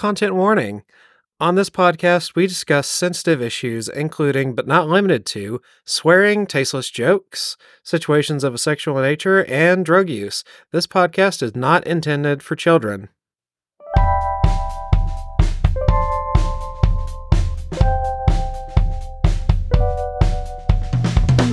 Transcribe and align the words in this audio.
content 0.00 0.34
warning. 0.34 0.82
On 1.40 1.56
this 1.56 1.68
podcast, 1.68 2.34
we 2.34 2.46
discuss 2.46 2.88
sensitive 2.88 3.42
issues, 3.42 3.86
including 3.86 4.54
but 4.54 4.66
not 4.66 4.88
limited 4.88 5.26
to 5.26 5.60
swearing, 5.84 6.46
tasteless 6.46 6.88
jokes, 6.88 7.58
situations 7.82 8.42
of 8.42 8.54
a 8.54 8.58
sexual 8.58 8.98
nature, 9.02 9.44
and 9.44 9.84
drug 9.84 10.08
use. 10.08 10.42
This 10.72 10.86
podcast 10.86 11.42
is 11.42 11.54
not 11.54 11.86
intended 11.86 12.42
for 12.42 12.56
children. 12.56 13.10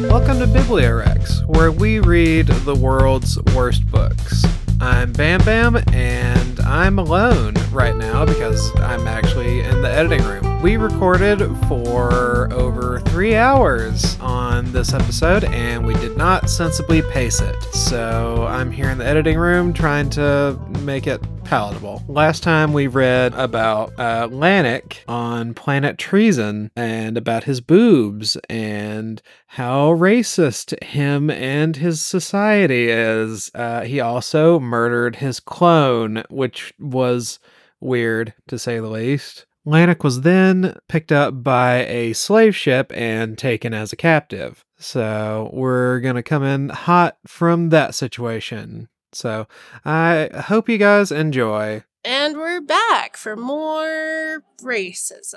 Welcome 0.07 0.39
to 0.39 0.47
Bibliowrecks, 0.47 1.45
where 1.53 1.73
we 1.73 1.99
read 1.99 2.47
the 2.47 2.75
world's 2.75 3.37
worst 3.53 3.85
books. 3.91 4.45
I'm 4.79 5.11
Bam 5.11 5.43
Bam, 5.43 5.75
and 5.91 6.59
I'm 6.59 6.99
alone 6.99 7.55
right 7.71 7.95
now 7.95 8.25
because 8.25 8.71
I'm 8.79 9.07
actually 9.07 9.61
in 9.61 9.81
the 9.81 9.89
editing 9.89 10.23
room. 10.23 10.56
We 10.61 10.75
recorded 10.75 11.39
for 11.67 12.51
over 12.51 12.99
three 13.01 13.35
hours 13.35 14.19
on 14.19 14.71
this 14.73 14.91
episode, 14.93 15.43
and 15.45 15.85
we 15.85 15.93
did 15.95 16.17
not 16.17 16.49
sensibly 16.49 17.03
pace 17.03 17.39
it. 17.41 17.61
So 17.73 18.45
I'm 18.49 18.71
here 18.71 18.89
in 18.89 18.97
the 18.97 19.05
editing 19.05 19.37
room 19.37 19.71
trying 19.71 20.09
to 20.11 20.59
make 20.81 21.05
it 21.05 21.21
palatable. 21.43 22.03
Last 22.07 22.41
time 22.41 22.73
we 22.73 22.87
read 22.87 23.33
about 23.35 23.93
uh, 23.99 24.27
Lanik 24.29 24.97
on 25.07 25.53
Planet 25.53 25.97
Treason 25.97 26.71
and 26.75 27.17
about 27.17 27.45
his 27.45 27.61
boobs 27.61 28.35
and 28.49 29.21
how 29.45 29.93
racist 29.93 30.83
him 30.83 31.29
and 31.29 31.75
his 31.75 32.01
society 32.01 32.89
is. 32.89 33.51
Uh, 33.53 33.81
he 33.81 33.99
also 33.99 34.59
murdered 34.59 35.17
his 35.17 35.39
clone, 35.39 36.23
which 36.29 36.73
was 36.79 37.39
weird 37.79 38.33
to 38.47 38.57
say 38.59 38.79
the 38.79 38.87
least. 38.87 39.45
Lanik 39.67 40.01
was 40.01 40.21
then 40.21 40.77
picked 40.87 41.11
up 41.11 41.43
by 41.43 41.85
a 41.87 42.13
slave 42.13 42.55
ship 42.55 42.89
and 42.95 43.37
taken 43.37 43.73
as 43.73 43.91
a 43.91 43.97
captive. 43.97 44.63
So 44.77 45.49
we're 45.51 45.99
going 45.99 46.15
to 46.15 46.23
come 46.23 46.43
in 46.43 46.69
hot 46.69 47.17
from 47.27 47.69
that 47.69 47.93
situation. 47.93 48.87
So 49.11 49.45
I 49.83 50.29
hope 50.33 50.69
you 50.69 50.77
guys 50.77 51.11
enjoy. 51.11 51.83
And 52.05 52.37
we're 52.37 52.61
back 52.61 53.17
for 53.17 53.35
more 53.35 54.41
racism. 54.61 55.35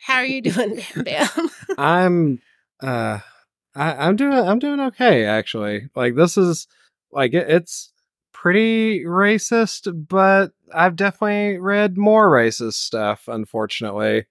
How 0.00 0.16
are 0.16 0.26
you 0.26 0.42
doing, 0.42 0.82
Bam 0.94 1.04
Bam? 1.04 1.48
I'm 1.78 2.42
uh 2.82 3.20
I, 3.74 3.92
I'm 3.94 4.16
doing 4.16 4.34
I'm 4.34 4.58
doing 4.58 4.80
okay 4.80 5.24
actually. 5.24 5.88
Like 5.96 6.16
this 6.16 6.36
is 6.36 6.66
like 7.10 7.32
it, 7.32 7.48
it's 7.48 7.91
pretty 8.42 9.04
racist, 9.04 9.88
but 10.08 10.50
I've 10.74 10.96
definitely 10.96 11.58
read 11.58 11.96
more 11.96 12.28
racist 12.28 12.72
stuff, 12.72 13.28
unfortunately. 13.28 14.26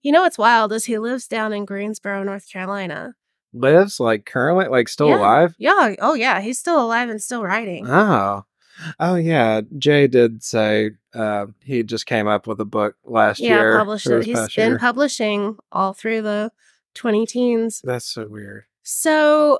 You 0.00 0.12
know 0.12 0.22
what's 0.22 0.38
wild 0.38 0.72
is 0.72 0.84
he 0.84 0.96
lives 0.98 1.26
down 1.26 1.52
in 1.52 1.64
Greensboro, 1.64 2.22
North 2.22 2.48
Carolina. 2.48 3.16
Lives 3.52 3.98
like 3.98 4.26
currently 4.26 4.68
like 4.68 4.88
still 4.88 5.08
Yeah. 5.08 5.18
alive? 5.18 5.54
Yeah, 5.58 5.96
oh 5.98 6.14
yeah, 6.14 6.40
he's 6.40 6.60
still 6.60 6.80
alive 6.80 7.08
and 7.08 7.20
still 7.20 7.42
writing. 7.42 7.88
Oh. 7.88 8.44
Oh 9.00 9.16
yeah, 9.16 9.62
Jay 9.76 10.06
did 10.06 10.44
say 10.44 10.92
uh, 11.12 11.46
he 11.64 11.82
just 11.82 12.06
came 12.06 12.28
up 12.28 12.46
with 12.46 12.60
a 12.60 12.64
book 12.64 12.94
last 13.04 13.40
yeah, 13.40 13.56
year. 13.56 13.72
Yeah, 13.72 13.78
published 13.78 14.06
it. 14.06 14.24
He's 14.24 14.54
been 14.54 14.70
year. 14.70 14.78
publishing 14.78 15.56
all 15.72 15.94
through 15.94 16.22
the 16.22 16.52
20 16.94 17.26
teens. 17.26 17.80
That's 17.82 18.06
so 18.06 18.28
weird. 18.28 18.66
So, 18.84 19.58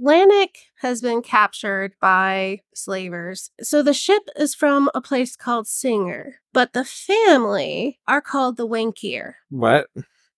Lanik 0.00 0.56
has 0.80 1.00
been 1.00 1.22
captured 1.22 1.94
by 2.00 2.60
slavers. 2.74 3.50
So, 3.60 3.82
the 3.82 3.94
ship 3.94 4.22
is 4.36 4.54
from 4.54 4.90
a 4.94 5.00
place 5.00 5.36
called 5.36 5.66
Singer, 5.66 6.40
but 6.52 6.72
the 6.72 6.84
family 6.84 7.98
are 8.06 8.20
called 8.20 8.56
the 8.56 8.66
Wankier. 8.66 9.34
What? 9.50 9.88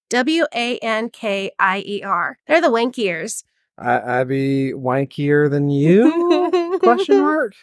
W 0.08 0.44
A 0.54 0.78
N 0.78 1.10
K 1.10 1.52
I 1.58 1.82
E 1.86 2.02
R. 2.02 2.38
They're 2.46 2.60
the 2.60 2.68
Wankiers. 2.68 3.44
I, 3.78 4.20
I 4.20 4.24
be 4.24 4.72
wankier 4.74 5.48
than 5.50 5.70
you? 5.70 6.78
Question 6.82 7.20
mark. 7.20 7.54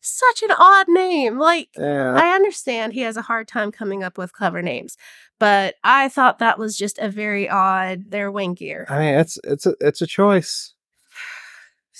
Such 0.00 0.42
an 0.42 0.52
odd 0.56 0.86
name. 0.88 1.38
Like, 1.38 1.68
Yeah. 1.76 2.14
I 2.14 2.34
understand 2.34 2.92
he 2.94 3.00
has 3.00 3.18
a 3.18 3.22
hard 3.22 3.48
time 3.48 3.70
coming 3.70 4.02
up 4.02 4.16
with 4.16 4.32
clever 4.32 4.62
names, 4.62 4.96
but 5.38 5.74
I 5.84 6.08
thought 6.08 6.38
that 6.38 6.58
was 6.58 6.76
just 6.76 6.98
a 6.98 7.10
very 7.10 7.50
odd. 7.50 8.04
They're 8.08 8.32
Wankier. 8.32 8.90
I 8.90 8.98
mean, 8.98 9.14
it's 9.16 9.38
it's 9.44 9.66
a 9.66 9.74
it's 9.80 10.00
a 10.00 10.06
choice. 10.06 10.72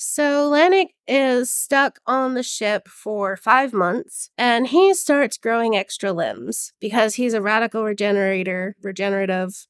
So 0.09 0.49
Lanik 0.53 0.91
is 1.09 1.51
stuck 1.51 1.99
on 2.07 2.35
the 2.35 2.45
ship 2.45 2.87
for 2.87 3.37
five 3.37 3.73
months 3.73 4.31
and 4.39 4.69
he 4.69 4.95
starts 4.95 5.37
growing 5.37 5.75
extra 5.75 6.13
limbs 6.13 6.73
because 6.81 7.17
he's 7.17 7.35
a 7.35 7.43
radical 7.43 7.83
regenerator, 7.83 8.77
regenerative. 8.81 9.67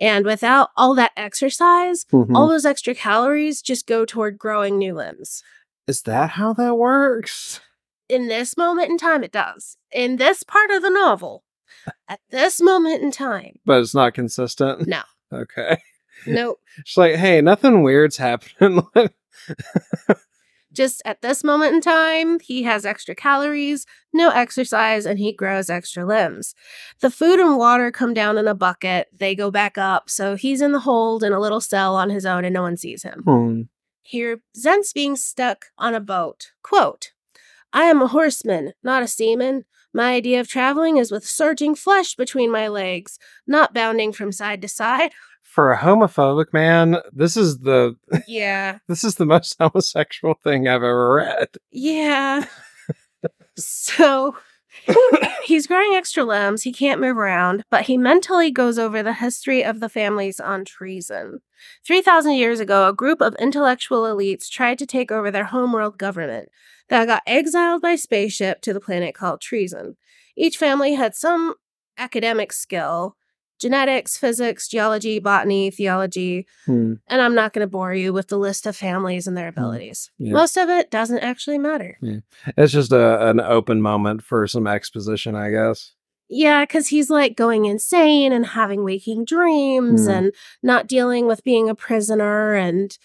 And 0.00 0.24
without 0.26 0.70
all 0.76 0.96
that 0.96 1.12
exercise, 1.16 2.04
Mhm. 2.12 2.34
all 2.34 2.48
those 2.48 2.66
extra 2.66 2.92
calories 2.92 3.62
just 3.62 3.86
go 3.86 4.04
toward 4.04 4.36
growing 4.36 4.78
new 4.78 4.94
limbs. 4.94 5.44
Is 5.86 6.02
that 6.02 6.30
how 6.30 6.52
that 6.54 6.74
works? 6.76 7.60
In 8.08 8.26
this 8.26 8.56
moment 8.56 8.90
in 8.90 8.98
time, 8.98 9.22
it 9.22 9.30
does. 9.30 9.76
In 9.92 10.16
this 10.16 10.42
part 10.42 10.72
of 10.72 10.82
the 10.82 10.90
novel, 10.90 11.44
at 12.08 12.18
this 12.30 12.60
moment 12.60 13.00
in 13.00 13.12
time, 13.12 13.60
But 13.64 13.80
it's 13.82 13.94
not 13.94 14.12
consistent. 14.12 14.88
no, 14.88 15.02
Okay. 15.32 15.78
nope. 16.26 16.58
It's 16.78 16.96
like, 16.96 17.14
hey, 17.14 17.40
nothing 17.40 17.84
weird's 17.84 18.16
happening. 18.16 18.82
Just 20.72 21.00
at 21.04 21.22
this 21.22 21.42
moment 21.42 21.74
in 21.74 21.80
time, 21.80 22.40
he 22.40 22.62
has 22.64 22.84
extra 22.84 23.14
calories, 23.14 23.86
no 24.12 24.28
exercise, 24.28 25.06
and 25.06 25.18
he 25.18 25.32
grows 25.32 25.70
extra 25.70 26.04
limbs. 26.04 26.54
The 27.00 27.10
food 27.10 27.40
and 27.40 27.56
water 27.56 27.90
come 27.90 28.12
down 28.12 28.36
in 28.36 28.46
a 28.46 28.54
bucket, 28.54 29.08
they 29.12 29.34
go 29.34 29.50
back 29.50 29.78
up, 29.78 30.10
so 30.10 30.36
he's 30.36 30.60
in 30.60 30.72
the 30.72 30.80
hold 30.80 31.24
in 31.24 31.32
a 31.32 31.40
little 31.40 31.62
cell 31.62 31.96
on 31.96 32.10
his 32.10 32.26
own 32.26 32.44
and 32.44 32.52
no 32.52 32.62
one 32.62 32.76
sees 32.76 33.02
him. 33.02 33.22
Hmm. 33.24 33.62
He 34.02 34.24
resents 34.24 34.92
being 34.92 35.16
stuck 35.16 35.66
on 35.78 35.94
a 35.94 36.00
boat. 36.00 36.52
Quote, 36.62 37.12
I 37.72 37.84
am 37.84 38.00
a 38.00 38.06
horseman, 38.06 38.72
not 38.82 39.02
a 39.02 39.08
seaman. 39.08 39.64
My 39.92 40.12
idea 40.12 40.40
of 40.40 40.48
traveling 40.48 40.96
is 40.96 41.10
with 41.10 41.26
surging 41.26 41.74
flesh 41.74 42.14
between 42.14 42.50
my 42.50 42.68
legs, 42.68 43.18
not 43.46 43.74
bounding 43.74 44.12
from 44.12 44.32
side 44.32 44.62
to 44.62 44.68
side. 44.68 45.12
For 45.48 45.72
a 45.72 45.78
homophobic 45.78 46.52
man, 46.52 46.98
this 47.10 47.36
is 47.36 47.60
the 47.60 47.96
Yeah. 48.26 48.78
this 48.88 49.02
is 49.02 49.14
the 49.14 49.24
most 49.24 49.56
homosexual 49.60 50.34
thing 50.44 50.68
I've 50.68 50.82
ever 50.82 51.14
read. 51.14 51.48
Yeah. 51.72 52.44
so 53.56 54.36
he's 55.44 55.66
growing 55.66 55.94
extra 55.94 56.22
limbs. 56.22 56.62
He 56.62 56.72
can't 56.72 57.00
move 57.00 57.16
around, 57.16 57.64
but 57.70 57.86
he 57.86 57.96
mentally 57.96 58.50
goes 58.50 58.78
over 58.78 59.02
the 59.02 59.14
history 59.14 59.64
of 59.64 59.80
the 59.80 59.88
families 59.88 60.38
on 60.38 60.66
treason. 60.66 61.40
3,000 61.86 62.32
years 62.34 62.60
ago, 62.60 62.86
a 62.86 62.92
group 62.92 63.20
of 63.22 63.34
intellectual 63.40 64.02
elites 64.02 64.50
tried 64.50 64.78
to 64.78 64.86
take 64.86 65.10
over 65.10 65.30
their 65.30 65.46
homeworld 65.46 65.98
government 65.98 66.50
that 66.88 67.06
got 67.06 67.22
exiled 67.26 67.82
by 67.82 67.96
spaceship 67.96 68.60
to 68.60 68.72
the 68.72 68.80
planet 68.80 69.14
called 69.14 69.40
Treason. 69.40 69.96
Each 70.36 70.56
family 70.56 70.94
had 70.94 71.14
some 71.14 71.54
academic 71.96 72.52
skill 72.52 73.16
genetics, 73.58 74.16
physics, 74.16 74.68
geology, 74.68 75.18
botany, 75.18 75.70
theology, 75.70 76.46
Hmm. 76.66 76.94
and 77.08 77.20
I'm 77.20 77.34
not 77.34 77.52
going 77.52 77.64
to 77.66 77.70
bore 77.70 77.94
you 77.94 78.12
with 78.12 78.28
the 78.28 78.38
list 78.38 78.66
of 78.66 78.76
families 78.76 79.26
and 79.26 79.36
their 79.36 79.48
abilities. 79.48 80.10
Yeah. 80.18 80.32
Most 80.32 80.56
of 80.56 80.68
it 80.68 80.90
doesn't 80.90 81.18
actually 81.20 81.58
matter. 81.58 81.98
It's 82.56 82.72
just 82.72 82.92
a, 82.92 83.28
an 83.28 83.40
open 83.40 83.82
moment 83.82 84.22
for 84.22 84.46
some 84.46 84.66
exposition, 84.66 85.34
I 85.34 85.50
guess. 85.50 85.92
Yeah, 86.30 86.64
because 86.64 86.88
he's 86.88 87.08
like 87.10 87.36
going 87.36 87.64
insane 87.64 88.32
and 88.32 88.44
having 88.46 88.84
waking 88.84 89.24
dreams 89.24 90.04
Hmm. 90.04 90.10
and 90.12 90.32
not 90.62 90.86
dealing 90.86 91.26
with 91.26 91.42
being 91.44 91.68
a 91.68 91.74
prisoner 91.74 92.54
and. 92.54 92.96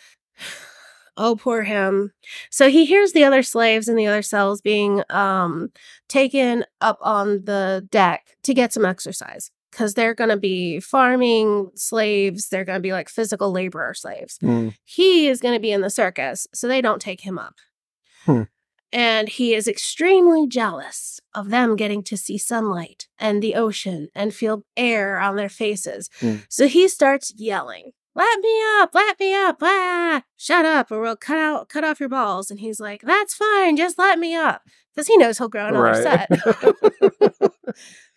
Oh, 1.16 1.36
poor 1.36 1.62
him. 1.62 2.12
So 2.50 2.70
he 2.70 2.86
hears 2.86 3.12
the 3.12 3.24
other 3.24 3.44
slaves 3.44 3.88
in 3.88 3.96
the 3.96 4.08
other 4.08 4.24
cells 4.24 4.62
being 4.62 5.04
um, 5.12 5.70
taken 6.10 6.66
up 6.82 6.98
on 7.02 7.46
the 7.46 7.88
deck 7.92 8.36
to 8.42 8.54
get 8.56 8.74
some 8.74 8.84
exercise 8.84 9.52
because 9.74 9.94
they're 9.94 10.14
going 10.14 10.30
to 10.30 10.38
be 10.38 10.80
farming 10.80 11.72
slaves. 11.76 12.50
They're 12.50 12.64
going 12.64 12.78
to 12.78 12.82
be 12.82 12.94
like 12.94 13.10
physical 13.10 13.52
laborer 13.52 13.94
slaves. 13.94 14.38
Hmm. 14.40 14.70
he 14.86 15.28
is 15.28 15.42
going 15.42 15.56
to 15.56 15.60
be 15.60 15.72
in 15.72 15.82
the 15.82 15.90
circus, 15.90 16.48
so 16.54 16.68
they 16.68 16.82
don't 16.82 17.02
take 17.02 17.22
him 17.22 17.38
up. 17.38 17.56
Hmm. 18.26 18.44
And 18.92 19.28
he 19.28 19.56
is 19.56 19.68
extremely 19.68 20.48
jealous 20.48 21.20
of 21.34 21.50
them 21.50 21.76
getting 21.76 22.04
to 22.04 22.16
see 22.16 22.38
sunlight 22.38 23.08
and 23.18 23.42
the 23.42 23.56
ocean 23.56 24.10
and 24.14 24.34
feel 24.34 24.64
air 24.78 25.20
on 25.20 25.36
their 25.36 25.50
faces. 25.50 26.10
Hmm. 26.20 26.38
So 26.48 26.68
he 26.68 26.88
starts 26.88 27.34
yelling, 27.36 27.92
"Let 28.16 28.40
me 28.40 28.62
up! 28.80 28.92
Let 28.94 29.20
me 29.20 29.34
up! 29.36 29.58
Ah! 29.62 30.24
Shut 30.38 30.66
up, 30.66 30.92
or 30.92 31.02
we'll 31.02 31.16
cut 31.16 31.38
out, 31.38 31.70
cut 31.70 31.84
off 31.84 32.00
your 32.00 32.10
balls." 32.10 32.50
And 32.52 32.60
he's 32.60 32.80
like, 32.80 33.02
"That's 33.02 33.34
fine, 33.34 33.76
just 33.78 33.98
let 33.98 34.20
me 34.20 34.36
up," 34.36 34.62
because 34.94 35.08
he 35.08 35.18
knows 35.18 35.38
he'll 35.38 35.50
grow 35.50 35.68
another 35.68 35.84
Right. 35.84 36.28
set. 36.30 36.30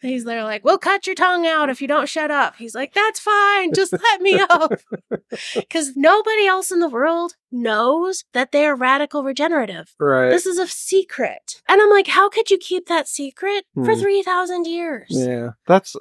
He's 0.02 0.25
there 0.25 0.44
like, 0.44 0.62
we'll 0.62 0.76
cut 0.78 1.06
your 1.06 1.16
tongue 1.16 1.46
out 1.46 1.70
if 1.70 1.81
you 1.81 1.88
don't 1.88 2.08
shut 2.08 2.31
up. 2.31 2.56
He's 2.56 2.75
like, 2.75 2.93
that's 2.93 3.19
fine. 3.19 3.72
Just 3.72 3.93
let 3.93 4.20
me 4.20 4.38
up. 4.38 4.72
Because 5.54 5.96
nobody 5.96 6.46
else 6.46 6.70
in 6.70 6.81
the 6.81 6.88
world 6.88 7.32
knows 7.50 8.25
that 8.34 8.52
they 8.52 8.66
are 8.66 8.76
radical 8.76 9.25
regenerative. 9.25 9.94
right. 9.99 10.28
This 10.28 10.44
is 10.46 10.58
a 10.58 10.66
secret. 10.66 11.62
And 11.66 11.81
I'm 11.81 11.90
like, 11.90 12.06
how 12.08 12.28
could 12.28 12.50
you 12.50 12.58
keep 12.58 12.87
that 12.87 13.08
secret 13.08 13.64
for 13.75 13.94
Hmm. 13.94 14.00
3,000 14.00 14.66
years? 14.66 15.06
Yeah, 15.10 15.50
that's 15.66 15.96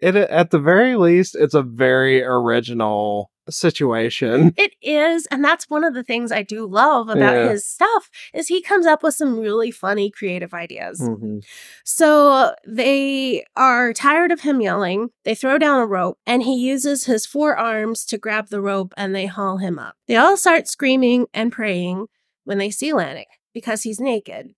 it. 0.00 0.16
At 0.16 0.50
the 0.50 0.58
very 0.58 0.96
least, 0.96 1.34
it's 1.34 1.54
a 1.54 1.62
very 1.62 2.22
original 2.22 3.30
situation. 3.50 4.54
It 4.56 4.72
is, 4.80 5.26
and 5.26 5.44
that's 5.44 5.68
one 5.68 5.84
of 5.84 5.92
the 5.94 6.02
things 6.02 6.32
I 6.32 6.42
do 6.42 6.66
love 6.66 7.08
about 7.10 7.34
Yeah. 7.34 7.48
his 7.50 7.66
stuff 7.66 8.08
is 8.32 8.48
he 8.48 8.62
comes 8.62 8.86
up 8.86 9.02
with 9.02 9.14
some 9.14 9.38
really 9.38 9.70
funny 9.70 10.10
creative 10.10 10.54
ideas. 10.54 10.98
Mhm. 11.00 11.44
So 11.84 12.54
they 12.66 13.44
are 13.56 13.92
tired 13.92 14.32
of 14.32 14.40
him 14.40 14.60
yelling. 14.62 15.10
They 15.24 15.34
throw 15.34 15.58
down 15.58 15.80
a 15.80 15.86
rope 15.86 16.18
and 16.26 16.42
he 16.42 16.54
uses 16.56 17.04
his 17.04 17.26
forearms 17.26 18.06
to 18.06 18.16
grab 18.18 18.48
the 18.48 18.62
rope 18.62 18.94
and 18.96 19.14
they 19.14 19.26
haul 19.26 19.58
him 19.58 19.78
up. 19.78 19.96
They 20.08 20.16
all 20.16 20.36
start 20.38 20.66
screaming 20.68 21.26
and 21.34 21.52
praying 21.52 22.06
when 22.44 22.58
they 22.58 22.70
see 22.70 22.92
Lanik 22.92 23.26
because 23.52 23.82
he's 23.82 24.00
naked. 24.00 24.54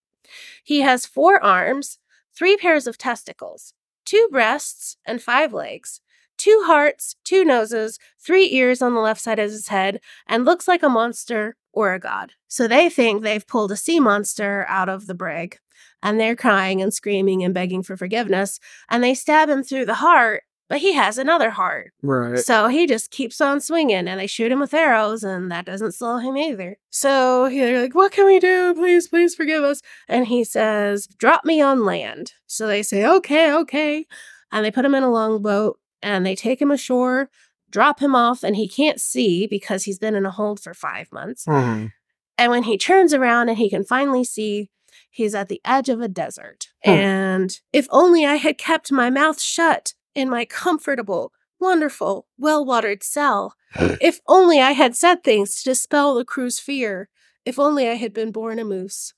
He 0.63 0.81
has 0.83 1.07
four 1.07 1.43
arms, 1.43 1.99
three 2.37 2.57
pairs 2.57 2.87
of 2.87 2.99
testicles, 2.99 3.73
two 4.07 4.29
breasts, 4.31 4.97
and 5.05 5.23
five 5.23 5.53
legs. 5.53 6.01
Two 6.39 6.65
hearts, 6.67 7.17
two 7.25 7.45
noses, 7.45 7.99
three 8.19 8.53
ears 8.53 8.81
on 8.81 8.95
the 8.95 9.01
left 9.01 9.21
side 9.21 9.39
of 9.39 9.51
his 9.51 9.69
head, 9.69 10.01
and 10.27 10.45
looks 10.45 10.67
like 10.69 10.83
a 10.83 10.89
monster 10.89 11.57
or 11.73 11.93
a 11.93 12.01
god. 12.01 12.33
So 12.49 12.67
they 12.67 12.89
think 12.89 13.23
they've 13.23 13.47
pulled 13.47 13.73
a 13.73 13.77
sea 13.77 14.01
monster 14.01 14.65
out 14.69 14.89
of 14.89 15.07
the 15.07 15.15
brig 15.15 15.59
and 16.03 16.21
they're 16.21 16.37
crying 16.37 16.81
and 16.81 16.93
screaming 16.93 17.43
and 17.43 17.53
begging 17.55 17.83
for 17.83 17.97
forgiveness. 17.97 18.61
And 18.91 19.03
they 19.03 19.15
stab 19.15 19.49
him 19.49 19.63
through 19.63 19.87
the 19.87 19.95
heart, 19.95 20.45
but 20.69 20.79
he 20.79 20.93
has 20.95 21.19
another 21.19 21.51
heart. 21.51 21.93
Right. 22.03 22.39
So 22.39 22.69
he 22.69 22.87
just 22.87 23.11
keeps 23.11 23.41
on 23.41 23.61
swinging 23.61 24.09
and 24.09 24.21
they 24.21 24.27
shoot 24.27 24.51
him 24.53 24.61
with 24.61 24.75
arrows, 24.75 25.23
and 25.23 25.51
that 25.51 25.67
doesn't 25.67 25.93
slow 25.93 26.19
him 26.19 26.37
either. 26.37 26.79
So 26.91 27.49
they're 27.49 27.83
like, 27.83 27.95
What 27.95 28.13
can 28.13 28.27
we 28.27 28.39
do? 28.39 28.75
Please, 28.75 29.09
please 29.09 29.35
forgive 29.35 29.65
us. 29.65 29.83
And 30.09 30.27
he 30.27 30.45
says, 30.45 31.07
Drop 31.07 31.45
me 31.45 31.61
on 31.61 31.85
land. 31.85 32.33
So 32.47 32.67
they 32.67 32.83
say, 32.83 33.05
Okay, 33.07 33.53
okay. 33.53 34.07
And 34.53 34.65
they 34.65 34.71
put 34.71 34.85
him 34.85 34.95
in 34.95 35.03
a 35.03 35.11
longboat 35.11 35.79
and 36.03 36.25
they 36.25 36.35
take 36.35 36.61
him 36.61 36.71
ashore, 36.71 37.31
drop 37.71 38.01
him 38.01 38.15
off, 38.15 38.43
and 38.43 38.57
he 38.57 38.69
can't 38.69 39.01
see 39.01 39.47
because 39.47 39.85
he's 39.85 39.99
been 39.99 40.15
in 40.15 40.27
a 40.27 40.31
hold 40.31 40.61
for 40.61 40.75
five 40.75 41.11
months. 41.13 41.47
Mhm. 41.47 41.93
And 42.39 42.51
when 42.51 42.65
he 42.65 42.77
turns 42.77 43.15
around 43.15 43.49
and 43.49 43.59
he 43.59 43.71
can 43.71 43.85
finally 43.85 44.25
see, 44.25 44.71
he's 45.11 45.35
at 45.35 45.49
the 45.49 45.61
edge 45.65 45.89
of 45.89 46.01
a 46.01 46.09
desert. 46.09 46.69
Hmm. 46.85 46.91
And 46.91 47.61
if 47.73 47.87
only 47.91 48.27
I 48.27 48.37
had 48.37 48.59
kept 48.59 48.93
my 48.93 49.11
mouth 49.11 49.41
shut 49.41 49.95
in 50.17 50.29
my 50.31 50.45
comfortable, 50.45 51.33
wonderful, 51.61 52.27
well 52.39 52.65
watered 52.65 53.03
cell. 53.05 53.55
if 54.01 54.19
only 54.27 54.61
I 54.61 54.73
had 54.73 54.97
said 54.97 55.23
things 55.23 55.57
to 55.63 55.71
dispel 55.71 56.15
the 56.15 56.25
crew's 56.25 56.59
fear. 56.59 57.09
If 57.45 57.59
only 57.61 57.89
I 57.89 57.95
had 57.95 58.13
been 58.13 58.33
born 58.33 58.59
a 58.59 58.65
moose. 58.65 59.15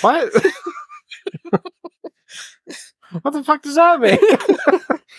What? 0.00 0.32
what 3.22 3.32
the 3.32 3.42
fuck 3.42 3.62
does 3.62 3.74
that 3.76 4.00
mean? 4.00 4.18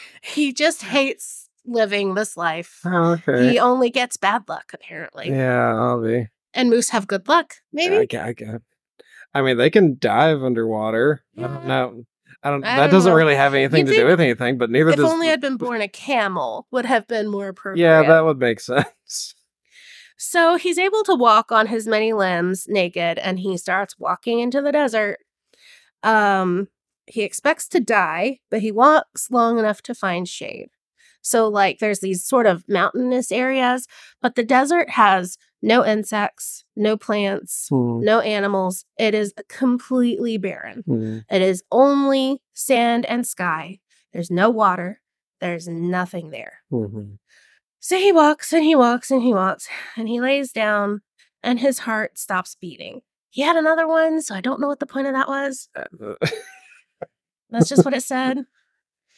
he 0.21 0.53
just 0.53 0.83
hates 0.83 1.49
living 1.65 2.13
this 2.15 2.37
life. 2.37 2.79
Oh, 2.85 3.13
okay. 3.27 3.49
He 3.49 3.59
only 3.59 3.89
gets 3.89 4.15
bad 4.17 4.43
luck, 4.47 4.71
apparently. 4.73 5.29
yeah, 5.29 5.75
I'll 5.75 6.01
be. 6.01 6.27
And 6.53 6.69
moose 6.69 6.89
have 6.89 7.07
good 7.07 7.27
luck, 7.27 7.55
maybe? 7.73 7.95
I, 8.17 8.27
I, 8.27 8.33
get- 8.33 8.61
I 9.33 9.41
mean, 9.41 9.57
they 9.57 9.69
can 9.69 9.97
dive 9.99 10.43
underwater. 10.43 11.23
I 11.37 11.41
don't 11.41 11.65
know. 11.67 12.03
I 12.43 12.49
don't. 12.51 12.63
I 12.63 12.75
that 12.75 12.81
don't 12.87 12.93
doesn't 12.93 13.11
know. 13.11 13.15
really 13.17 13.35
have 13.35 13.53
anything 13.53 13.79
You'd 13.79 13.85
to 13.87 13.91
do 13.93 13.97
think 13.99 14.09
with 14.09 14.21
anything. 14.21 14.57
But 14.57 14.69
neither 14.69 14.91
does 14.91 14.99
if 14.99 15.05
does. 15.05 15.11
only 15.11 15.29
I'd 15.29 15.41
been 15.41 15.57
born 15.57 15.81
a 15.81 15.87
camel, 15.87 16.67
would 16.71 16.85
have 16.85 17.07
been 17.07 17.27
more 17.29 17.47
appropriate. 17.49 17.83
yeah, 17.83 18.03
that 18.03 18.23
would 18.25 18.37
make 18.37 18.59
sense. 18.61 19.33
So 20.17 20.55
he's 20.55 20.77
able 20.79 21.03
to 21.03 21.15
walk 21.15 21.51
on 21.51 21.67
his 21.67 21.87
many 21.87 22.13
limbs 22.13 22.65
naked 22.67 23.19
and 23.19 23.39
he 23.39 23.57
starts 23.57 23.97
walking 23.99 24.39
into 24.39 24.61
the 24.61 24.71
desert. 24.71 25.19
Um 26.03 26.67
he 27.09 27.21
expects 27.23 27.67
to 27.69 27.79
die, 27.79 28.39
but 28.51 28.61
he 28.61 28.71
walks 28.71 29.31
long 29.31 29.57
enough 29.59 29.81
to 29.83 29.95
find 29.95 30.27
shade. 30.27 30.69
So 31.21 31.47
like 31.47 31.79
there's 31.79 31.99
these 31.99 32.23
sort 32.23 32.45
of 32.45 32.63
mountainous 32.67 33.31
areas, 33.31 33.87
but 34.21 34.35
the 34.35 34.43
desert 34.43 34.89
has 34.91 35.37
no 35.61 35.83
insects, 35.85 36.63
no 36.75 36.95
plants, 36.97 37.67
Hmm. 37.69 37.99
no 38.01 38.19
animals. 38.21 38.85
It 38.97 39.13
is 39.15 39.33
completely 39.49 40.37
barren. 40.37 40.83
Hmm. 40.85 41.17
It 41.29 41.41
is 41.41 41.63
only 41.71 42.41
sand 42.53 43.05
and 43.07 43.25
sky. 43.27 43.79
There's 44.13 44.31
no 44.31 44.49
water. 44.49 45.01
There's 45.41 45.67
nothing 45.67 46.29
there. 46.31 46.59
Mhm. 46.71 47.17
So 47.79 47.97
he 47.97 48.11
walks 48.11 48.53
and 48.53 48.63
he 48.63 48.75
walks 48.75 49.11
and 49.11 49.21
he 49.21 49.33
walks 49.33 49.67
and 49.95 50.07
he 50.07 50.19
lays 50.21 50.51
down 50.51 51.01
and 51.43 51.59
his 51.59 51.79
heart 51.79 52.17
stops 52.17 52.55
beating. 52.59 53.01
He 53.29 53.41
had 53.43 53.55
another 53.55 53.87
one, 53.87 54.21
so 54.21 54.33
I 54.35 54.41
don't 54.41 54.59
know 54.59 54.67
what 54.67 54.79
the 54.79 54.87
point 54.87 55.07
of 55.07 55.13
that 55.13 55.27
was. 55.27 55.69
That's 57.49 57.69
just 57.69 57.85
what 57.85 57.93
it 57.93 58.03
said. 58.03 58.45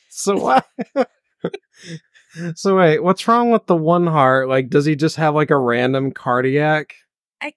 so 0.09 0.35
what? 0.37 0.65
so 2.55 2.77
wait, 2.77 3.03
what's 3.03 3.27
wrong 3.27 3.51
with 3.51 3.65
the 3.67 3.75
one 3.75 4.07
heart? 4.07 4.49
Like, 4.49 4.69
does 4.69 4.85
he 4.85 4.95
just 4.95 5.15
have 5.17 5.35
like 5.35 5.51
a 5.51 5.57
random 5.57 6.11
cardiac 6.11 6.93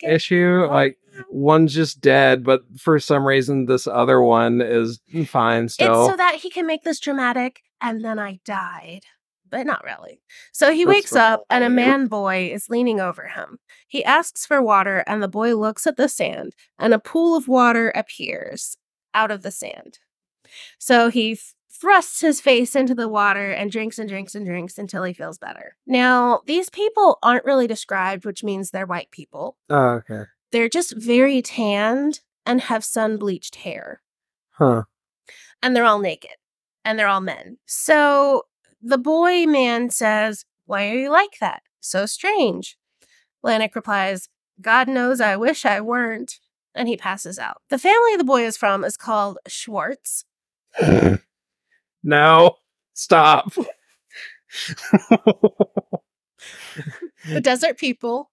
issue? 0.02 0.66
Like, 0.68 0.98
one's 1.30 1.74
just 1.74 2.00
dead, 2.00 2.44
but 2.44 2.62
for 2.78 2.98
some 2.98 3.26
reason 3.26 3.66
this 3.66 3.86
other 3.86 4.20
one 4.20 4.60
is 4.60 5.00
fine 5.26 5.68
still. 5.68 6.04
It's 6.04 6.10
so 6.12 6.16
that 6.16 6.36
he 6.36 6.50
can 6.50 6.66
make 6.66 6.82
this 6.84 7.00
dramatic 7.00 7.62
and 7.80 8.04
then 8.04 8.18
I 8.18 8.40
died. 8.44 9.02
But 9.50 9.66
not 9.66 9.84
really. 9.84 10.22
So 10.52 10.72
he 10.72 10.84
That's 10.84 10.94
wakes 10.94 11.12
up 11.14 11.44
and 11.50 11.62
a 11.62 11.68
man 11.68 12.06
boy 12.06 12.50
is 12.54 12.70
leaning 12.70 13.00
over 13.00 13.28
him. 13.28 13.58
He 13.86 14.02
asks 14.02 14.46
for 14.46 14.62
water 14.62 15.04
and 15.06 15.22
the 15.22 15.28
boy 15.28 15.54
looks 15.56 15.86
at 15.86 15.98
the 15.98 16.08
sand 16.08 16.54
and 16.78 16.94
a 16.94 16.98
pool 16.98 17.36
of 17.36 17.48
water 17.48 17.90
appears 17.94 18.78
out 19.12 19.30
of 19.30 19.42
the 19.42 19.50
sand. 19.50 19.98
So 20.78 21.10
he 21.10 21.38
thrusts 21.82 22.20
his 22.20 22.40
face 22.40 22.76
into 22.76 22.94
the 22.94 23.08
water 23.08 23.50
and 23.50 23.72
drinks 23.72 23.98
and 23.98 24.08
drinks 24.08 24.36
and 24.36 24.46
drinks 24.46 24.78
until 24.78 25.02
he 25.02 25.12
feels 25.12 25.36
better. 25.36 25.76
Now, 25.84 26.42
these 26.46 26.70
people 26.70 27.18
aren't 27.24 27.44
really 27.44 27.66
described, 27.66 28.24
which 28.24 28.44
means 28.44 28.70
they're 28.70 28.86
white 28.86 29.10
people. 29.10 29.56
oh, 29.68 30.00
okay. 30.00 30.22
They're 30.52 30.68
just 30.68 30.94
very 30.96 31.42
tanned 31.42 32.20
and 32.46 32.60
have 32.62 32.84
sun 32.84 33.16
bleached 33.16 33.56
hair 33.56 34.00
Huh. 34.52 34.82
and 35.62 35.74
they're 35.74 35.84
all 35.84 35.98
naked 35.98 36.36
and 36.84 36.96
they're 36.98 37.08
all 37.08 37.20
men. 37.20 37.58
So 37.66 38.44
the 38.80 38.98
boy 38.98 39.46
man 39.46 39.90
says, 39.90 40.44
Why 40.66 40.88
are 40.88 40.94
you 40.94 41.10
like 41.10 41.38
that? 41.40 41.62
So 41.80 42.06
strange. 42.06 42.76
Lanik 43.44 43.74
replies, 43.74 44.28
God 44.60 44.86
knows 44.88 45.20
I 45.20 45.36
wish 45.36 45.64
I 45.64 45.80
weren't. 45.80 46.38
And 46.74 46.86
he 46.88 46.96
passes 46.96 47.38
out. 47.38 47.60
The 47.70 47.78
family 47.78 48.16
the 48.16 48.24
boy 48.24 48.44
is 48.44 48.56
from 48.56 48.84
is 48.84 48.96
called 48.96 49.38
Schwartz. 49.48 50.24
no. 52.02 52.56
Stop. 52.94 53.52
The 57.28 57.40
desert 57.40 57.78
people. 57.78 58.30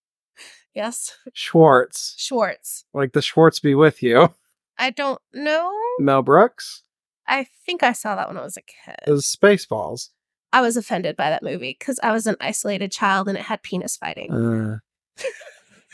Yes, 0.74 1.16
Schwartz. 1.34 2.16
Schwartz. 2.18 2.86
Like 2.94 3.14
the 3.14 3.22
Schwartz 3.22 3.60
be 3.60 3.76
with 3.76 4.02
you. 4.02 4.34
I 4.78 4.90
don't 4.92 5.22
know. 5.34 5.72
Mel 6.00 6.22
Brooks 6.22 6.84
I 7.30 7.46
think 7.66 7.84
I 7.84 7.94
saw 7.94 8.16
that 8.16 8.28
when 8.28 8.38
I 8.38 8.44
was 8.44 8.58
a 8.58 8.62
kid. 8.62 8.96
is 9.06 9.24
Spaceballs. 9.24 10.10
I 10.52 10.62
was 10.62 10.76
offended 10.76 11.16
by 11.16 11.30
that 11.30 11.44
movie 11.44 11.76
because 11.78 12.00
I 12.02 12.12
was 12.12 12.26
an 12.26 12.36
isolated 12.42 12.92
child 12.92 13.28
and 13.30 13.38
it 13.38 13.44
had 13.44 13.62
penis 13.62 13.96
fighting. 13.96 14.34
Uh, 14.34 14.80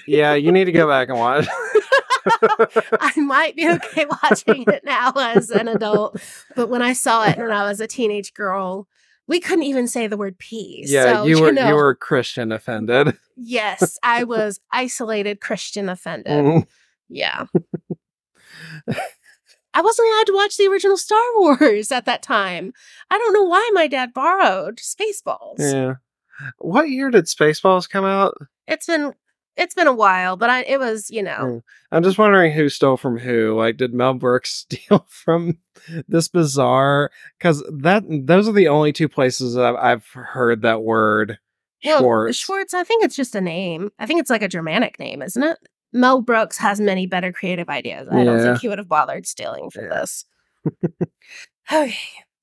yeah, 0.07 0.33
you 0.33 0.51
need 0.51 0.65
to 0.65 0.71
go 0.71 0.87
back 0.87 1.09
and 1.09 1.17
watch. 1.19 1.47
I 2.99 3.13
might 3.17 3.55
be 3.55 3.69
okay 3.69 4.05
watching 4.23 4.63
it 4.67 4.83
now 4.83 5.11
as 5.15 5.49
an 5.51 5.67
adult, 5.67 6.19
but 6.55 6.69
when 6.69 6.81
I 6.81 6.93
saw 6.93 7.25
it 7.27 7.37
when 7.37 7.51
I 7.51 7.63
was 7.69 7.79
a 7.79 7.87
teenage 7.87 8.33
girl, 8.33 8.87
we 9.27 9.39
couldn't 9.39 9.63
even 9.63 9.87
say 9.87 10.07
the 10.07 10.17
word 10.17 10.37
pee. 10.37 10.83
yeah, 10.87 11.03
so, 11.17 11.25
you 11.25 11.41
were 11.41 11.51
know, 11.51 11.67
you 11.67 11.75
were 11.75 11.95
Christian 11.95 12.51
offended. 12.51 13.17
yes, 13.35 13.97
I 14.03 14.23
was 14.25 14.59
isolated 14.71 15.39
Christian 15.41 15.89
offended. 15.89 16.31
Mm, 16.45 16.67
Yeah. 17.09 17.45
I 19.77 19.81
wasn't 19.81 20.07
allowed 20.07 20.27
to 20.27 20.33
watch 20.35 20.55
the 20.57 20.67
original 20.67 20.95
Star 20.95 21.19
Wars 21.35 21.91
at 21.91 22.05
that 22.05 22.23
time. 22.23 22.71
I 23.11 23.17
don't 23.17 23.33
know 23.33 23.43
why 23.43 23.69
my 23.73 23.87
dad 23.87 24.13
borrowed 24.13 24.77
Spaceballs. 24.77 25.55
yeah. 25.59 25.95
What 26.59 26.89
year 26.89 27.09
did 27.11 27.25
Spaceballs 27.25 27.89
come 27.89 28.05
out? 28.05 28.35
It's 28.67 28.85
been 28.87 29.13
it's 29.57 29.73
been 29.73 29.87
a 29.87 29.93
while, 29.93 30.35
but 30.37 30.49
I 30.49 30.61
it 30.63 30.79
was, 30.79 31.09
you 31.09 31.23
know, 31.23 31.37
Mm. 31.41 31.61
I'm 31.91 32.03
just 32.03 32.17
wondering 32.17 32.51
who 32.53 32.69
stole 32.69 32.97
from 32.97 33.17
who. 33.17 33.55
Like, 33.57 33.77
did 33.77 33.93
Mel 33.93 34.13
Brooks 34.13 34.51
steal 34.71 35.05
from 35.09 35.57
this 36.07 36.27
bizarre? 36.27 37.11
Because 37.37 37.63
that 37.81 38.03
those 38.07 38.47
are 38.47 38.53
the 38.53 38.67
only 38.67 38.91
two 38.93 39.07
places 39.09 39.53
that 39.55 39.65
I've, 39.65 39.75
I've 39.75 40.05
heard 40.07 40.61
that 40.63 40.83
word. 40.83 41.39
Well, 41.83 41.99
Schwartz. 41.99 42.37
Schwartz, 42.37 42.73
I 42.73 42.83
think 42.83 43.03
it's 43.03 43.15
just 43.15 43.35
a 43.35 43.41
name. 43.41 43.91
I 43.99 44.05
think 44.07 44.19
it's 44.19 44.29
like 44.31 44.41
a 44.41 44.47
Germanic 44.47 44.97
name, 44.99 45.21
isn't 45.21 45.43
it? 45.43 45.57
Mel 45.93 46.21
Brooks 46.21 46.57
has 46.57 46.81
many 46.81 47.05
better 47.05 47.31
creative 47.31 47.69
ideas. 47.69 48.07
I 48.11 48.23
don't 48.23 48.41
think 48.41 48.59
he 48.59 48.67
would 48.67 48.79
have 48.79 48.89
bothered 48.89 49.25
stealing 49.27 49.69
for 49.69 49.83
Yeah. 49.83 49.99
this. 50.01 50.25
Okay. 51.71 51.95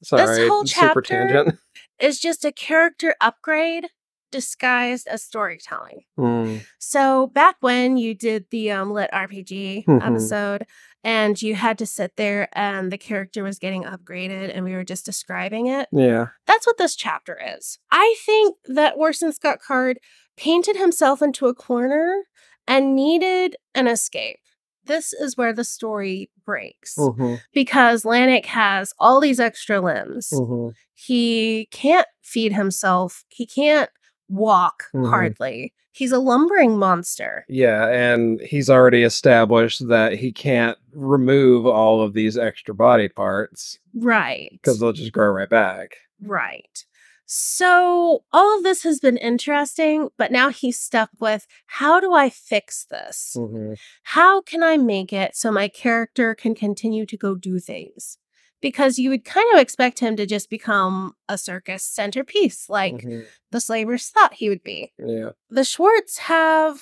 Sorry, 0.02 0.48
whole 0.48 0.66
super 0.66 1.00
chapter- 1.00 1.30
tangent. 1.32 1.58
It's 1.98 2.18
just 2.18 2.44
a 2.44 2.50
character 2.50 3.14
upgrade 3.20 3.86
disguised 4.32 5.06
as 5.06 5.22
storytelling. 5.22 6.00
Hmm. 6.16 6.56
So 6.78 7.28
back 7.28 7.56
when 7.60 7.96
you 7.96 8.14
did 8.14 8.46
the 8.50 8.72
um, 8.72 8.90
lit 8.92 9.10
RPG 9.12 9.84
Mhm. 9.86 10.04
episode, 10.04 10.66
and 11.04 11.40
you 11.40 11.54
had 11.54 11.78
to 11.78 11.86
sit 11.86 12.16
there 12.16 12.48
and 12.52 12.90
the 12.90 12.98
character 12.98 13.42
was 13.44 13.58
getting 13.60 13.84
upgraded, 13.84 14.50
and 14.54 14.64
we 14.64 14.72
were 14.74 14.84
just 14.84 15.04
describing 15.04 15.66
it. 15.66 15.88
Yeah. 15.92 16.26
That's 16.46 16.66
what 16.66 16.78
this 16.78 16.96
chapter 16.96 17.38
is. 17.56 17.78
I 17.92 18.16
think 18.26 18.56
that 18.66 18.94
Orson 18.96 19.32
Scott 19.32 19.60
Card 19.60 19.98
painted 20.36 20.76
himself 20.76 21.22
into 21.22 21.46
a 21.46 21.54
corner 21.54 22.24
and 22.66 22.94
needed 22.96 23.56
an 23.74 23.86
escape. 23.86 24.38
This 24.84 25.12
is 25.12 25.36
where 25.36 25.52
the 25.52 25.62
story 25.64 26.30
breaks 26.44 26.96
Mhm, 26.98 27.40
because 27.52 28.02
Lanik 28.02 28.46
has 28.46 28.92
all 28.98 29.20
these 29.20 29.38
extra 29.38 29.80
limbs. 29.80 30.30
mhm. 30.32 30.72
He 30.94 31.66
can't 31.70 32.06
feed 32.22 32.52
himself. 32.52 33.24
He 33.28 33.46
can't 33.46 33.90
walk 34.32 34.84
Mhm. 34.94 35.08
hardly. 35.10 35.72
He's 35.94 36.10
a 36.12 36.18
lumbering 36.18 36.78
monster. 36.78 37.44
Yeah, 37.48 37.86
and 37.88 38.40
he's 38.40 38.70
already 38.70 39.02
established 39.02 39.86
that 39.88 40.14
he 40.14 40.32
can't 40.32 40.78
remove 40.94 41.66
all 41.66 42.00
of 42.00 42.14
these 42.14 42.38
extra 42.38 42.74
body 42.74 43.08
parts 43.08 43.78
Right. 43.94 44.48
because 44.52 44.80
they'll 44.80 44.92
just 44.94 45.12
grow 45.12 45.30
right 45.30 45.50
back. 45.50 45.96
Right. 46.22 46.84
So 47.26 48.24
all 48.32 48.56
of 48.58 48.62
this 48.62 48.82
has 48.82 49.00
been 49.00 49.16
interesting, 49.16 50.08
but 50.18 50.30
now 50.32 50.48
he's 50.50 50.78
stuck 50.78 51.10
with 51.20 51.46
how 51.66 52.00
do 52.00 52.12
I 52.14 52.28
fix 52.30 52.84
this? 52.90 53.34
Mhm, 53.38 53.76
How 54.02 54.40
can 54.42 54.62
I 54.62 54.76
make 54.76 55.12
it 55.12 55.34
so 55.34 55.50
my 55.52 55.68
character 55.68 56.34
can 56.34 56.54
continue 56.54 57.06
to 57.06 57.16
go 57.16 57.34
do 57.34 57.58
things? 57.58 58.18
Because 58.62 58.98
you 58.98 59.10
would 59.10 59.26
kind 59.26 59.46
of 59.52 59.60
expect 59.60 59.98
him 59.98 60.16
to 60.16 60.24
just 60.24 60.48
become 60.48 61.14
a 61.28 61.36
circus 61.36 61.82
centerpiece 61.82 62.70
like 62.70 62.94
mhm. 62.94 63.26
the 63.50 63.60
slavers 63.60 64.08
thought 64.08 64.34
he 64.34 64.48
would 64.48 64.62
be. 64.62 64.92
Yeah. 64.98 65.30
The 65.50 65.64
Schwartz 65.64 66.18
have 66.18 66.80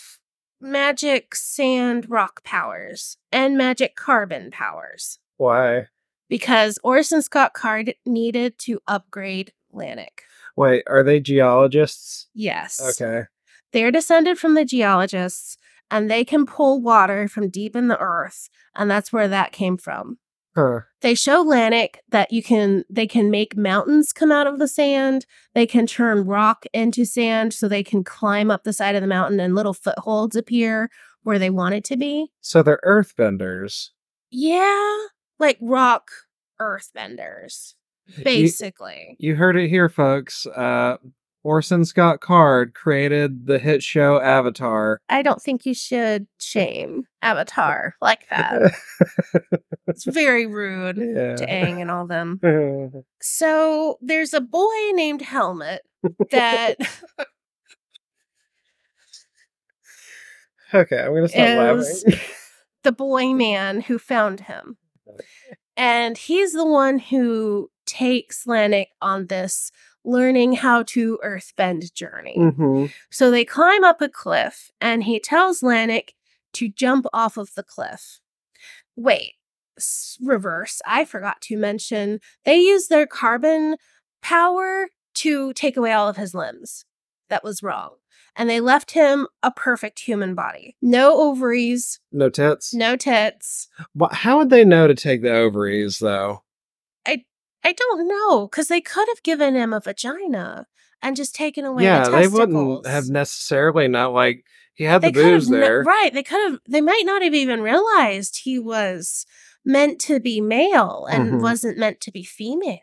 magic 0.60 1.34
sand 1.34 2.08
rock 2.08 2.44
powers 2.44 3.16
and 3.32 3.56
magic 3.56 3.96
carbon 3.96 4.50
powers 4.50 5.18
Why? 5.38 5.86
because 6.28 6.78
Orson 6.84 7.22
Scott 7.22 7.54
Card 7.54 7.94
needed 8.04 8.58
to 8.60 8.80
upgrade 8.86 9.52
Lanik. 9.74 10.20
Wait, 10.56 10.84
are 10.86 11.02
they 11.02 11.20
geologists? 11.20 12.28
Yes. 12.34 12.80
Okay. 13.00 13.26
They're 13.72 13.90
descended 13.90 14.38
from 14.38 14.54
the 14.54 14.64
geologists 14.64 15.56
and 15.90 16.10
they 16.10 16.24
can 16.24 16.46
pull 16.46 16.80
water 16.80 17.28
from 17.28 17.48
deep 17.48 17.74
in 17.74 17.88
the 17.88 17.98
earth. 17.98 18.48
And 18.74 18.90
that's 18.90 19.12
where 19.12 19.28
that 19.28 19.52
came 19.52 19.76
from. 19.76 20.18
Huh. 20.54 20.80
They 21.00 21.14
show 21.14 21.44
Lanik 21.44 21.96
that 22.08 22.32
you 22.32 22.42
can 22.42 22.84
they 22.90 23.06
can 23.06 23.30
make 23.30 23.56
mountains 23.56 24.12
come 24.12 24.32
out 24.32 24.46
of 24.46 24.58
the 24.58 24.68
sand. 24.68 25.26
They 25.54 25.66
can 25.66 25.86
turn 25.86 26.24
rock 26.24 26.66
into 26.72 27.04
sand 27.04 27.54
so 27.54 27.68
they 27.68 27.84
can 27.84 28.02
climb 28.02 28.50
up 28.50 28.64
the 28.64 28.72
side 28.72 28.94
of 28.94 29.00
the 29.00 29.06
mountain 29.06 29.38
and 29.40 29.54
little 29.54 29.74
footholds 29.74 30.36
appear 30.36 30.90
where 31.22 31.38
they 31.38 31.50
want 31.50 31.74
it 31.74 31.84
to 31.84 31.96
be. 31.96 32.28
So 32.40 32.62
they're 32.62 32.80
earthbenders. 32.84 33.90
Yeah, 34.30 34.96
like 35.38 35.58
rock 35.60 36.10
earthbenders, 36.60 37.74
basically. 38.24 39.16
You 39.18 39.36
heard 39.36 39.56
it 39.56 39.68
here, 39.68 39.88
folks. 39.88 40.46
Uh, 40.46 40.96
Orson 41.42 41.84
Scott 41.86 42.20
Card 42.20 42.74
created 42.74 43.46
the 43.46 43.58
hit 43.58 43.82
show 43.82 44.20
Avatar. 44.20 45.00
I 45.08 45.22
don't 45.22 45.40
think 45.40 45.64
you 45.64 45.72
should 45.74 46.26
shame 46.38 47.04
Avatar 47.22 47.94
like 48.02 48.26
that. 48.30 48.72
It's 49.86 50.04
very 50.04 50.46
rude 50.46 50.96
to 50.96 51.36
yeah. 51.40 51.46
Aang 51.46 51.80
and 51.80 51.90
all 51.90 52.06
them. 52.06 52.40
So 53.22 53.98
there's 54.00 54.32
a 54.34 54.40
boy 54.40 54.66
named 54.94 55.20
Helmet 55.22 55.82
that 56.30 56.76
okay, 60.74 60.98
I'm 61.00 61.14
gonna 61.14 61.28
stop 61.28 61.76
Is- 61.78 62.04
laughing. 62.06 62.20
the 62.82 62.92
boy 62.92 63.32
man 63.34 63.80
who 63.82 63.98
found 63.98 64.40
him. 64.40 64.76
And 65.76 66.16
he's 66.18 66.52
the 66.52 66.66
one 66.66 66.98
who 66.98 67.70
takes 67.86 68.44
Lanik 68.44 68.86
on 69.00 69.26
this 69.26 69.70
learning 70.04 70.54
how 70.54 70.82
to 70.84 71.18
earthbend 71.24 71.92
journey. 71.94 72.34
hmm 72.36 72.86
So 73.10 73.30
they 73.30 73.44
climb 73.44 73.84
up 73.84 74.00
a 74.00 74.08
cliff 74.08 74.70
and 74.80 75.04
he 75.04 75.20
tells 75.20 75.60
Lanik 75.60 76.10
to 76.54 76.68
jump 76.68 77.06
off 77.12 77.36
of 77.36 77.54
the 77.54 77.62
cliff. 77.62 78.20
Wait, 78.96 79.34
s- 79.78 80.18
reverse. 80.22 80.80
I 80.86 81.04
forgot 81.04 81.40
to 81.42 81.56
mention 81.56 82.20
they 82.44 82.56
use 82.58 82.88
their 82.88 83.06
carbon 83.06 83.76
power 84.22 84.88
to 85.14 85.52
take 85.52 85.76
away 85.76 85.92
all 85.92 86.08
of 86.08 86.16
his 86.16 86.34
limbs. 86.34 86.84
That 87.28 87.44
was 87.44 87.62
wrong. 87.62 87.90
And 88.36 88.48
they 88.48 88.60
left 88.60 88.92
him 88.92 89.26
a 89.42 89.50
perfect 89.50 90.00
human 90.00 90.34
body. 90.34 90.76
No 90.80 91.20
ovaries, 91.20 92.00
No 92.12 92.30
tits. 92.30 92.72
no 92.72 92.96
tits. 92.96 93.68
Wha- 93.94 94.12
How 94.12 94.38
would 94.38 94.50
they 94.50 94.64
know 94.64 94.86
to 94.86 94.94
take 94.94 95.22
the 95.22 95.32
ovaries, 95.34 95.98
though? 95.98 96.42
I 97.64 97.72
don't 97.72 98.08
know, 98.08 98.46
because 98.46 98.68
they 98.68 98.80
could 98.80 99.06
have 99.08 99.22
given 99.22 99.54
him 99.54 99.72
a 99.72 99.80
vagina 99.80 100.66
and 101.02 101.16
just 101.16 101.34
taken 101.34 101.64
away 101.64 101.84
yeah, 101.84 102.04
the 102.04 102.10
they 102.10 102.28
wouldn't 102.28 102.86
have 102.86 103.08
necessarily 103.08 103.88
not 103.88 104.12
like 104.12 104.44
he 104.74 104.84
had 104.84 105.02
the 105.02 105.08
they 105.08 105.12
could 105.12 105.24
have 105.24 105.40
booze 105.40 105.48
kn- 105.48 105.60
there. 105.60 105.82
right. 105.82 106.12
They 106.12 106.22
could 106.22 106.50
have. 106.50 106.60
They 106.68 106.80
might 106.80 107.02
not 107.04 107.22
have 107.22 107.34
even 107.34 107.60
realized 107.62 108.40
he 108.44 108.58
was 108.58 109.26
meant 109.64 110.00
to 110.02 110.20
be 110.20 110.40
male 110.40 111.06
and 111.10 111.32
Mhm. 111.34 111.40
wasn't 111.42 111.76
meant 111.78 112.00
to 112.02 112.10
be 112.10 112.24
female. 112.24 112.78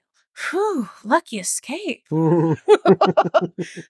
Whew, 0.51 0.87
lucky 1.03 1.39
escape. 1.39 2.03
yeah, 2.11 2.55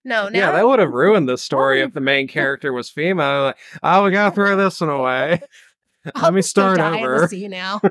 No, 0.05 0.29
now 0.29 0.51
that 0.53 0.65
would 0.67 0.79
have 0.79 0.91
ruined 0.93 1.27
the 1.27 1.37
story 1.37 1.81
if 1.81 1.93
the 1.93 1.99
main 1.99 2.27
character 2.27 2.71
was 2.71 2.89
female. 2.89 3.43
Like, 3.43 3.57
oh, 3.83 4.05
we 4.05 4.11
gotta 4.11 4.33
throw 4.33 4.55
this 4.55 4.79
one 4.79 4.89
away. 4.89 5.41
I'll 6.15 6.23
Let 6.23 6.33
me 6.33 6.39
just 6.41 6.55
go 6.55 6.73
start 6.73 6.77
die 6.77 6.97
in 6.97 7.03
the 7.03 7.09
over. 7.09 7.27
sea 7.27 7.47
now. 7.47 7.81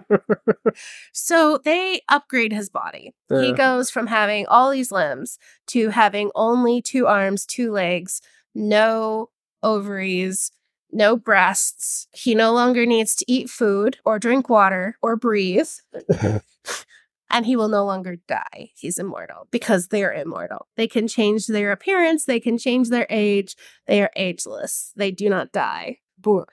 so 1.13 1.61
they 1.65 2.01
upgrade 2.09 2.53
his 2.53 2.71
body. 2.71 3.15
He 3.29 3.53
goes 3.53 3.91
from 3.91 4.07
having 4.07 4.47
all 4.47 4.71
these 4.71 4.93
limbs 4.93 5.39
to 5.69 5.91
having 5.91 6.31
only 6.35 6.81
two 6.83 7.07
arms, 7.07 7.47
two 7.47 7.73
legs, 7.73 8.21
no 8.55 9.31
ovaries, 9.63 10.53
no 10.93 11.17
breasts. 11.17 12.09
He 12.13 12.35
no 12.35 12.53
longer 12.53 12.87
needs 12.87 13.15
to 13.17 13.25
eat 13.29 13.51
food 13.51 13.99
or 14.05 14.19
drink 14.19 14.49
water 14.49 14.97
or 15.03 15.17
breathe. 15.17 15.69
and 17.31 17.45
he 17.47 17.57
will 17.57 17.69
no 17.69 17.85
longer 17.85 18.17
die. 18.29 18.71
He's 18.75 18.99
immortal 18.99 19.49
because 19.51 19.89
they're 19.89 20.13
immortal. 20.13 20.69
They 20.77 20.87
can 20.87 21.09
change 21.09 21.47
their 21.47 21.73
appearance, 21.73 22.25
they 22.25 22.41
can 22.41 22.59
change 22.59 22.89
their 22.89 23.07
age. 23.11 23.57
They 23.87 24.03
are 24.03 24.11
ageless. 24.17 24.93
They 24.97 25.11
do 25.11 25.29
not 25.29 25.53
die. 25.53 25.99
Boo. 26.19 26.47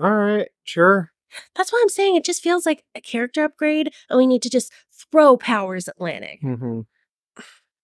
All 0.00 0.10
right, 0.10 0.48
sure. 0.64 1.12
That's 1.54 1.72
why 1.72 1.80
I'm 1.82 1.88
saying 1.88 2.16
it 2.16 2.24
just 2.24 2.42
feels 2.42 2.66
like 2.66 2.84
a 2.94 3.00
character 3.00 3.44
upgrade, 3.44 3.92
and 4.08 4.16
we 4.16 4.26
need 4.26 4.42
to 4.42 4.50
just 4.50 4.72
throw 5.12 5.36
powers 5.36 5.88
at 5.88 5.98
Lanik. 5.98 6.40
hmm 6.40 6.80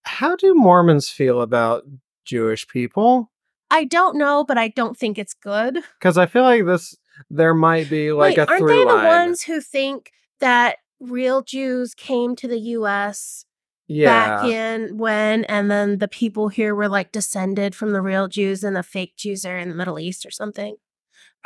How 0.03 0.35
do 0.37 0.55
Mormons 0.55 1.09
feel 1.09 1.41
about 1.43 1.85
Jewish 2.25 2.67
people? 2.67 3.31
I 3.71 3.85
don't 3.85 4.17
know, 4.17 4.45
but 4.45 4.59
I 4.59 4.69
don't 4.69 4.97
think 4.97 5.19
it's 5.19 5.35
good. 5.35 5.81
Because 5.99 6.17
I 6.17 6.27
feel 6.27 6.43
like 6.45 6.65
this, 6.65 6.97
there 7.31 7.55
might 7.55 7.91
be 7.91 8.13
like 8.13 8.37
Wait, 8.37 8.39
a 8.39 8.49
aren't 8.51 8.67
they 8.67 8.85
line. 8.85 9.03
the 9.03 9.09
ones 9.09 9.43
who 9.43 9.61
think 9.61 10.13
that 10.41 10.79
real 11.01 11.43
Jews 11.43 11.95
came 11.95 12.37
to 12.37 12.49
the 12.49 12.59
U.S. 12.59 13.45
yeah, 13.87 14.41
back 14.41 14.45
in 14.45 14.97
when, 14.97 15.45
and 15.45 15.71
then 15.71 15.99
the 15.99 16.09
people 16.09 16.49
here 16.49 16.75
were 16.75 16.89
like 16.89 17.13
descended 17.13 17.75
from 17.75 17.91
the 17.91 18.01
real 18.01 18.29
Jews, 18.29 18.65
and 18.65 18.75
the 18.75 18.83
fake 18.83 19.17
Jews 19.17 19.45
are 19.45 19.59
in 19.59 19.69
the 19.69 19.75
Middle 19.75 19.99
East 19.99 20.25
or 20.25 20.31
something? 20.31 20.77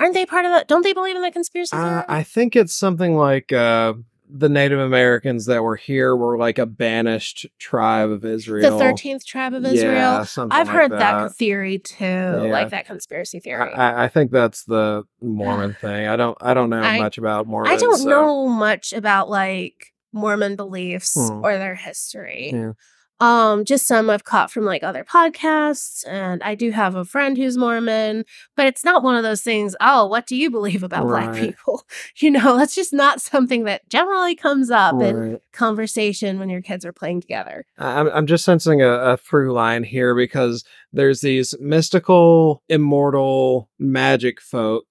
Aren't 0.01 0.15
they 0.15 0.27
part 0.27 0.45
of 0.45 0.51
that? 0.51 0.67
Don't 0.67 0.83
they 0.83 0.93
believe 0.93 1.15
in 1.15 1.23
that 1.23 1.33
conspiracy 1.33 1.77
theory? 1.77 1.89
Uh, 1.89 2.03
I 2.09 2.23
think 2.23 2.57
it's 2.57 2.73
something 2.75 3.17
like 3.17 3.53
uh, 3.53 3.93
the 4.29 4.49
Native 4.49 4.79
Americans 4.81 5.47
that 5.47 5.63
were 5.63 5.77
here 5.77 6.17
were 6.17 6.39
like 6.39 6.59
a 6.59 6.67
banished 6.67 7.47
tribe 7.59 8.11
of 8.11 8.25
Israel. 8.25 8.71
the 8.71 8.79
thirteenth 8.79 9.27
tribe 9.27 9.53
of 9.55 9.65
Israel. 9.65 9.93
Yeah, 9.93 10.25
something 10.25 10.57
I've 10.59 10.69
like 10.69 10.77
heard 10.77 10.93
that. 10.93 11.35
theory 11.37 11.79
too, 11.79 12.05
Yeah. 12.05 12.39
like 12.51 12.71
that 12.71 12.87
conspiracy 12.87 13.41
theory. 13.41 13.73
I, 13.73 13.91
I- 13.91 14.05
I 14.05 14.09
think 14.09 14.31
that's 14.31 14.65
the 14.65 15.05
Mormon 15.21 15.75
thing. 15.81 16.07
I 16.09 16.17
don't. 16.17 16.39
I 16.41 16.55
don't 16.55 16.71
know 16.71 16.81
I- 16.81 16.99
much 16.99 17.19
about 17.19 17.47
Mormon. 17.47 17.71
I 17.73 17.77
don't 17.77 17.99
so- 17.99 18.09
know 18.09 18.49
much 18.49 18.93
about 18.93 19.29
like 19.29 19.93
Mormon 20.13 20.57
beliefs 20.57 21.15
Hmm. 21.15 21.45
or 21.45 21.59
their 21.59 21.75
history. 21.75 22.51
Yeah. 22.53 22.73
Um, 23.21 23.65
just 23.67 23.87
some 23.87 24.09
I've 24.09 24.25
caught 24.25 24.51
from 24.51 24.65
like 24.65 24.83
other 24.83 25.05
podcasts, 25.05 26.07
and 26.09 26.43
I 26.43 26.55
do 26.55 26.71
have 26.71 26.95
a 26.95 27.05
friend 27.05 27.37
who's 27.37 27.57
Mormon, 27.59 28.25
but 28.57 28.67
it's 28.67 28.83
not 28.85 29.03
one 29.03 29.15
of 29.17 29.23
those 29.23 29.43
things. 29.43 29.77
Oh, 29.81 30.07
what 30.07 30.27
do 30.27 30.35
you 30.37 30.51
believe 30.51 30.83
about 30.83 31.07
black 31.07 31.35
people? 31.35 31.85
You 32.17 32.31
know, 32.31 32.57
that's 32.57 32.75
just 32.75 32.93
not 32.93 33.21
something 33.21 33.65
that 33.65 33.89
generally 33.89 34.35
comes 34.35 34.71
up 34.71 35.01
in 35.01 35.41
conversation 35.53 36.39
when 36.39 36.49
your 36.51 36.61
kids 36.61 36.85
are 36.85 36.93
playing 36.93 37.21
together. 37.21 37.65
I'm, 37.79 38.09
I'm 38.09 38.27
just 38.27 38.45
sensing 38.45 38.83
a, 38.83 38.89
a 38.89 39.17
through 39.17 39.53
line 39.53 39.85
here 39.85 40.15
because 40.15 40.65
there's 40.93 41.21
these 41.21 41.55
mystical, 41.61 42.63
immortal 42.69 43.71
magic 43.79 44.41
folk 44.41 44.87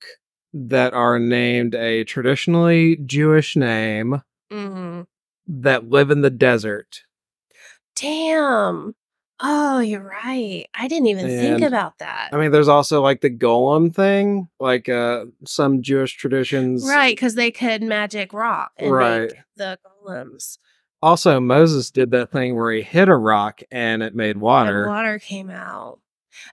that 0.53 0.93
are 0.93 1.19
named 1.19 1.75
a 1.75 2.03
traditionally 2.03 2.97
Jewish 3.05 3.55
name, 3.55 4.21
Mm-hmm. 4.51 5.01
that 5.47 5.89
live 5.89 6.09
in 6.09 6.21
the 6.21 6.29
desert. 6.31 7.01
Damn. 7.99 8.95
Oh, 9.41 9.79
you're 9.79 10.03
right. 10.03 10.65
I 10.75 10.87
didn't 10.89 11.07
even 11.07 11.27
think 11.27 11.61
about 11.61 11.99
that. 11.99 12.29
I 12.33 12.37
mean, 12.37 12.51
there's 12.51 12.67
also 12.67 13.01
like 13.01 13.21
the 13.21 13.29
golem 13.29 13.93
thing, 13.93 14.49
like 14.59 14.89
uh 14.89 15.25
some 15.45 15.81
Jewish 15.81 16.15
traditions. 16.17 16.85
Right, 16.85 17.15
because 17.15 17.35
they 17.35 17.51
could 17.51 17.81
magic 17.81 18.33
rock 18.33 18.71
and 18.77 18.91
Right. 18.91 19.21
make 19.21 19.35
the 19.55 19.79
golems. 20.05 20.57
Also, 21.01 21.39
Moses 21.39 21.89
did 21.91 22.11
that 22.11 22.31
thing 22.33 22.57
where 22.57 22.71
he 22.73 22.81
hit 22.81 23.07
a 23.07 23.15
rock 23.15 23.61
and 23.71 24.03
it 24.03 24.13
made 24.13 24.31
And 24.31 24.41
water. 24.41 24.85
water 24.87 25.17
came 25.19 25.49
out. 25.49 25.99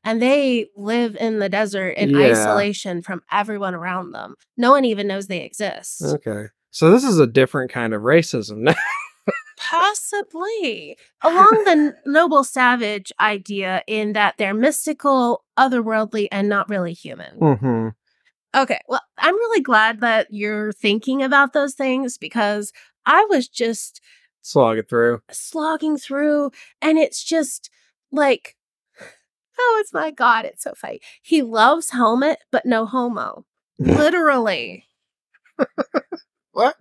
And 0.04 0.22
they 0.22 0.68
live 0.76 1.16
in 1.16 1.40
the 1.40 1.48
desert 1.48 1.90
in 1.90 2.10
Yeah. 2.10 2.30
isolation 2.30 3.02
from 3.02 3.22
everyone 3.32 3.74
around 3.74 4.12
them. 4.12 4.36
No 4.56 4.70
one 4.70 4.84
even 4.84 5.08
knows 5.08 5.26
they 5.26 5.40
exist. 5.42 6.02
Okay. 6.04 6.46
So 6.70 6.90
this 6.92 7.02
is 7.02 7.18
a 7.18 7.26
different 7.26 7.72
kind 7.72 7.92
of 7.94 8.02
racism 8.02 8.58
now. 8.62 8.74
Possibly. 9.56 10.96
Along 11.22 11.62
the 11.64 11.94
noble 12.06 12.44
savage 12.44 13.12
idea, 13.20 13.82
in 13.86 14.12
that 14.12 14.34
they're 14.38 14.54
mystical, 14.54 15.44
otherworldly, 15.58 16.28
and 16.30 16.48
not 16.48 16.68
really 16.68 16.92
human. 16.92 17.38
mm-hmm. 17.38 17.88
Okay, 18.54 18.80
well, 18.88 19.02
I'm 19.18 19.34
really 19.34 19.60
glad 19.60 20.00
that 20.00 20.28
you're 20.30 20.72
thinking 20.72 21.22
about 21.22 21.52
those 21.52 21.74
things 21.74 22.16
because 22.16 22.72
I 23.04 23.26
was 23.28 23.48
just 23.48 24.00
slogging 24.40 24.84
through. 24.84 25.20
slogging 25.30 25.98
through, 25.98 26.52
and 26.80 26.96
it's 26.96 27.22
just 27.22 27.68
like, 28.10 28.56
oh, 29.58 29.78
it's 29.80 29.92
my 29.92 30.10
God, 30.10 30.46
it's 30.46 30.62
so 30.62 30.72
funny. 30.74 31.00
He 31.22 31.42
loves 31.42 31.90
Helmet, 31.90 32.38
but 32.50 32.64
no 32.64 32.86
homo. 32.86 33.44
Literally. 33.78 34.86
What? 36.52 36.76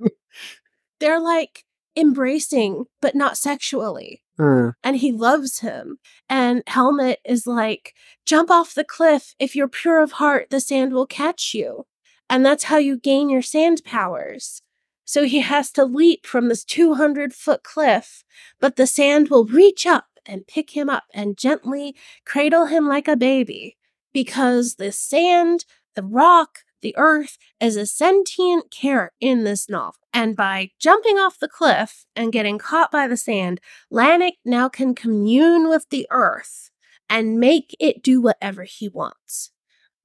They're 1.01 1.19
like 1.19 1.65
embracing, 1.95 2.85
but 3.01 3.15
not 3.15 3.37
sexually. 3.37 4.21
Uh, 4.37 4.71
and 4.83 4.97
he 4.97 5.11
loves 5.11 5.59
him. 5.59 5.97
And 6.29 6.63
Helmet 6.67 7.19
is 7.25 7.47
like, 7.47 7.93
jump 8.25 8.51
off 8.51 8.73
the 8.73 8.83
cliff. 8.83 9.33
If 9.39 9.55
you're 9.55 9.67
pure 9.67 10.01
of 10.01 10.13
heart, 10.13 10.49
the 10.49 10.59
sand 10.59 10.93
will 10.93 11.05
catch 11.05 11.53
you. 11.53 11.85
And 12.29 12.45
that's 12.45 12.65
how 12.65 12.77
you 12.77 12.97
gain 12.97 13.29
your 13.29 13.41
sand 13.41 13.83
powers. 13.85 14.61
So 15.05 15.23
he 15.23 15.41
has 15.41 15.71
to 15.73 15.85
leap 15.85 16.25
from 16.25 16.49
this 16.49 16.63
200 16.65 17.33
foot 17.33 17.63
cliff, 17.63 18.23
but 18.59 18.75
the 18.75 18.87
sand 18.87 19.29
will 19.29 19.45
reach 19.45 19.85
up 19.85 20.07
and 20.25 20.47
pick 20.47 20.71
him 20.71 20.89
up 20.89 21.03
and 21.13 21.37
gently 21.37 21.95
cradle 22.25 22.65
him 22.65 22.87
like 22.87 23.07
a 23.07 23.15
baby 23.15 23.77
because 24.11 24.75
the 24.75 24.91
sand, 24.91 25.65
the 25.95 26.03
rock, 26.03 26.59
the 26.81 26.95
earth 26.97 27.37
is 27.59 27.75
a 27.75 27.85
sentient 27.85 28.71
care 28.71 29.11
in 29.19 29.43
this 29.43 29.69
novel. 29.69 30.04
And 30.15 30.35
by 30.35 30.71
jumping 30.79 31.17
off 31.17 31.37
the 31.39 31.49
cliff 31.49 32.05
and 32.15 32.31
getting 32.31 32.57
caught 32.57 32.89
by 32.89 33.05
the 33.05 33.17
sand, 33.17 33.59
Lanik 33.91 34.35
now 34.45 34.69
can 34.69 34.95
commune 34.95 35.67
with 35.67 35.89
the 35.89 36.07
earth 36.09 36.71
and 37.09 37.37
make 37.37 37.75
it 37.81 38.01
do 38.01 38.21
whatever 38.21 38.63
he 38.63 38.87
wants. 38.87 39.51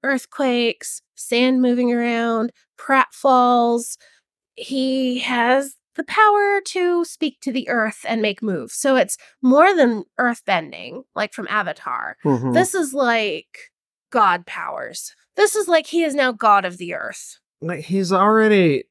Earthquakes, 0.03 1.03
sand 1.15 1.63
moving 1.63 1.93
around, 1.93 2.51
pratfalls. 2.77 3.97
He 4.57 5.21
has 5.21 5.77
the 5.95 6.05
power 6.05 6.61
to 6.67 7.05
speak 7.05 7.41
to 7.43 7.53
the 7.53 7.69
earth 7.69 8.05
and 8.09 8.21
make 8.21 8.43
moves. 8.43 8.75
So 8.75 8.97
it's 8.97 9.17
more 9.43 9.75
than 9.75 10.05
earth 10.19 10.43
bending, 10.45 11.05
like 11.15 11.33
from 11.33 11.47
Avatar. 11.49 12.17
mhm. 12.25 12.53
This 12.53 12.75
is 12.75 12.93
like 12.93 13.71
God 14.11 14.45
powers. 14.45 15.15
This 15.37 15.55
is 15.55 15.69
like 15.69 15.87
he 15.87 16.03
is 16.03 16.15
now 16.17 16.33
God 16.33 16.65
of 16.65 16.79
the 16.79 16.95
earth. 16.95 17.39
like 17.63 17.85
he's 17.85 18.11
already 18.11 18.85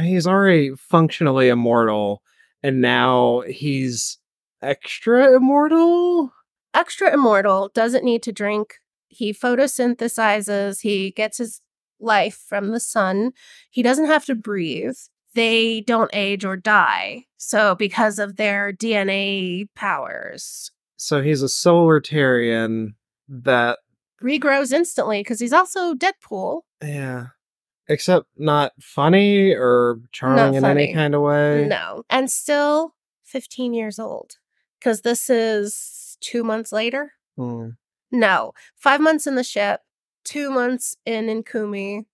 he's 0.00 0.26
already 0.26 0.72
functionally 0.76 1.48
immortal 1.48 2.22
and 2.62 2.80
now 2.80 3.42
he's 3.46 4.18
extra 4.62 5.34
immortal 5.36 6.32
extra 6.74 7.12
immortal, 7.12 7.70
doesn't 7.74 8.04
need 8.04 8.22
to 8.24 8.32
drink. 8.32 8.76
He 9.08 9.32
photosynthesizes, 9.32 10.80
he 10.80 11.10
gets 11.10 11.38
his 11.38 11.60
life 12.00 12.42
from 12.48 12.68
the 12.68 12.80
sun. 12.80 13.32
He 13.70 13.82
doesn't 13.82 14.06
have 14.06 14.24
to 14.26 14.34
breathe. 14.34 14.96
They 15.34 15.80
don't 15.80 16.10
age 16.12 16.44
or 16.44 16.56
die. 16.56 17.24
So, 17.36 17.74
because 17.74 18.18
of 18.18 18.36
their 18.36 18.72
DNA 18.72 19.66
powers, 19.74 20.70
so 20.96 21.20
he's 21.22 21.42
a 21.42 21.46
solartarian 21.46 22.94
that 23.28 23.78
regrows 24.22 24.72
instantly 24.72 25.20
because 25.20 25.40
he's 25.40 25.52
also 25.52 25.94
Deadpool. 25.94 26.60
yeah 26.82 27.28
except 27.88 28.26
not 28.36 28.72
funny 28.80 29.50
or 29.52 30.00
charming 30.12 30.54
in 30.54 30.64
any 30.64 30.92
kind 30.94 31.14
of 31.14 31.22
way 31.22 31.66
No. 31.68 32.04
And 32.10 32.30
still 32.30 32.94
15 33.24 33.74
years 33.74 33.98
old 33.98 34.36
because 34.78 35.00
this 35.02 35.28
is 35.30 36.16
two 36.20 36.44
months 36.44 36.72
later. 36.72 37.12
Hmm. 37.36 37.70
No, 38.10 38.52
five 38.76 39.00
months 39.00 39.26
in 39.26 39.36
the 39.36 39.44
ship, 39.44 39.80
two 40.24 40.50
months 40.50 40.96
in 41.06 41.26
Nkumi. 41.26 42.04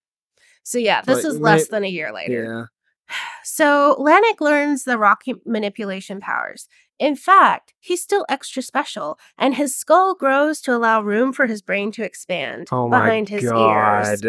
So, 0.62 0.78
yeah, 0.78 1.02
this 1.02 1.24
Like, 1.24 1.32
is 1.32 1.40
less 1.40 1.60
may- 1.70 1.76
than 1.76 1.84
a 1.84 1.88
year 1.88 2.12
later. 2.12 2.68
yeah 3.10 3.16
So 3.44 3.96
Lanik 3.98 4.40
learns 4.40 4.84
the 4.84 4.98
rock 4.98 5.22
manipulation 5.44 6.20
powers. 6.20 6.68
In 6.98 7.16
fact, 7.16 7.74
he's 7.80 8.02
still 8.02 8.26
extra 8.28 8.60
special, 8.62 9.18
and 9.38 9.54
his 9.54 9.74
skull 9.74 10.14
grows 10.14 10.60
to 10.62 10.74
allow 10.74 11.00
room 11.00 11.32
for 11.32 11.46
his 11.46 11.62
brain 11.62 11.90
to 11.92 12.02
expand 12.04 12.68
oh 12.72 12.88
my 12.88 13.00
behind 13.00 13.28
his 13.28 13.44
god 13.44 14.06
ears. 14.08 14.22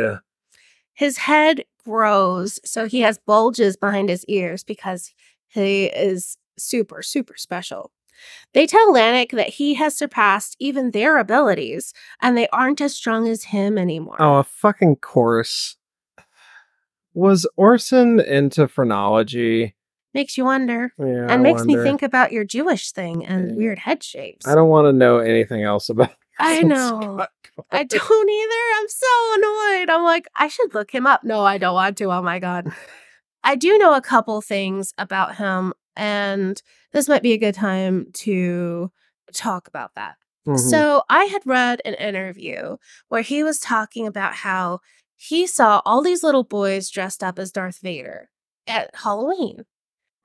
His 1.00 1.16
head 1.20 1.64
grows, 1.86 2.60
so 2.66 2.86
he 2.86 3.00
has 3.00 3.18
bulges 3.18 3.78
behind 3.78 4.10
his 4.10 4.26
ears 4.26 4.66
because 4.66 5.14
he 5.48 5.86
is 5.86 6.38
super, 6.58 7.02
super 7.02 7.38
special. 7.38 7.92
They 8.54 8.68
tell 8.68 8.94
Lanik 8.94 9.32
that 9.32 9.48
he 9.48 9.76
has 9.76 9.96
surpassed 9.96 10.58
even 10.60 10.92
their 10.92 11.18
abilities, 11.18 11.94
and 12.22 12.38
they 12.38 12.50
aren't 12.50 12.82
as 12.82 12.94
strong 12.96 13.30
as 13.30 13.46
him 13.46 13.78
oh, 13.78 13.82
anymore. 13.82 14.18
oh 14.20 14.40
a 14.40 14.44
fucking 14.44 14.98
course 14.98 15.78
was 17.14 17.48
orson 17.56 18.20
into 18.20 18.68
phrenology 18.68 19.76
Makes 20.14 20.38
you 20.38 20.44
wonder. 20.44 20.92
yeah 21.00 21.28
I 21.30 21.34
and 21.36 21.44
makes 21.44 21.64
me 21.64 21.78
think 21.78 22.02
about 22.04 22.34
your 22.34 22.44
Jewish 22.44 22.92
thing 22.92 23.26
and 23.26 23.52
Yeah. 23.52 23.56
weird 23.56 23.80
head 23.80 24.04
shapes. 24.04 24.46
I 24.46 24.54
don't 24.54 24.68
want 24.68 24.88
to 24.88 24.92
know 24.94 25.20
anything 25.20 25.64
else 25.64 25.88
about. 25.88 26.12
I 26.40 26.62
know. 26.64 27.26
I 27.72 27.84
don't 27.84 28.30
either. 28.30 28.80
I'm 28.80 28.88
so 28.88 29.34
annoyed. 29.36 29.90
I'm 29.90 30.04
like, 30.04 30.28
I 30.36 30.48
should 30.48 30.74
look 30.74 30.92
him 30.92 31.06
up. 31.06 31.24
No, 31.24 31.44
I 31.44 31.58
don't 31.58 31.74
want 31.74 31.98
to. 31.98 32.12
Oh 32.12 32.22
my 32.22 32.40
God. 32.40 32.72
I 33.44 33.56
do 33.56 33.78
know 33.78 33.94
a 33.94 34.02
couple 34.02 34.42
things 34.42 34.94
about 34.98 35.36
him, 35.36 35.74
and 35.96 36.62
this 36.92 37.08
might 37.08 37.24
be 37.24 37.34
a 37.34 37.38
good 37.38 37.56
time 37.56 38.08
to 38.14 38.92
talk 39.34 39.68
about 39.68 39.92
that. 39.96 40.16
Mhm. 40.48 40.60
So, 40.60 41.04
I 41.10 41.26
had 41.26 41.42
read 41.46 41.82
an 41.86 41.94
interview 41.96 42.78
where 43.10 43.22
he 43.22 43.44
was 43.44 43.60
talking 43.60 44.08
about 44.08 44.34
how 44.36 44.80
he 45.16 45.46
saw 45.48 45.82
all 45.86 46.02
these 46.02 46.24
little 46.24 46.44
boys 46.44 46.90
dressed 46.90 47.24
up 47.24 47.38
as 47.40 47.52
Darth 47.52 47.80
Vader 47.82 48.30
at 48.68 48.90
Halloween. 48.96 49.66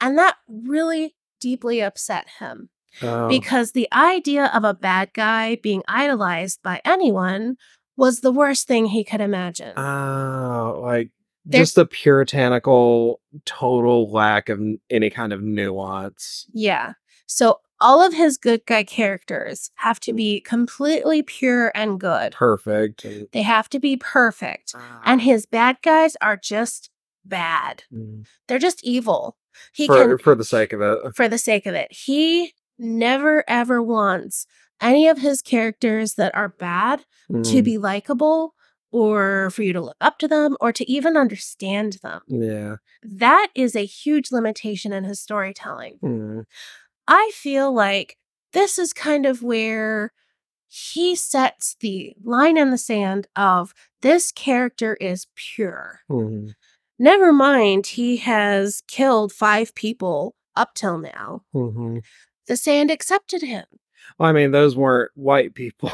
And 0.01 0.17
that 0.19 0.37
really 0.49 1.15
deeply 1.41 1.81
upset 1.81 2.27
him 2.39 2.71
Oh. 3.03 3.29
because 3.29 3.73
the 3.73 3.89
idea 3.93 4.47
of 4.55 4.65
a 4.65 4.75
bad 4.75 5.13
guy 5.15 5.57
being 5.63 5.83
idolized 5.89 6.63
by 6.63 6.81
anyone 6.85 7.57
was 7.97 8.21
the 8.21 8.33
worst 8.33 8.67
thing 8.69 8.87
he 8.87 9.05
could 9.05 9.21
imagine. 9.21 9.73
Oh, 9.79 10.81
like 10.83 11.11
There's- 11.45 11.69
just 11.69 11.77
the 11.77 11.87
puritanical 11.87 13.21
total 13.45 14.11
lack 14.11 14.49
of 14.49 14.61
any 14.91 15.11
kind 15.11 15.33
of 15.33 15.43
nuance. 15.43 16.47
yeah. 16.53 16.93
So 17.27 17.61
all 17.81 18.01
of 18.05 18.13
his 18.15 18.37
good 18.39 18.65
guy 18.67 18.85
characters 18.85 19.71
have 19.77 19.99
to 20.01 20.13
be 20.13 20.41
completely 20.41 21.23
pure 21.23 21.73
and 21.75 21.99
good. 21.99 22.33
Perfect. 22.33 23.05
They 23.33 23.43
have 23.43 23.69
to 23.71 23.81
be 23.81 23.97
perfect. 23.97 24.75
And 25.05 25.21
his 25.23 25.47
bad 25.47 25.79
guys 25.83 26.17
are 26.21 26.37
just 26.37 26.91
bad. 27.25 27.85
Mm. 27.93 28.27
They're 28.47 28.59
just 28.59 28.85
evil. 28.85 29.37
He 29.73 29.87
for 29.87 29.97
can 30.17 30.19
for 30.19 30.35
the 30.35 30.45
sake 30.45 30.73
of 30.73 30.81
it. 30.83 31.17
for 31.17 31.29
the 31.29 31.39
sake 31.39 31.67
of 31.67 31.75
it. 31.75 31.89
He 31.93 32.53
never 32.79 33.45
ever 33.49 33.83
wants 33.83 34.47
any 34.81 35.09
of 35.09 35.19
his 35.19 35.41
characters 35.43 36.15
that 36.15 36.35
are 36.35 36.49
bad 36.49 37.05
to 37.31 37.35
Mm. 37.61 37.65
be 37.65 37.79
likable 37.79 38.55
or 38.91 39.51
for 39.51 39.63
you 39.63 39.73
to 39.73 39.81
look 39.81 39.97
up 40.01 40.19
to 40.19 40.29
them 40.29 40.57
or 40.61 40.73
to 40.73 40.89
even 40.91 41.17
understand 41.17 41.95
them. 42.03 42.21
Yeah. 42.29 42.77
That 43.03 43.49
is 43.55 43.75
a 43.75 43.85
huge 43.87 44.31
limitation 44.31 44.93
in 44.93 45.05
his 45.05 45.21
storytelling. 45.21 45.99
Mm. 46.03 46.45
I 47.09 47.31
feel 47.35 47.73
like 47.73 48.17
this 48.53 48.79
is 48.79 48.93
kind 48.93 49.27
of 49.27 49.43
where 49.43 50.13
he 50.69 51.15
sets 51.15 51.77
the 51.81 52.15
line 52.23 52.57
in 52.57 52.71
the 52.71 52.79
sand 52.79 53.27
of 53.37 53.73
this 54.03 54.33
character 54.33 54.97
is 55.01 55.27
pure. 55.35 56.01
Mm. 56.11 56.55
Never 56.99 57.33
mind, 57.33 57.87
he 57.89 58.19
has 58.19 58.83
killed 58.87 59.33
five 59.33 59.75
people 59.75 60.35
up 60.57 60.75
till 60.75 60.99
now. 60.99 61.43
Mhm. 61.55 62.03
The 62.47 62.57
sand 62.57 62.91
accepted 62.91 63.43
him. 63.43 63.65
Well, 64.19 64.29
I 64.29 64.33
mean, 64.33 64.51
those 64.51 64.77
weren't 64.77 65.11
white 65.15 65.55
people. 65.55 65.93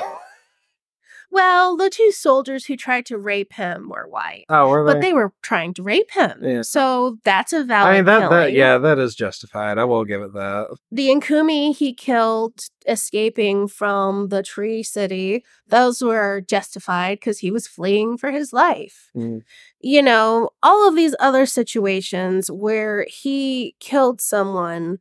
Well, 1.33 1.77
the 1.77 1.91
two 1.91 2.11
soldiers 2.11 2.67
who 2.67 2.77
tried 2.77 3.07
to 3.07 3.17
rape 3.17 3.53
him 3.53 3.89
were 3.89 4.09
white. 4.09 4.47
Oh, 4.49 4.69
were 4.69 4.85
they? 4.85 4.95
But 4.95 5.01
they 5.01 5.13
were 5.13 5.33
trying 5.43 5.75
to 5.75 5.83
rape 5.83 6.11
him. 6.11 6.41
Yeah. 6.43 6.63
So 6.63 7.19
that's 7.25 7.53
a 7.53 7.63
valid 7.63 7.93
I 7.93 7.97
mean 7.97 8.05
that, 8.07 8.31
that 8.31 8.53
yeah, 8.53 8.79
that 8.79 8.99
is 8.99 9.15
justified. 9.15 9.79
I 9.79 9.85
will 9.85 10.05
give 10.05 10.23
it 10.23 10.33
that. 10.33 10.77
The 10.91 11.09
Nkumi 11.09 11.77
he 11.77 11.95
killed 11.95 12.65
escaping 12.87 13.69
from 13.69 14.29
the 14.29 14.43
tree 14.43 14.83
city, 14.83 15.45
those 15.69 16.03
were 16.03 16.41
justified 16.41 17.21
because 17.21 17.39
he 17.39 17.53
was 17.53 17.69
fleeing 17.69 18.17
for 18.17 18.33
his 18.33 18.53
life. 18.53 19.11
Mm. 19.17 19.43
You 19.81 20.03
know, 20.03 20.51
all 20.65 20.89
of 20.89 20.97
these 20.97 21.15
other 21.21 21.47
situations 21.47 22.51
where 22.51 23.07
he 23.09 23.77
killed 23.79 24.21
someone, 24.21 24.99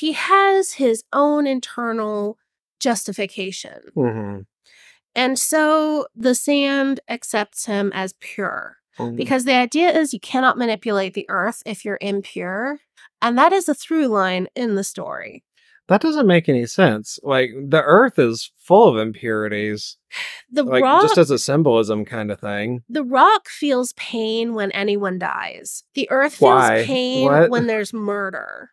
he 0.00 0.12
has 0.12 0.72
his 0.72 1.04
own 1.12 1.46
internal 1.46 2.38
justification. 2.80 3.80
hmm 3.94 4.38
And 5.14 5.38
so 5.38 6.06
the 6.16 6.34
sand 6.34 7.00
accepts 7.08 7.66
him 7.66 7.92
as 7.94 8.14
pure. 8.20 8.78
Mm. 8.98 9.16
Because 9.16 9.44
the 9.44 9.54
idea 9.54 9.90
is 9.90 10.12
you 10.14 10.20
cannot 10.20 10.56
manipulate 10.58 11.14
the 11.14 11.26
earth 11.28 11.62
if 11.66 11.84
you're 11.84 11.98
impure. 12.00 12.78
And 13.20 13.36
that 13.38 13.52
is 13.52 13.68
a 13.68 13.74
through 13.74 14.06
line 14.08 14.48
in 14.54 14.74
the 14.76 14.84
story. 14.84 15.44
That 15.88 16.00
doesn't 16.00 16.26
make 16.26 16.48
any 16.48 16.66
sense. 16.66 17.18
Like 17.22 17.50
the 17.68 17.82
earth 17.82 18.18
is 18.18 18.50
full 18.58 18.88
of 18.88 18.96
impurities. 18.96 19.98
The 20.50 20.64
Like 20.64 20.82
rock 20.82 21.02
just 21.02 21.18
as 21.18 21.30
a 21.30 21.38
symbolism 21.38 22.04
kind 22.04 22.30
of 22.30 22.40
thing. 22.40 22.82
the 22.88 23.04
rock 23.04 23.48
feels 23.48 23.92
pain 23.94 24.54
when 24.54 24.70
anyone 24.72 25.18
dies. 25.18 25.84
The 25.94 26.08
earth 26.10 26.34
feels 26.34 26.50
Why? 26.50 26.82
pain 26.86 27.24
What? 27.24 27.50
when 27.50 27.66
there's 27.66 27.92
murder. 27.92 28.70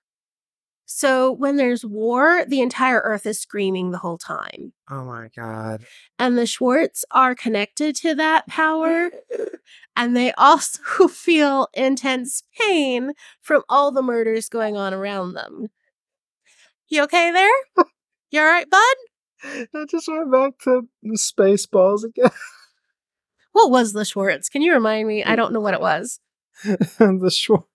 So 0.92 1.32
when 1.32 1.58
there's 1.58 1.86
war, 1.86 2.46
the 2.48 2.62
entire 2.62 3.00
earth 3.02 3.28
is 3.28 3.40
screaming 3.40 3.92
the 3.92 4.00
whole 4.00 4.18
time. 4.18 4.74
Oh 4.90 5.06
my 5.06 5.30
god. 5.36 5.86
And 6.18 6.36
the 6.36 6.48
Schwartz 6.48 7.06
are 7.12 7.36
connected 7.36 7.96
to 7.98 8.16
that 8.16 8.48
power. 8.48 9.12
And 9.96 10.16
they 10.16 10.32
also 10.34 11.08
feel 11.10 11.68
intense 11.74 12.44
pain 12.58 13.12
from 13.42 13.64
all 13.68 13.92
the 13.92 14.02
murders 14.02 14.48
going 14.48 14.78
on 14.78 14.94
around 14.94 15.34
them. 15.34 15.68
You 16.88 17.04
okay 17.04 17.32
there? 17.32 17.86
You 18.32 18.40
all 18.40 18.46
right, 18.46 18.70
bud? 18.70 18.96
I 19.76 19.86
just 19.90 20.08
went 20.08 20.32
back 20.32 20.54
to 20.64 20.88
Spaceballs 21.18 22.06
again. 22.06 22.32
What 23.52 23.72
was 23.72 23.92
the 23.92 24.06
Schwartz? 24.06 24.48
Can 24.48 24.62
you 24.62 24.72
remind 24.74 25.06
me? 25.06 25.22
I 25.24 25.36
don't 25.36 25.52
know 25.52 25.60
what 25.60 25.74
it 25.74 25.82
was. 25.82 26.22
the 26.64 27.30
short. 27.30 27.66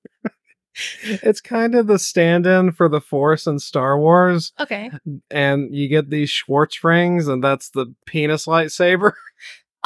It's 1.02 1.40
kind 1.40 1.74
of 1.74 1.86
the 1.86 1.98
stand-in 1.98 2.72
for 2.72 2.88
the 2.88 3.00
Force 3.00 3.46
in 3.46 3.58
Star 3.58 3.98
Wars, 3.98 4.52
Okay. 4.58 4.90
and 5.30 5.74
you 5.74 5.88
get 5.88 6.10
these 6.10 6.30
Schwartz 6.30 6.82
rings, 6.82 7.28
and 7.28 7.42
that's 7.42 7.70
the 7.70 7.94
penis 8.06 8.46
lightsaber. 8.46 9.12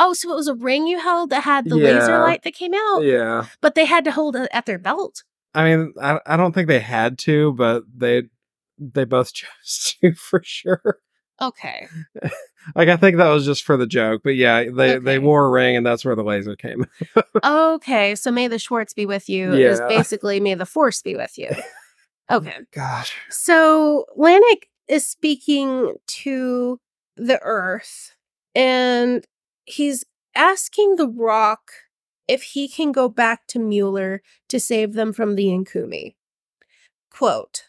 Oh, 0.01 0.12
so 0.12 0.31
it 0.31 0.37
was 0.37 0.46
a 0.46 0.55
ring 0.55 0.87
you 0.87 1.01
held 1.01 1.31
that 1.31 1.42
had 1.42 1.64
the 1.64 1.74
laser 1.74 2.20
light 2.20 2.44
that 2.44 2.55
came 2.55 2.72
out, 2.72 3.01
yeah, 3.01 3.46
but 3.61 3.74
they 3.74 3.85
had 3.85 4.05
to 4.05 4.12
hold 4.12 4.37
it 4.37 4.48
at 4.53 4.64
their 4.64 4.79
belt. 4.79 5.24
I 5.55 5.64
mean, 5.64 5.92
I, 6.01 6.20
I 6.24 6.37
don't 6.37 6.53
think 6.55 6.68
they 6.68 6.79
had 6.79 7.18
to, 7.20 7.53
but 7.55 7.83
they 7.92 8.22
they 8.79 9.05
both 9.05 9.33
chose 9.35 9.96
to 10.01 10.14
for 10.14 10.40
sure. 10.44 11.01
Okay. 11.42 11.88
Like 12.74 12.88
I 12.88 12.96
think 12.96 13.16
that 13.16 13.28
was 13.28 13.44
just 13.44 13.64
for 13.64 13.76
the 13.76 13.87
joke, 13.87 14.22
but 14.24 14.37
yeah, 14.37 14.64
they 14.64 14.94
Okay. 14.96 14.98
they 14.98 15.18
wore 15.18 15.46
a 15.46 15.50
ring, 15.50 15.76
and 15.76 15.85
that's 15.87 16.04
where 16.04 16.14
the 16.16 16.22
laser 16.24 16.57
came. 16.57 16.87
okay. 17.44 18.14
So 18.14 18.31
may 18.31 18.48
the 18.48 18.59
Schwartz 18.59 18.94
be 18.94 19.07
with 19.07 19.28
you 19.28 19.52
is 19.52 19.78
Yeah. 19.81 19.88
basically 19.88 20.40
may 20.40 20.54
the 20.54 20.66
force 20.66 21.02
be 21.02 21.14
with 21.16 21.38
you. 21.38 21.50
Okay. 22.31 22.57
Gosh. 22.74 23.16
So 23.31 24.04
Lanik 24.18 24.64
is 24.87 25.07
speaking 25.07 25.94
to 26.07 26.78
the 27.16 27.40
earth 27.42 28.14
and 28.54 29.24
he's 29.64 30.04
asking 30.35 30.96
the 30.96 31.09
rock 31.09 31.70
if 32.28 32.42
he 32.42 32.68
can 32.68 32.92
go 32.92 33.09
back 33.09 33.46
to 33.46 33.59
Mueller 33.59 34.20
to 34.50 34.61
save 34.61 34.92
them 34.92 35.14
from 35.14 35.37
the 35.37 35.46
Nkumi. 35.46 36.16
Quote, 37.11 37.62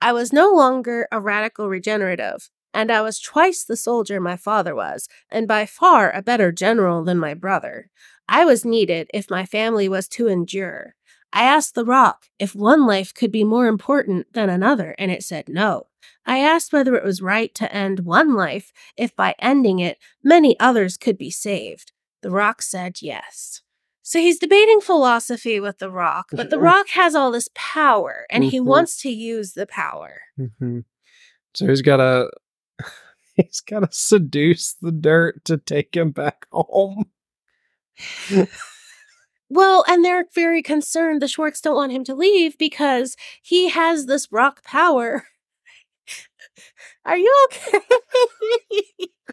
I 0.00 0.12
was 0.12 0.32
no 0.32 0.50
longer 0.52 1.06
a 1.12 1.20
radical 1.20 1.68
regenerative, 1.68 2.50
and 2.72 2.90
I 2.90 3.00
was 3.02 3.18
twice 3.20 3.64
the 3.64 3.76
soldier 3.76 4.20
my 4.20 4.36
father 4.36 4.74
was, 4.74 5.08
and 5.30 5.46
by 5.48 5.66
far 5.66 6.10
a 6.10 6.22
better 6.22 6.52
general 6.52 7.04
than 7.04 7.18
my 7.18 7.34
brother. 7.34 7.90
I 8.28 8.44
was 8.44 8.64
needed 8.64 9.08
if 9.12 9.30
my 9.30 9.44
family 9.44 9.88
was 9.88 10.06
to 10.08 10.28
endure. 10.28 10.94
I 11.32 11.44
asked 11.44 11.74
the 11.74 11.84
rock 11.84 12.26
if 12.38 12.54
one 12.54 12.86
life 12.86 13.12
could 13.14 13.30
be 13.32 13.44
more 13.44 13.66
important 13.66 14.32
than 14.32 14.48
another, 14.50 14.94
and 14.98 15.10
it 15.10 15.22
said 15.22 15.48
no. 15.48 15.86
I 16.26 16.38
asked 16.38 16.72
whether 16.72 16.94
it 16.94 17.04
was 17.04 17.22
right 17.22 17.54
to 17.56 17.72
end 17.72 18.00
one 18.00 18.34
life 18.34 18.72
if 18.96 19.14
by 19.16 19.34
ending 19.38 19.78
it, 19.80 19.98
many 20.22 20.58
others 20.60 20.96
could 20.96 21.18
be 21.18 21.30
saved. 21.30 21.92
The 22.22 22.30
rock 22.30 22.62
said 22.62 23.00
yes. 23.02 23.62
So 24.02 24.18
he's 24.18 24.38
debating 24.38 24.80
philosophy 24.80 25.60
with 25.60 25.78
the 25.78 25.90
rock, 25.90 26.30
but 26.32 26.50
the 26.50 26.58
rock 26.58 26.88
has 26.90 27.14
all 27.14 27.30
this 27.30 27.48
power 27.54 28.26
and 28.28 28.44
he 28.44 28.58
Mhm. 28.60 28.64
wants 28.64 29.00
to 29.02 29.08
use 29.10 29.52
the 29.52 29.66
power. 29.66 30.22
hmm 30.36 30.80
So 31.54 31.66
he's 31.66 31.82
got 31.82 31.98
to 31.98 32.30
he's 33.36 33.60
got 33.60 33.80
to 33.80 33.88
seduce 33.90 34.74
the 34.74 34.92
dirt 34.92 35.44
to 35.46 35.56
take 35.56 35.94
him 35.94 36.10
back 36.10 36.46
home. 36.52 37.06
Well, 39.52 39.84
and 39.88 40.04
they're 40.04 40.26
very 40.32 40.62
concerned. 40.62 41.20
The 41.20 41.26
Schwartz 41.26 41.60
don't 41.60 41.74
want 41.74 41.90
him 41.90 42.04
to 42.04 42.14
leave 42.14 42.56
because 42.56 43.16
he 43.42 43.68
has 43.68 44.06
this 44.06 44.30
rock 44.30 44.62
power. 44.62 45.24
Are 47.04 47.18
you 47.18 47.48
okay? 47.50 47.80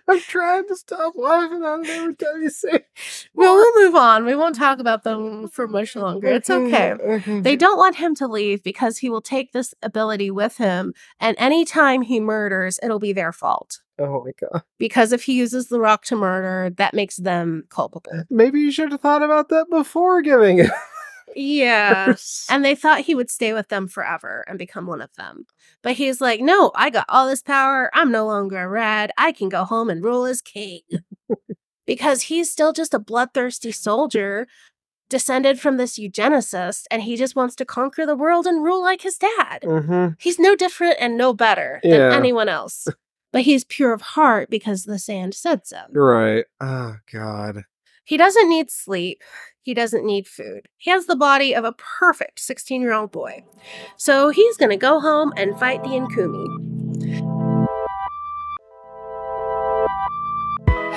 I'm 0.07 0.19
trying 0.19 0.67
to 0.67 0.75
stop 0.75 1.13
laughing 1.15 1.63
on 1.63 1.85
it 1.85 1.89
every 1.89 2.15
time 2.15 2.41
you 2.41 2.49
say. 2.49 2.85
well, 3.33 3.53
we'll 3.55 3.85
move 3.85 3.95
on. 3.95 4.25
We 4.25 4.35
won't 4.35 4.55
talk 4.55 4.79
about 4.79 5.03
them 5.03 5.19
mm-hmm. 5.19 5.45
for 5.47 5.67
much 5.67 5.95
longer. 5.95 6.27
It's 6.27 6.49
mm-hmm. 6.49 6.73
okay. 6.73 6.93
Mm-hmm. 7.19 7.41
They 7.41 7.55
don't 7.55 7.77
want 7.77 7.95
him 7.95 8.15
to 8.15 8.27
leave 8.27 8.63
because 8.63 8.97
he 8.99 9.09
will 9.09 9.21
take 9.21 9.51
this 9.51 9.73
ability 9.81 10.31
with 10.31 10.57
him, 10.57 10.93
and 11.19 11.35
anytime 11.39 12.01
he 12.01 12.19
murders, 12.19 12.79
it'll 12.83 12.99
be 12.99 13.13
their 13.13 13.31
fault. 13.31 13.81
Oh 13.99 14.23
my 14.23 14.31
god. 14.39 14.63
Because 14.77 15.11
if 15.11 15.23
he 15.23 15.33
uses 15.33 15.69
the 15.69 15.79
rock 15.79 16.03
to 16.05 16.15
murder, 16.15 16.69
that 16.77 16.93
makes 16.93 17.17
them 17.17 17.63
culpable. 17.69 18.25
Maybe 18.29 18.59
you 18.59 18.71
should 18.71 18.91
have 18.91 19.01
thought 19.01 19.23
about 19.23 19.49
that 19.49 19.69
before 19.69 20.21
giving 20.21 20.59
it. 20.59 20.71
Yeah. 21.37 22.15
And 22.49 22.65
they 22.65 22.75
thought 22.75 23.01
he 23.01 23.15
would 23.15 23.29
stay 23.29 23.53
with 23.53 23.69
them 23.69 23.87
forever 23.87 24.43
and 24.47 24.57
become 24.57 24.87
one 24.87 25.01
of 25.01 25.13
them. 25.15 25.45
But 25.83 25.93
he's 25.93 26.19
like, 26.19 26.41
no, 26.41 26.71
I 26.75 26.89
got 26.89 27.05
all 27.07 27.27
this 27.27 27.43
power. 27.43 27.91
I'm 27.93 28.11
no 28.11 28.25
longer 28.25 28.59
a 28.59 28.67
rad. 28.67 29.11
I 29.17 29.31
can 29.31 29.47
go 29.47 29.63
home 29.63 29.89
and 29.89 30.03
rule 30.03 30.25
as 30.25 30.41
king. 30.41 30.81
because 31.85 32.23
he's 32.23 32.51
still 32.51 32.73
just 32.73 32.93
a 32.93 32.99
bloodthirsty 32.99 33.71
soldier 33.71 34.47
descended 35.09 35.59
from 35.59 35.77
this 35.77 35.97
eugenicist, 35.97 36.83
and 36.91 37.03
he 37.03 37.15
just 37.15 37.35
wants 37.35 37.55
to 37.55 37.65
conquer 37.65 38.05
the 38.05 38.15
world 38.15 38.45
and 38.45 38.63
rule 38.63 38.81
like 38.81 39.01
his 39.01 39.17
dad. 39.17 39.61
mm-hmm. 39.63 40.09
He's 40.19 40.37
no 40.37 40.55
different 40.55 40.97
and 40.99 41.17
no 41.17 41.33
better 41.33 41.79
than 41.83 42.11
anyone 42.11 42.49
else. 42.49 42.87
But 43.33 43.41
he's 43.41 43.65
pure 43.65 43.91
of 43.91 44.01
heart 44.01 44.49
because 44.49 44.85
the 44.85 44.97
sand 44.97 45.35
said 45.35 45.67
so. 45.67 45.81
Right. 45.91 46.45
Oh 46.61 46.95
god. 47.11 47.63
He 48.07 48.15
doesn't 48.15 48.47
need 48.47 48.71
sleep. 48.71 49.21
He 49.63 49.73
doesn't 49.73 50.05
need 50.05 50.27
food. 50.27 50.69
He 50.77 50.89
has 50.91 51.07
the 51.07 51.15
body 51.17 51.53
of 51.53 51.65
a 51.65 51.73
perfect 51.73 52.39
16 52.39 52.81
year 52.81 52.93
old 52.93 53.11
boy. 53.11 53.43
So 53.97 54.29
he's 54.29 54.55
going 54.55 54.69
to 54.69 54.77
go 54.77 55.01
home 55.01 55.33
and 55.35 55.59
fight 55.59 55.83
the 55.83 55.89
Nkumi. 55.89 56.76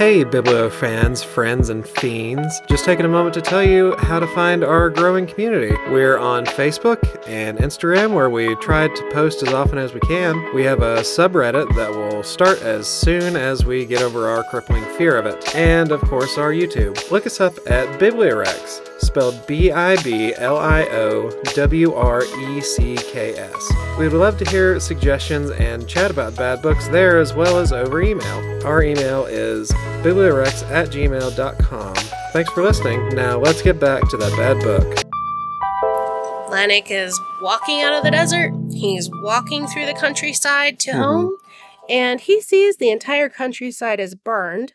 Hey, 0.00 0.24
Biblio 0.24 0.72
fans, 0.72 1.22
friends, 1.22 1.68
and 1.68 1.86
fiends. 1.86 2.62
Just 2.66 2.86
taking 2.86 3.04
a 3.04 3.08
moment 3.10 3.34
to 3.34 3.42
tell 3.42 3.62
you 3.62 3.94
how 3.98 4.18
to 4.18 4.26
find 4.28 4.64
our 4.64 4.88
growing 4.88 5.26
community. 5.26 5.76
We're 5.90 6.16
on 6.16 6.46
Facebook 6.46 7.22
and 7.28 7.58
Instagram, 7.58 8.14
where 8.14 8.30
we 8.30 8.56
try 8.56 8.88
to 8.88 9.10
post 9.12 9.42
as 9.42 9.52
often 9.52 9.76
as 9.76 9.92
we 9.92 10.00
can. 10.00 10.54
We 10.54 10.64
have 10.64 10.80
a 10.80 11.00
subreddit 11.00 11.76
that 11.76 11.90
will 11.90 12.22
start 12.22 12.62
as 12.62 12.88
soon 12.88 13.36
as 13.36 13.66
we 13.66 13.84
get 13.84 14.00
over 14.00 14.26
our 14.26 14.42
crippling 14.44 14.84
fear 14.96 15.18
of 15.18 15.26
it. 15.26 15.54
And, 15.54 15.92
of 15.92 16.00
course, 16.00 16.38
our 16.38 16.50
YouTube. 16.50 17.10
Look 17.10 17.26
us 17.26 17.38
up 17.38 17.58
at 17.66 18.00
Bibliowrecks, 18.00 19.02
spelled 19.02 19.46
B 19.46 19.70
I 19.70 20.02
B 20.02 20.32
L 20.34 20.56
I 20.56 20.84
O 20.84 21.30
W 21.52 21.92
R 21.92 22.24
E 22.24 22.62
C 22.62 22.96
K 22.96 23.34
S. 23.34 23.72
We 23.98 24.08
would 24.08 24.18
love 24.18 24.38
to 24.38 24.48
hear 24.48 24.80
suggestions 24.80 25.50
and 25.50 25.86
chat 25.86 26.10
about 26.10 26.36
bad 26.36 26.62
books 26.62 26.88
there 26.88 27.18
as 27.18 27.34
well 27.34 27.58
as 27.58 27.70
over 27.70 28.00
email. 28.00 28.66
Our 28.66 28.82
email 28.82 29.26
is 29.26 29.70
bibliowrecks 30.04 30.68
at 30.70 30.88
gmail.com. 30.88 31.94
Thanks 32.32 32.50
for 32.52 32.62
listening. 32.62 33.08
Now 33.10 33.38
let's 33.38 33.60
get 33.62 33.78
back 33.80 34.08
to 34.10 34.16
that 34.16 34.32
bad 34.36 34.62
book. 34.62 35.04
Lanik 36.50 36.90
is 36.90 37.18
walking 37.42 37.80
out 37.82 37.94
of 37.94 38.02
the 38.02 38.10
desert. 38.10 38.52
He's 38.72 39.08
walking 39.22 39.66
through 39.66 39.86
the 39.86 39.94
countryside 39.94 40.78
to 40.80 40.90
Mhm. 40.92 40.96
home, 40.98 41.36
and 41.88 42.20
he 42.20 42.40
sees 42.40 42.76
the 42.76 42.90
entire 42.90 43.28
countryside 43.28 44.00
is 44.00 44.14
burned. 44.14 44.72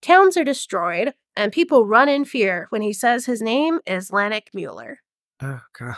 Towns 0.00 0.36
are 0.36 0.44
destroyed, 0.44 1.14
and 1.36 1.52
people 1.52 1.86
run 1.86 2.08
in 2.08 2.24
fear 2.24 2.66
when 2.70 2.82
he 2.82 2.92
says 2.92 3.26
his 3.26 3.42
name 3.42 3.80
is 3.86 4.10
Lanik 4.10 4.48
Mueller. 4.54 5.00
Oh, 5.42 5.60
God. 5.78 5.96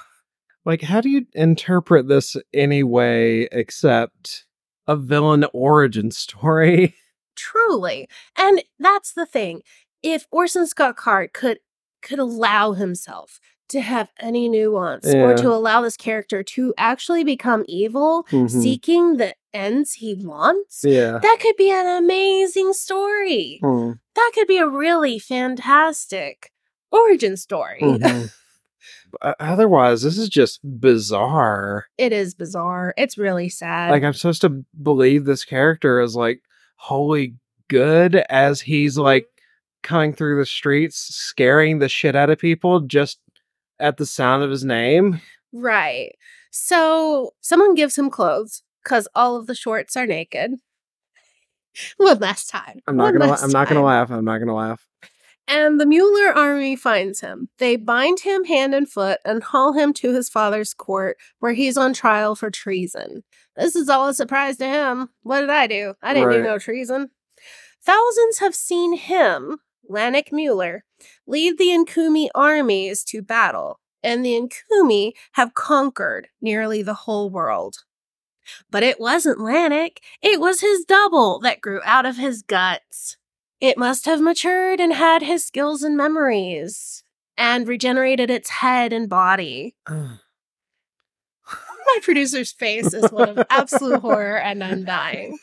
Like, 0.64 0.82
how 0.82 1.00
do 1.00 1.08
you 1.10 1.26
interpret 1.34 2.08
this 2.08 2.36
anyway 2.52 3.46
except 3.52 4.46
a 4.86 4.96
villain 4.96 5.44
origin 5.52 6.10
story? 6.10 6.94
Truly. 7.36 8.08
And 8.36 8.62
that's 8.78 9.12
the 9.12 9.26
thing. 9.26 9.62
If 10.02 10.26
Orson 10.30 10.66
Scott 10.66 10.96
Card 10.96 11.32
could 11.32 11.58
could 12.02 12.18
allow 12.18 12.72
himself 12.72 13.40
to 13.70 13.80
have 13.80 14.10
any 14.20 14.46
nuance 14.46 15.06
or 15.06 15.34
to 15.34 15.48
allow 15.48 15.80
this 15.80 15.96
character 15.96 16.42
to 16.42 16.74
actually 16.76 17.24
become 17.24 17.64
evil, 17.66 18.26
Mhm. 18.30 18.50
seeking 18.50 19.16
the 19.16 19.34
ends 19.54 19.94
he 19.94 20.12
wants, 20.14 20.84
Yeah. 20.84 21.18
that 21.22 21.38
could 21.40 21.56
be 21.56 21.70
an 21.70 21.86
amazing 21.86 22.74
story. 22.74 23.58
Hmm. 23.62 23.92
That 24.14 24.32
could 24.34 24.46
be 24.46 24.58
a 24.58 24.68
really 24.68 25.18
fantastic 25.18 26.52
origin 26.92 27.38
story. 27.38 27.80
Mhm. 27.82 28.30
Otherwise, 29.40 30.02
this 30.02 30.18
is 30.18 30.28
just 30.28 30.60
bizarre. 30.80 31.86
It 31.96 32.12
is 32.12 32.34
bizarre. 32.34 32.92
It's 32.98 33.16
really 33.16 33.48
sad. 33.48 33.90
Like 33.92 34.02
I'm 34.02 34.12
supposed 34.12 34.40
to 34.42 34.64
believe 34.82 35.24
this 35.24 35.44
character 35.44 36.00
is 36.00 36.14
like 36.16 36.42
wholly 36.84 37.34
good 37.68 38.16
as 38.28 38.60
he's 38.60 38.94
mm-hmm. 38.94 39.04
like 39.04 39.26
coming 39.82 40.12
through 40.12 40.38
the 40.38 40.46
streets, 40.46 40.96
scaring 40.96 41.78
the 41.78 41.88
shit 41.88 42.14
out 42.14 42.28
of 42.30 42.38
people 42.38 42.80
just 42.80 43.18
at 43.80 43.96
the 43.96 44.04
sound 44.04 44.42
of 44.42 44.50
his 44.50 44.64
name. 44.64 45.20
Right. 45.52 46.12
So 46.50 47.32
someone 47.40 47.74
gives 47.74 47.96
him 47.96 48.10
clothes 48.10 48.62
because 48.82 49.08
all 49.14 49.36
of 49.36 49.46
the 49.46 49.54
Schwartz 49.54 49.96
are 49.96 50.06
naked. 50.06 50.52
One 51.96 52.18
last 52.18 52.50
time. 52.50 52.80
I'm 52.86 52.96
not 52.96 53.04
One 53.04 53.18
gonna. 53.18 53.30
la- 53.32 53.38
I'm 53.40 53.50
not 53.50 53.68
gonna 53.68 53.82
laugh. 53.82 54.10
I'm 54.10 54.24
not 54.24 54.38
gonna 54.38 54.54
laugh. 54.54 54.86
And 55.46 55.80
the 55.80 55.86
Mueller 55.86 56.32
army 56.32 56.76
finds 56.76 57.20
him. 57.20 57.48
They 57.58 57.76
bind 57.76 58.20
him 58.20 58.44
hand 58.44 58.74
and 58.74 58.90
foot 58.90 59.20
and 59.24 59.42
haul 59.42 59.72
him 59.72 59.92
to 59.94 60.14
his 60.14 60.28
father's 60.28 60.72
court 60.72 61.16
where 61.38 61.52
he's 61.52 61.76
on 61.76 61.92
trial 61.92 62.34
for 62.34 62.50
treason. 62.50 63.24
This 63.56 63.76
is 63.76 63.88
all 63.88 64.08
a 64.08 64.14
surprise 64.14 64.56
to 64.58 64.66
him. 64.66 65.10
What 65.22 65.40
did 65.40 65.50
I 65.50 65.66
do? 65.66 65.94
I 66.02 66.14
didn't 66.14 66.30
do 66.30 66.42
no 66.42 66.58
treason. 66.58 67.10
Thousands 67.82 68.38
have 68.38 68.54
seen 68.54 68.96
him, 68.96 69.58
Lanik 69.90 70.32
Mueller, 70.32 70.84
lead 71.26 71.58
the 71.58 71.66
Nkumi 71.66 72.28
armies 72.34 73.04
to 73.04 73.22
battle, 73.22 73.80
and 74.02 74.24
the 74.24 74.40
Nkumi 74.40 75.12
have 75.32 75.54
conquered 75.54 76.28
nearly 76.40 76.82
the 76.82 76.94
whole 76.94 77.30
world. 77.30 77.84
But 78.70 78.82
it 78.82 78.98
wasn't 79.00 79.38
Lanik, 79.38 79.98
it 80.22 80.40
was 80.40 80.60
his 80.60 80.84
double 80.84 81.38
that 81.40 81.60
grew 81.60 81.80
out 81.84 82.06
of 82.06 82.16
his 82.16 82.42
guts. 82.42 83.16
It 83.60 83.78
must 83.78 84.04
have 84.06 84.20
matured 84.20 84.80
and 84.80 84.92
had 84.92 85.22
his 85.22 85.44
skills 85.44 85.82
and 85.82 85.96
memories, 85.96 87.04
and 87.36 87.68
regenerated 87.68 88.30
its 88.30 88.48
head 88.50 88.92
and 88.92 89.08
body. 89.08 89.76
My 91.86 91.98
producer's 92.02 92.52
face 92.52 92.92
is 92.94 93.10
one 93.10 93.28
of 93.30 93.46
absolute 93.50 94.00
horror, 94.00 94.38
and 94.38 94.62
I'm 94.62 94.84
dying. 94.84 95.38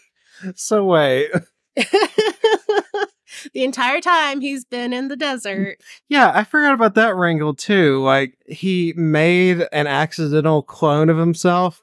so 0.55 0.85
wait. 0.85 1.31
the 3.53 3.63
entire 3.63 4.01
time 4.01 4.41
he's 4.41 4.65
been 4.65 4.93
in 4.93 5.07
the 5.07 5.15
desert. 5.15 5.77
Yeah, 6.09 6.31
I 6.33 6.43
forgot 6.43 6.73
about 6.73 6.95
that 6.95 7.15
wrangle 7.15 7.53
too. 7.53 8.01
Like 8.01 8.37
he 8.45 8.93
made 8.95 9.67
an 9.71 9.87
accidental 9.87 10.61
clone 10.63 11.09
of 11.09 11.17
himself. 11.17 11.81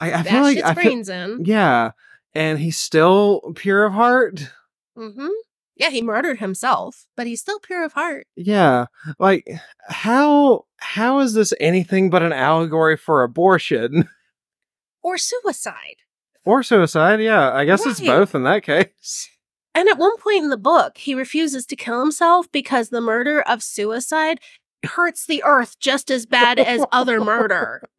I, 0.00 0.12
I 0.12 0.22
feel 0.22 0.42
like 0.42 0.58
I 0.58 0.74
feel, 0.74 0.84
brains 0.84 1.08
in. 1.08 1.44
yeah, 1.44 1.92
and 2.34 2.58
he's 2.58 2.76
still 2.78 3.52
pure 3.54 3.84
of 3.84 3.92
heart. 3.92 4.50
hmm 4.96 5.28
Yeah, 5.76 5.90
he 5.90 6.02
murdered 6.02 6.38
himself, 6.38 7.06
but 7.16 7.26
he's 7.26 7.40
still 7.40 7.58
pure 7.58 7.84
of 7.84 7.94
heart. 7.94 8.26
Yeah, 8.36 8.86
like 9.18 9.48
how 9.88 10.66
how 10.76 11.18
is 11.20 11.34
this 11.34 11.52
anything 11.60 12.10
but 12.10 12.22
an 12.22 12.32
allegory 12.32 12.96
for 12.96 13.22
abortion 13.22 14.08
Or 15.02 15.18
suicide. 15.18 15.96
or 16.44 16.62
suicide? 16.62 17.20
Yeah, 17.20 17.52
I 17.52 17.64
guess 17.64 17.84
it's 17.84 18.00
both 18.00 18.34
in 18.34 18.44
that 18.44 18.62
case. 18.62 19.28
And 19.74 19.88
at 19.88 19.98
one 19.98 20.16
point 20.18 20.44
in 20.44 20.50
the 20.50 20.56
book, 20.56 20.96
he 20.98 21.14
refuses 21.14 21.66
to 21.66 21.76
kill 21.76 22.00
himself 22.00 22.50
because 22.52 22.88
the 22.88 23.00
murder 23.00 23.42
of 23.42 23.62
suicide 23.62 24.38
hurts 24.86 25.26
the 25.26 25.42
earth 25.44 25.78
just 25.80 26.10
as 26.10 26.24
bad 26.26 26.58
as 26.58 26.84
other 26.92 27.20
murder. 27.20 27.82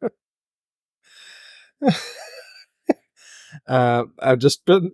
Uh, 3.66 4.04
I've 4.20 4.38
just 4.38 4.64
been 4.66 4.90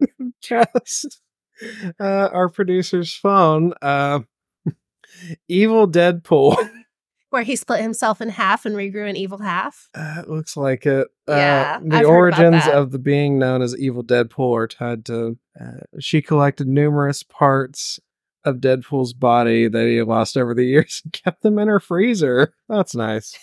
cast 0.42 1.20
uh, 2.00 2.28
our 2.32 2.48
producer's 2.48 3.14
phone. 3.14 3.74
Uh, 3.82 4.20
evil 5.48 5.88
Deadpool. 5.88 6.56
Where 7.30 7.42
he 7.42 7.56
split 7.56 7.80
himself 7.80 8.20
in 8.20 8.28
half 8.28 8.64
and 8.64 8.76
regrew 8.76 9.10
an 9.10 9.16
evil 9.16 9.38
half. 9.38 9.88
Uh, 9.94 10.16
it 10.20 10.28
looks 10.28 10.56
like 10.56 10.86
it. 10.86 11.08
Yeah, 11.28 11.78
uh, 11.80 11.84
the 11.84 11.96
I've 11.96 12.06
origins 12.06 12.66
of 12.68 12.92
the 12.92 13.00
being 13.00 13.38
known 13.38 13.62
as 13.62 13.76
Evil 13.76 14.04
Deadpool 14.04 14.56
are 14.56 14.68
tied 14.68 15.04
to. 15.06 15.36
Uh, 15.60 15.80
she 15.98 16.22
collected 16.22 16.68
numerous 16.68 17.24
parts 17.24 17.98
of 18.44 18.58
Deadpool's 18.58 19.12
body 19.12 19.66
that 19.66 19.86
he 19.86 20.00
lost 20.02 20.36
over 20.36 20.54
the 20.54 20.64
years 20.64 21.02
and 21.04 21.12
kept 21.12 21.42
them 21.42 21.58
in 21.58 21.66
her 21.66 21.80
freezer. 21.80 22.54
That's 22.68 22.94
nice. 22.94 23.36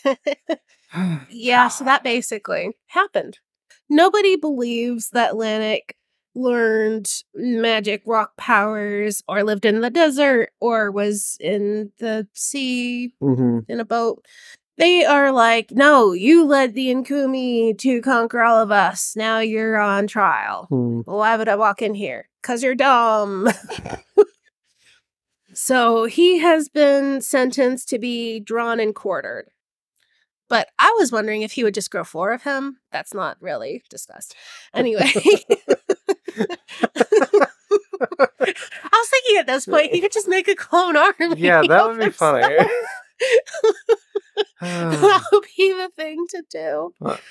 Yeah, 1.30 1.67
so 1.67 1.84
that 1.84 2.04
basically 2.04 2.71
happened. 2.88 3.39
Nobody 3.89 4.36
believes 4.36 5.10
that 5.12 5.34
Lanik 5.34 5.91
learned 6.35 7.09
magic 7.35 8.01
rock 8.05 8.35
powers 8.37 9.21
or 9.27 9.43
lived 9.43 9.65
in 9.65 9.81
the 9.81 9.89
desert 9.89 10.49
or 10.59 10.91
was 10.91 11.37
in 11.39 11.91
the 11.99 12.27
sea 12.33 13.13
hmm 13.19 13.59
in 13.67 13.79
a 13.79 13.85
boat. 13.85 14.25
They 14.77 15.05
are 15.05 15.31
like, 15.31 15.71
no, 15.71 16.13
you 16.13 16.43
led 16.45 16.73
the 16.73 16.87
Nkumi 16.87 17.77
to 17.77 18.01
conquer 18.01 18.41
all 18.41 18.59
of 18.59 18.71
us. 18.71 19.15
Now 19.15 19.39
you're 19.39 19.77
on 19.77 20.07
trial. 20.07 20.65
Hmm. 20.69 21.01
Why 21.05 21.37
would 21.37 21.47
I 21.47 21.55
walk 21.55 21.83
in 21.83 21.93
here? 21.93 22.27
Because 22.41 22.63
you're 22.63 22.73
dumb. 22.73 23.49
so 25.53 26.05
he 26.05 26.39
has 26.39 26.69
been 26.69 27.21
sentenced 27.21 27.87
to 27.89 27.99
be 27.99 28.39
drawn 28.39 28.79
and 28.79 28.95
quartered. 28.95 29.49
But 30.49 30.69
I 30.77 30.93
was 30.97 31.11
wondering 31.11 31.41
if 31.43 31.53
he 31.53 31.63
would 31.63 31.73
just 31.73 31.91
grow 31.91 32.03
four 32.03 32.31
of 32.31 32.43
him. 32.43 32.77
That's 32.91 33.13
not 33.13 33.37
really 33.41 33.83
discussed. 33.89 34.35
Anyway. 34.73 35.11
I 36.39 37.47
was 38.91 39.09
thinking 39.09 39.37
at 39.39 39.47
this 39.47 39.65
point, 39.65 39.91
he 39.93 40.01
could 40.01 40.11
just 40.11 40.27
make 40.27 40.47
a 40.47 40.55
clone 40.55 40.95
army. 40.97 41.13
Yeah, 41.37 41.61
that 41.67 41.87
would 41.87 41.99
be 41.99 42.09
funny. 42.09 42.41
that 44.61 45.23
would 45.31 45.45
be 45.57 45.71
the 45.73 45.89
thing 45.95 46.25
to 46.29 46.43
do. 46.49 46.93
What? 46.99 47.21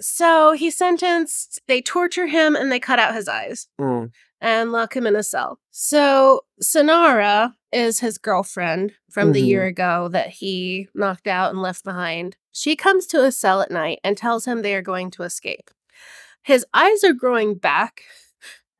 So 0.00 0.52
he's 0.52 0.76
sentenced. 0.76 1.60
They 1.68 1.82
torture 1.82 2.26
him 2.26 2.56
and 2.56 2.70
they 2.72 2.80
cut 2.80 2.98
out 2.98 3.14
his 3.14 3.28
eyes 3.28 3.66
Mm. 3.80 4.10
and 4.40 4.72
lock 4.72 4.96
him 4.96 5.06
in 5.06 5.14
a 5.16 5.22
cell. 5.22 5.58
So 5.70 6.42
Sonara 6.62 7.54
is 7.72 8.00
his 8.00 8.16
girlfriend 8.18 8.92
from 9.10 9.32
the 9.32 9.42
Mhm. 9.42 9.46
year 9.46 9.64
ago 9.66 10.08
that 10.08 10.28
he 10.30 10.88
knocked 10.94 11.26
out 11.26 11.50
and 11.50 11.60
left 11.62 11.84
behind. 11.84 12.36
She 12.52 12.76
comes 12.76 13.06
to 13.08 13.22
his 13.22 13.36
cell 13.36 13.60
at 13.60 13.70
night 13.70 14.00
and 14.02 14.16
tells 14.16 14.44
him 14.46 14.62
they 14.62 14.74
are 14.74 14.82
going 14.82 15.10
to 15.12 15.22
escape. 15.22 15.70
His 16.42 16.64
eyes 16.72 17.04
are 17.04 17.12
growing 17.12 17.54
back 17.56 18.02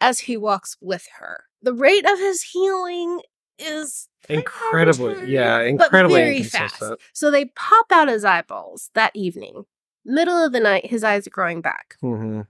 as 0.00 0.20
he 0.20 0.36
walks 0.36 0.76
with 0.80 1.06
her. 1.18 1.44
The 1.62 1.74
rate 1.74 2.06
of 2.08 2.18
his 2.18 2.42
healing 2.42 3.20
is 3.58 4.08
Incredibly, 4.28 5.30
yeah, 5.30 5.60
incredibly 5.60 6.20
very 6.20 6.42
fast. 6.42 6.82
So 7.12 7.30
they 7.30 7.46
pop 7.46 7.86
out 7.90 8.08
his 8.08 8.24
eyeballs 8.24 8.90
that 8.94 9.12
evening. 9.14 9.64
Middle 10.04 10.36
of 10.44 10.52
the 10.52 10.60
night, 10.60 10.86
his 10.86 11.02
eyes 11.04 11.26
are 11.26 11.30
growing 11.30 11.60
back. 11.60 11.96
hmm 12.00 12.42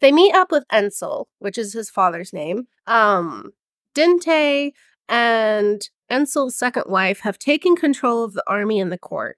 They 0.00 0.12
meet 0.12 0.34
up 0.34 0.50
with 0.52 0.64
Ensel, 0.72 1.26
which 1.38 1.58
is 1.58 1.72
his 1.72 1.90
father's 1.90 2.32
name. 2.32 2.68
Um, 2.86 3.52
Dinte 3.94 4.72
and 5.08 5.88
Ensel's 6.10 6.56
second 6.56 6.84
wife 6.86 7.20
have 7.20 7.38
taken 7.38 7.76
control 7.76 8.24
of 8.24 8.34
the 8.34 8.44
army 8.46 8.78
and 8.80 8.92
the 8.92 8.98
court. 8.98 9.36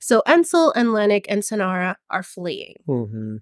So 0.00 0.22
Ensel 0.26 0.72
and 0.74 0.92
Lennox 0.92 1.26
and 1.28 1.42
Sonara 1.42 1.96
are 2.10 2.22
fleeing. 2.22 2.76
hmm 2.86 3.36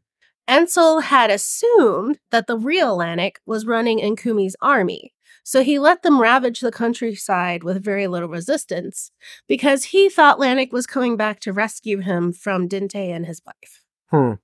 Ensel 0.49 1.03
had 1.03 1.31
assumed 1.31 2.19
that 2.31 2.47
the 2.47 2.59
real 2.59 2.99
Lanik 2.99 3.37
was 3.47 3.67
running 3.67 4.01
Nkumi's 4.01 4.57
army, 4.61 5.13
so 5.45 5.63
he 5.63 5.79
let 5.79 6.03
them 6.03 6.21
ravage 6.21 6.61
the 6.61 6.73
countryside 6.73 7.65
with 7.65 7.83
very 7.83 8.07
little 8.07 8.29
resistance 8.29 9.11
because 9.49 9.85
he 9.85 10.09
thought 10.09 10.39
Lanik 10.39 10.73
was 10.73 10.87
coming 10.87 11.17
back 11.17 11.41
to 11.41 11.53
rescue 11.53 11.99
him 11.99 12.33
from 12.33 12.69
Dinte 12.69 12.95
and 12.95 13.27
his 13.27 13.41
wife. 13.45 13.83
Hmm. 14.11 14.35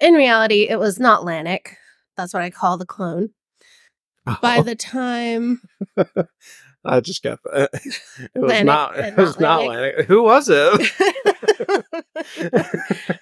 In 0.00 0.14
reality, 0.14 0.66
it 0.68 0.78
was 0.78 0.98
not 0.98 1.22
Lanik. 1.24 1.74
That's 2.16 2.34
what 2.34 2.42
I 2.42 2.50
call 2.50 2.78
the 2.78 2.86
clone. 2.86 3.30
By 4.40 4.60
the 4.64 4.74
time 4.74 5.62
I 6.84 7.00
just 7.00 7.22
got 7.22 7.40
that. 7.44 7.70
It 8.34 8.38
was 8.38 8.52
Lanik 8.52 8.64
not. 8.64 8.98
It 8.98 9.16
was 9.16 9.38
not 9.40 9.62
Lanik. 9.62 10.04
Who 10.06 10.22
was 10.22 10.48
it? 10.48 10.80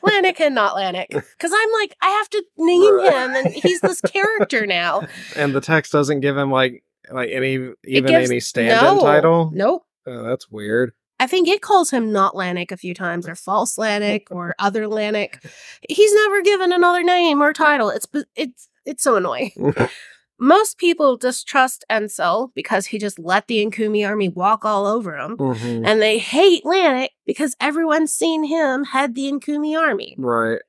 Lanik 0.04 0.40
and 0.40 0.54
not 0.54 0.74
Lanik, 0.76 1.08
because 1.08 1.52
I'm 1.54 1.72
like, 1.72 1.96
I 2.02 2.08
have 2.10 2.30
to 2.30 2.44
name 2.58 2.98
him, 3.00 3.34
and 3.46 3.48
he's 3.54 3.80
this 3.80 4.00
character 4.00 4.66
now. 4.66 5.06
and 5.36 5.54
the 5.54 5.60
text 5.60 5.92
doesn't 5.92 6.20
give 6.20 6.36
him 6.36 6.50
like 6.50 6.84
like 7.10 7.30
any 7.30 7.54
even 7.84 8.10
gives- 8.10 8.30
any 8.30 8.40
stand-in 8.40 8.96
no, 8.96 9.00
title. 9.00 9.50
Nope. 9.54 9.84
Oh, 10.06 10.22
that's 10.24 10.50
weird. 10.50 10.92
I 11.20 11.28
think 11.28 11.46
it 11.46 11.62
calls 11.62 11.90
him 11.90 12.10
not 12.10 12.34
Lanik 12.34 12.72
a 12.72 12.76
few 12.76 12.94
times, 12.94 13.28
or 13.28 13.36
false 13.36 13.76
Lanik, 13.76 14.24
or 14.30 14.56
other 14.58 14.84
Lanik. 14.86 15.36
He's 15.88 16.12
never 16.14 16.42
given 16.42 16.72
another 16.72 17.04
name 17.04 17.40
or 17.40 17.52
title. 17.52 17.90
It's 17.90 18.08
it's 18.34 18.68
It's 18.84 19.04
so 19.04 19.14
annoying. 19.16 19.52
Most 20.42 20.76
people 20.76 21.16
distrust 21.16 21.84
Ensel 21.88 22.50
because 22.54 22.86
he 22.86 22.98
just 22.98 23.16
let 23.18 23.46
the 23.46 23.64
Inkumi 23.64 24.04
army 24.06 24.28
walk 24.28 24.64
all 24.64 24.86
over 24.86 25.16
him. 25.16 25.36
Mhm. 25.36 25.86
And 25.86 26.02
they 26.02 26.18
hate 26.18 26.64
Lanik 26.64 27.10
because 27.24 27.54
everyone's 27.60 28.12
seen 28.12 28.42
him 28.44 28.82
head 28.84 29.14
the 29.14 29.30
Inkumi 29.30 29.78
army. 29.78 30.16
Right. 30.18 30.60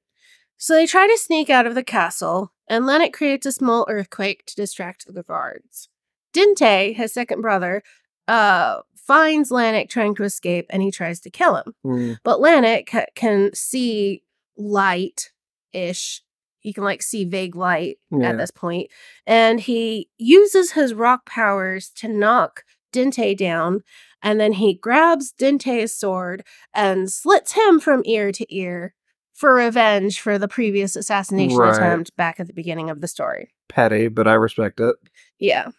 So 0.57 0.75
they 0.75 0.85
try 0.85 1.07
to 1.07 1.17
sneak 1.17 1.49
out 1.49 1.65
of 1.65 1.73
the 1.73 1.83
castle, 1.83 2.53
and 2.67 2.85
Lanik 2.85 3.13
creates 3.13 3.47
a 3.47 3.51
small 3.51 3.85
earthquake 3.89 4.45
to 4.45 4.55
distract 4.55 5.11
the 5.11 5.23
guards. 5.23 5.89
Dinte, 6.33 6.95
his 6.95 7.11
second 7.11 7.41
brother, 7.41 7.81
uh, 8.27 8.81
finds 8.95 9.49
Lanik 9.49 9.89
trying 9.89 10.13
to 10.15 10.23
escape 10.23 10.67
and 10.69 10.81
he 10.83 10.91
tries 10.91 11.19
to 11.21 11.29
kill 11.29 11.55
him. 11.55 11.73
Mm. 11.85 12.17
But 12.23 12.39
Lanik 12.39 12.85
ca- 12.87 13.07
can 13.15 13.49
see 13.55 14.23
light 14.55 15.31
ish. 15.73 16.21
He 16.63 16.73
can 16.73 16.83
like 16.83 17.03
see 17.03 17.23
vague 17.25 17.55
light 17.55 17.97
Yeah. 18.09 18.29
at 18.31 18.37
this 18.37 18.49
point, 18.51 18.89
and 19.27 19.59
he 19.59 20.09
uses 20.17 20.71
his 20.71 20.93
rock 20.95 21.25
powers 21.27 21.89
to 21.97 22.07
knock 22.07 22.63
Dinte 22.91 23.37
down. 23.37 23.83
And 24.21 24.39
then 24.39 24.53
he 24.53 24.73
grabs 24.73 25.33
Dinte's 25.33 25.93
sword 25.93 26.45
and 26.73 27.11
slits 27.11 27.51
him 27.51 27.79
from 27.81 28.01
ear 28.05 28.31
to 28.31 28.55
ear 28.55 28.95
for 29.33 29.53
revenge 29.55 30.21
for 30.21 30.37
the 30.39 30.47
previous 30.47 30.95
assassination 30.95 31.57
Right. 31.57 31.75
attempt 31.75 32.15
back 32.15 32.39
at 32.39 32.47
the 32.47 32.53
beginning 32.53 32.89
of 32.89 33.01
the 33.01 33.07
story. 33.07 33.53
Petty, 33.67 34.07
but 34.07 34.27
I 34.27 34.33
respect 34.35 34.79
it. 34.79 34.95
Yeah. 35.39 35.71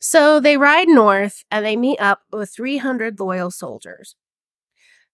So 0.00 0.40
they 0.40 0.56
ride 0.58 0.88
north 0.88 1.44
and 1.50 1.64
they 1.64 1.76
meet 1.76 2.00
up 2.00 2.22
with 2.32 2.50
300 2.50 3.18
loyal 3.20 3.50
soldiers. 3.50 4.16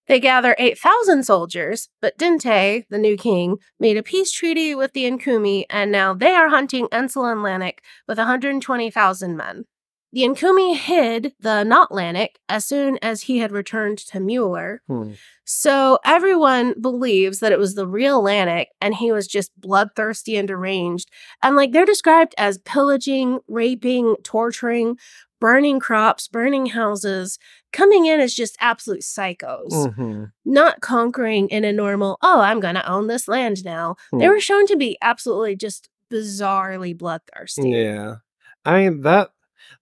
They 0.08 0.20
gather 0.20 0.54
8,000 0.58 1.24
soldiers, 1.24 1.88
but 2.00 2.16
Dinte, 2.16 2.84
the 2.88 2.98
new 2.98 3.16
king, 3.16 3.56
made 3.80 3.96
a 3.96 4.02
peace 4.02 4.30
treaty 4.30 4.74
with 4.74 4.92
the 4.92 5.04
Nkumi, 5.10 5.64
and 5.68 5.90
now 5.90 6.14
they 6.14 6.34
are 6.34 6.48
hunting 6.48 6.86
Ensel 6.92 7.30
and 7.30 7.40
Lanik 7.40 7.78
with 8.06 8.18
120,000 8.18 9.36
men. 9.36 9.64
The 10.12 10.22
Nkumi 10.22 10.76
hid 10.76 11.34
the 11.40 11.64
not 11.64 11.90
Lanik 11.90 12.36
as 12.48 12.64
soon 12.64 12.98
as 13.02 13.22
he 13.22 13.38
had 13.38 13.50
returned 13.52 13.98
to 13.98 14.20
Mueller, 14.20 14.80
Hmm. 14.86 15.12
so 15.44 15.98
everyone 16.04 16.80
believes 16.80 17.40
that 17.40 17.52
it 17.52 17.58
was 17.58 17.74
the 17.74 17.86
real 17.88 18.22
Lanik 18.22 18.66
and 18.80 18.94
he 18.94 19.12
was 19.12 19.26
just 19.26 19.50
bloodthirsty 19.60 20.36
and 20.36 20.48
deranged. 20.48 21.10
And 21.42 21.54
like 21.56 21.72
they're 21.72 21.84
described 21.84 22.34
as 22.38 22.58
pillaging, 22.58 23.40
raping, 23.48 24.14
torturing, 24.22 24.96
burning 25.40 25.80
crops, 25.80 26.28
burning 26.28 26.66
houses, 26.66 27.38
coming 27.72 28.06
in 28.06 28.20
as 28.20 28.34
just 28.34 28.56
absolute 28.60 29.02
psychos, 29.02 29.70
Mhm. 29.70 30.32
not 30.44 30.80
conquering 30.80 31.48
in 31.48 31.64
a 31.64 31.72
normal, 31.72 32.18
oh, 32.22 32.40
I'm 32.40 32.60
going 32.60 32.74
to 32.76 32.90
own 32.90 33.06
this 33.06 33.28
land 33.28 33.64
now. 33.64 33.96
They 34.12 34.24
Hmm. 34.26 34.30
were 34.32 34.40
shown 34.40 34.66
to 34.66 34.76
be 34.76 34.96
absolutely 35.02 35.56
just 35.56 35.88
bizarrely 36.10 36.96
bloodthirsty. 36.96 37.70
Yeah. 37.70 38.16
I 38.64 38.78
mean 38.78 39.00
that 39.02 39.30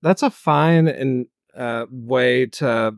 that's 0.02 0.22
a 0.22 0.30
fine 0.30 0.88
and 0.88 1.26
uh 1.54 1.86
way 1.90 2.46
to 2.46 2.96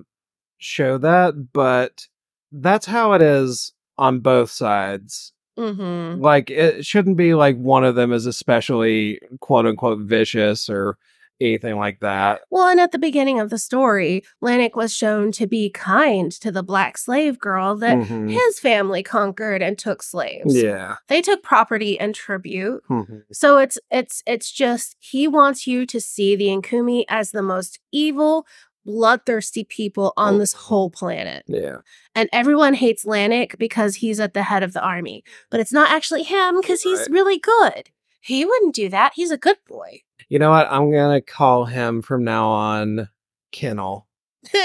show 0.58 0.98
that, 0.98 1.52
but 1.52 2.06
that's 2.52 2.86
how 2.86 3.12
it 3.12 3.22
is 3.22 3.72
on 3.98 4.20
both 4.20 4.50
sides. 4.50 5.32
hmm 5.56 6.16
Like 6.20 6.50
it 6.50 6.84
shouldn't 6.86 7.16
be 7.16 7.34
like 7.34 7.56
one 7.56 7.84
of 7.84 7.94
them 7.94 8.12
is 8.12 8.26
especially 8.26 9.20
quote 9.40 9.66
unquote 9.66 10.00
vicious 10.00 10.68
or 10.70 10.96
anything 11.40 11.76
like 11.76 12.00
that. 12.00 12.40
Well, 12.50 12.68
and 12.68 12.80
at 12.80 12.92
the 12.92 12.98
beginning 12.98 13.40
of 13.40 13.50
the 13.50 13.58
story, 13.58 14.22
Lanik 14.42 14.74
was 14.74 14.94
shown 14.94 15.32
to 15.32 15.46
be 15.46 15.70
kind 15.70 16.32
to 16.32 16.50
the 16.50 16.62
black 16.62 16.96
slave 16.98 17.38
girl 17.38 17.76
that 17.76 17.98
Mhm. 17.98 18.30
his 18.30 18.58
family 18.58 19.02
conquered 19.02 19.62
and 19.62 19.78
took 19.78 20.02
slaves. 20.02 20.54
Yeah. 20.56 20.96
They 21.08 21.20
took 21.22 21.42
property 21.42 21.98
and 21.98 22.14
tribute. 22.14 22.82
Mhm. 22.88 23.22
So 23.32 23.58
it's 23.58 23.78
it's 23.90 24.22
it's 24.26 24.50
just 24.50 24.96
he 25.00 25.28
wants 25.28 25.66
you 25.66 25.86
to 25.86 26.00
see 26.00 26.36
the 26.36 26.46
Nkumi 26.48 27.04
as 27.08 27.30
the 27.32 27.42
most 27.42 27.78
evil, 27.92 28.46
bloodthirsty 28.84 29.64
people 29.64 30.12
on 30.16 30.38
this 30.38 30.52
whole 30.52 30.90
planet. 30.90 31.42
Yeah. 31.48 31.78
And 32.14 32.28
everyone 32.32 32.74
hates 32.74 33.04
Lanik 33.04 33.58
because 33.58 33.96
he's 33.96 34.20
at 34.20 34.32
the 34.32 34.44
head 34.44 34.62
of 34.62 34.72
the 34.72 34.80
army. 34.80 35.24
But 35.50 35.58
it's 35.60 35.72
not 35.72 35.90
actually 35.90 36.22
him 36.22 36.60
because 36.60 36.82
he's 36.82 37.00
Right. 37.00 37.10
really 37.10 37.38
good. 37.38 37.90
He 38.26 38.44
wouldn't 38.44 38.74
do 38.74 38.88
that. 38.88 39.12
He's 39.14 39.30
a 39.30 39.38
good 39.38 39.58
boy. 39.68 40.02
You 40.28 40.40
know 40.40 40.50
what? 40.50 40.66
I'm 40.68 40.90
gonna 40.90 41.20
call 41.20 41.64
him 41.64 42.02
from 42.02 42.24
now 42.24 42.48
on 42.48 43.08
Kennel. 43.52 44.08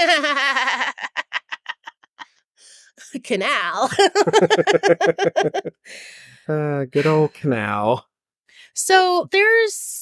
Canal. 3.22 3.90
uh, 6.48 6.86
good 6.86 7.06
old 7.06 7.34
canal. 7.34 8.08
So 8.74 9.28
there's 9.30 10.01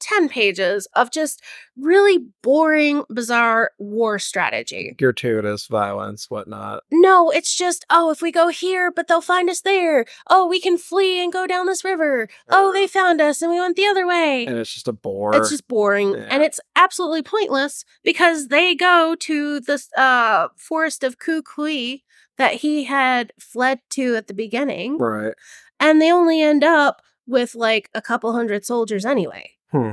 10 0.00 0.28
pages 0.28 0.86
of 0.94 1.10
just 1.10 1.42
really 1.76 2.18
boring, 2.42 3.04
bizarre 3.10 3.70
war 3.78 4.18
strategy. 4.18 4.94
Gratuitous 4.98 5.66
violence, 5.66 6.30
whatnot. 6.30 6.82
No, 6.90 7.30
it's 7.30 7.56
just, 7.56 7.84
oh, 7.90 8.10
if 8.10 8.22
we 8.22 8.32
go 8.32 8.48
here, 8.48 8.90
but 8.90 9.08
they'll 9.08 9.20
find 9.20 9.48
us 9.50 9.60
there. 9.60 10.04
Oh, 10.28 10.46
we 10.46 10.60
can 10.60 10.78
flee 10.78 11.22
and 11.22 11.32
go 11.32 11.46
down 11.46 11.66
this 11.66 11.84
river. 11.84 12.28
Oh, 12.48 12.72
they 12.72 12.86
found 12.86 13.20
us 13.20 13.42
and 13.42 13.50
we 13.50 13.60
went 13.60 13.76
the 13.76 13.86
other 13.86 14.06
way. 14.06 14.46
And 14.46 14.56
it's 14.58 14.72
just 14.72 14.88
a 14.88 14.92
bore. 14.92 15.34
It's 15.34 15.50
just 15.50 15.68
boring 15.68 16.12
Yeah. 16.14 16.26
and 16.30 16.42
it's 16.42 16.60
absolutely 16.76 17.22
pointless 17.22 17.84
because 18.02 18.48
they 18.48 18.74
go 18.74 19.14
to 19.20 19.60
the 19.60 19.82
uh, 19.96 20.48
forest 20.56 21.04
of 21.04 21.18
Kukui 21.18 22.02
that 22.38 22.54
he 22.54 22.84
had 22.84 23.32
fled 23.38 23.80
to 23.90 24.16
at 24.16 24.26
the 24.26 24.34
beginning 24.34 24.96
right. 24.98 25.34
and 25.78 26.00
they 26.00 26.10
only 26.10 26.40
end 26.40 26.64
up 26.64 27.02
with 27.30 27.54
like 27.54 27.88
a 27.94 28.02
couple 28.02 28.32
hundred 28.32 28.64
soldiers 28.64 29.06
anyway. 29.06 29.52
Hmm. 29.72 29.92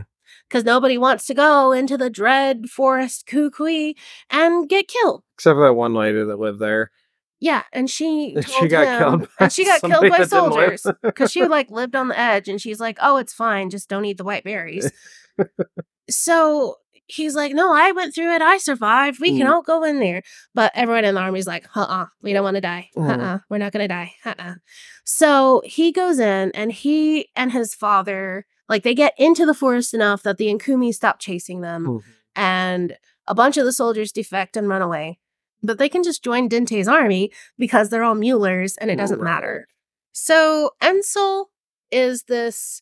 Because 0.50 0.64
nobody 0.66 0.98
wants 0.98 1.26
to 1.28 1.34
go 1.34 1.72
into 1.72 1.98
the 1.98 2.10
dread 2.10 2.70
forest 2.70 3.28
Kukui 3.28 3.96
and 4.30 4.68
get 4.68 4.88
killed. 4.88 5.24
Except 5.36 5.56
for 5.56 5.66
that 5.68 5.74
one 5.74 5.94
lady 5.94 6.24
that 6.24 6.40
lived 6.40 6.60
there. 6.60 6.92
Yeah, 7.40 7.64
and 7.72 7.90
she 7.90 8.34
And 8.36 8.48
she 8.48 8.68
got 8.68 8.88
him- 8.88 9.00
killed 9.20 9.30
and 9.40 9.54
she 9.54 9.64
got 9.66 9.82
killed 9.82 10.10
by 10.10 10.18
that 10.18 10.30
didn't 10.30 10.50
live. 10.52 10.80
soldiers 10.80 10.98
because 11.04 11.32
she 11.32 11.46
like 11.46 11.70
lived 11.70 11.96
on 11.96 12.08
the 12.08 12.18
edge, 12.20 12.50
and 12.50 12.60
she's 12.60 12.80
like, 12.80 12.98
"Oh, 13.02 13.18
it's 13.18 13.32
fine, 13.34 13.70
just 13.70 13.88
don't 13.90 14.06
eat 14.06 14.18
the 14.18 14.24
white 14.24 14.44
berries." 14.44 14.92
so 16.10 16.76
he's 17.08 17.36
like, 17.36 17.54
"No, 17.54 17.74
I 17.74 17.92
went 17.94 18.14
through 18.14 18.34
it. 18.36 18.42
I 18.42 18.58
survived. 18.58 19.20
We 19.20 19.38
can 19.38 19.48
Mm. 19.48 19.52
all 19.52 19.62
go 19.62 19.84
in 19.84 20.00
there." 20.00 20.22
But 20.54 20.72
everyone 20.76 21.06
in 21.06 21.16
the 21.16 21.22
army's 21.22 21.48
like, 21.48 21.66
"Uh, 21.76 21.82
uh 21.82 22.06
we 22.22 22.34
don't 22.34 22.44
want 22.44 22.56
to 22.56 22.62
die. 22.62 22.90
Uh, 22.96 23.00
Mm. 23.02 23.22
uh 23.24 23.40
we're 23.50 23.58
not 23.58 23.72
gonna 23.74 23.88
die. 23.88 24.14
Uh, 24.26 24.34
uh 24.38 24.54
So 25.06 25.62
he 25.66 25.92
goes 25.92 26.20
in, 26.20 26.52
and 26.52 26.72
he 26.72 27.30
and 27.36 27.52
his 27.52 27.74
father 27.74 28.46
like 28.70 28.84
they 28.84 28.94
get 28.94 29.14
into 29.18 29.46
the 29.46 29.54
forest 29.54 29.94
enough 29.94 30.24
that 30.24 30.38
the 30.38 30.48
Nkumi 30.54 30.94
stop 30.94 31.20
chasing 31.20 31.62
them 31.62 31.86
Mhm. 31.88 32.00
and 32.36 32.98
a 33.26 33.34
bunch 33.36 33.56
of 33.58 33.66
the 33.66 33.72
soldiers 33.74 34.12
defect 34.12 34.58
and 34.58 34.68
run 34.68 34.82
away. 34.82 35.20
But 35.64 35.78
they 35.80 35.90
can 35.90 36.04
just 36.04 36.24
join 36.24 36.48
Dinte's 36.50 36.88
army 36.88 37.32
because 37.58 37.90
they're 37.90 38.04
all 38.04 38.16
Muellers 38.16 38.78
and 38.78 38.92
it 38.92 38.98
doesn't 38.98 39.20
Right. 39.20 39.32
matter. 39.34 39.68
So 40.12 40.72
Ensel 40.82 41.46
is 41.92 42.24
this, 42.24 42.82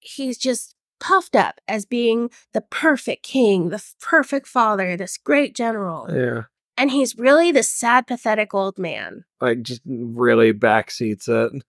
he's 0.00 0.36
just 0.38 0.74
puffed 1.02 1.34
up 1.34 1.60
as 1.66 1.84
being 1.84 2.30
the 2.54 2.60
perfect 2.60 3.24
king, 3.24 3.70
the 3.70 3.82
perfect 4.00 4.46
father, 4.46 4.96
this 4.96 5.18
great 5.18 5.54
general. 5.54 6.06
Yeah. 6.08 6.42
And 6.78 6.90
he's 6.90 7.18
really 7.18 7.50
this 7.52 7.68
sad, 7.68 8.06
pathetic 8.06 8.54
old 8.54 8.78
man. 8.78 9.24
Like 9.40 9.62
just 9.62 9.82
really 9.84 10.52
backseats 10.52 11.28
it. 11.28 11.62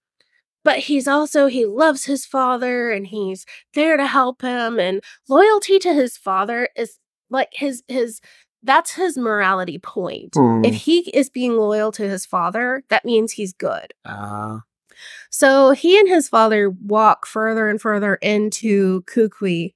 But 0.63 0.79
he's 0.79 1.07
also, 1.07 1.47
he 1.47 1.65
loves 1.65 2.05
his 2.05 2.25
father 2.25 2.91
and 2.91 3.07
he's 3.07 3.45
there 3.73 3.97
to 3.97 4.05
help 4.05 4.41
him. 4.43 4.79
And 4.79 5.03
loyalty 5.27 5.79
to 5.79 5.93
his 5.93 6.15
father 6.15 6.69
is 6.77 6.99
like 7.29 7.49
his, 7.51 7.83
his, 7.87 8.21
that's 8.61 8.93
his 8.93 9.17
morality 9.17 9.77
point. 9.77 10.33
Mm. 10.33 10.65
If 10.65 10.75
he 10.75 11.09
is 11.09 11.29
being 11.29 11.57
loyal 11.57 11.91
to 11.93 12.07
his 12.07 12.25
father, 12.25 12.83
that 12.89 13.03
means 13.03 13.33
he's 13.33 13.51
good. 13.51 13.93
Uh, 14.05 14.59
So 15.29 15.71
he 15.71 15.99
and 15.99 16.07
his 16.07 16.29
father 16.29 16.69
walk 16.69 17.25
further 17.25 17.69
and 17.69 17.81
further 17.81 18.15
into 18.15 19.03
Kukui, 19.03 19.73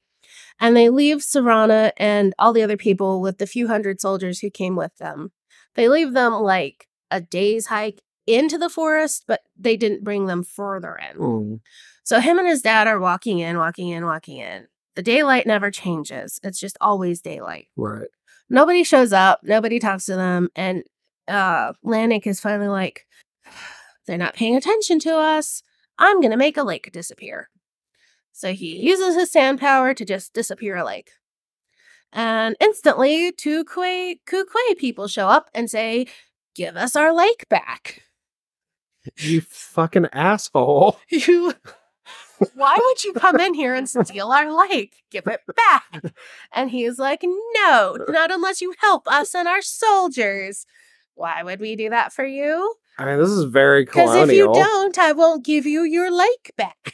and 0.60 0.76
they 0.76 0.90
leave 0.90 1.18
Sarana 1.18 1.92
and 1.98 2.34
all 2.40 2.54
the 2.54 2.64
other 2.64 2.78
people 2.78 3.22
with 3.22 3.38
the 3.38 3.48
few 3.48 3.68
hundred 3.68 4.02
soldiers 4.02 4.40
who 4.40 4.50
came 4.50 4.76
with 4.76 4.96
them. 4.98 5.32
They 5.76 5.90
leave 5.90 6.14
them 6.14 6.34
like 6.34 6.88
a 7.12 7.22
day's 7.22 7.68
hike 7.68 8.02
into 8.26 8.58
the 8.58 8.70
forest, 8.70 9.24
but 9.28 9.42
they 9.58 9.78
didn't 9.78 10.04
bring 10.04 10.26
them 10.26 10.44
further 10.44 10.98
in. 10.98 11.18
mm. 11.18 11.60
So 12.04 12.20
him 12.20 12.40
and 12.40 12.48
his 12.48 12.62
dad 12.62 12.88
are 12.88 13.00
walking 13.00 13.40
in, 13.40 13.58
walking 13.58 13.90
in, 13.90 14.06
walking 14.06 14.38
in. 14.38 14.68
The 14.96 15.04
daylight 15.04 15.46
never 15.46 15.72
changes. 15.72 16.40
It's 16.44 16.60
just 16.60 16.78
always 16.80 17.22
daylight. 17.22 17.68
Right. 17.76 18.08
Nobody 18.50 18.84
shows 18.84 19.12
up, 19.14 19.42
nobody 19.44 19.80
talks 19.80 20.06
to 20.06 20.16
them, 20.16 20.50
and 20.56 20.84
uh 21.28 21.74
Lanik 21.86 22.26
is 22.26 22.40
finally 22.40 22.70
like, 22.70 23.06
they're 24.08 24.18
not 24.18 24.34
paying 24.36 24.56
attention 24.56 25.00
to 25.00 25.16
us. 25.16 25.62
I'm 26.00 26.22
gonna 26.22 26.38
make 26.38 26.58
a 26.58 26.64
lake 26.64 26.92
disappear. 26.92 27.50
So 28.32 28.54
he 28.54 28.78
uses 28.78 29.16
his 29.16 29.32
sand 29.32 29.60
power 29.60 29.94
to 29.94 30.06
just 30.06 30.34
disappear 30.34 30.76
a 30.78 30.86
lake. 30.86 31.12
And 32.14 32.56
instantly, 32.60 33.32
two 33.32 33.66
Kwe 33.66 34.20
Kukwe 34.28 34.78
people 34.78 35.08
show 35.08 35.28
up 35.28 35.50
and 35.54 35.70
say, 35.70 36.08
Give 36.56 36.76
us 36.76 36.96
our 36.96 37.14
lake 37.14 37.48
back. 37.50 38.04
You 39.18 39.40
fucking 39.42 40.08
asshole. 40.12 41.00
You 41.10 41.54
Why 42.54 42.78
would 42.80 43.04
you 43.04 43.14
come 43.14 43.40
in 43.40 43.54
here 43.54 43.74
and 43.74 43.90
steal 43.90 44.32
our 44.32 44.52
lake? 44.68 45.04
Give 45.10 45.26
it 45.28 45.42
back. 45.56 46.14
And 46.54 46.70
he's 46.70 47.00
like, 47.00 47.24
No, 47.24 47.98
not 48.10 48.32
unless 48.32 48.62
you 48.62 48.74
help 48.80 49.08
us 49.08 49.34
and 49.34 49.48
our 49.48 49.62
soldiers. 49.62 50.66
Why 51.16 51.42
would 51.44 51.60
we 51.60 51.76
do 51.76 51.90
that 51.90 52.14
for 52.14 52.26
you? 52.26 52.76
I 52.98 53.06
mean, 53.06 53.20
this 53.20 53.30
is 53.30 53.46
very 53.46 53.86
cool. 53.86 54.04
Because 54.04 54.30
if 54.30 54.36
you 54.36 54.52
don't, 54.54 54.98
I 54.98 55.12
won't 55.12 55.46
give 55.46 55.66
you 55.66 55.84
your 55.84 56.12
lake 56.12 56.52
back. 56.58 56.94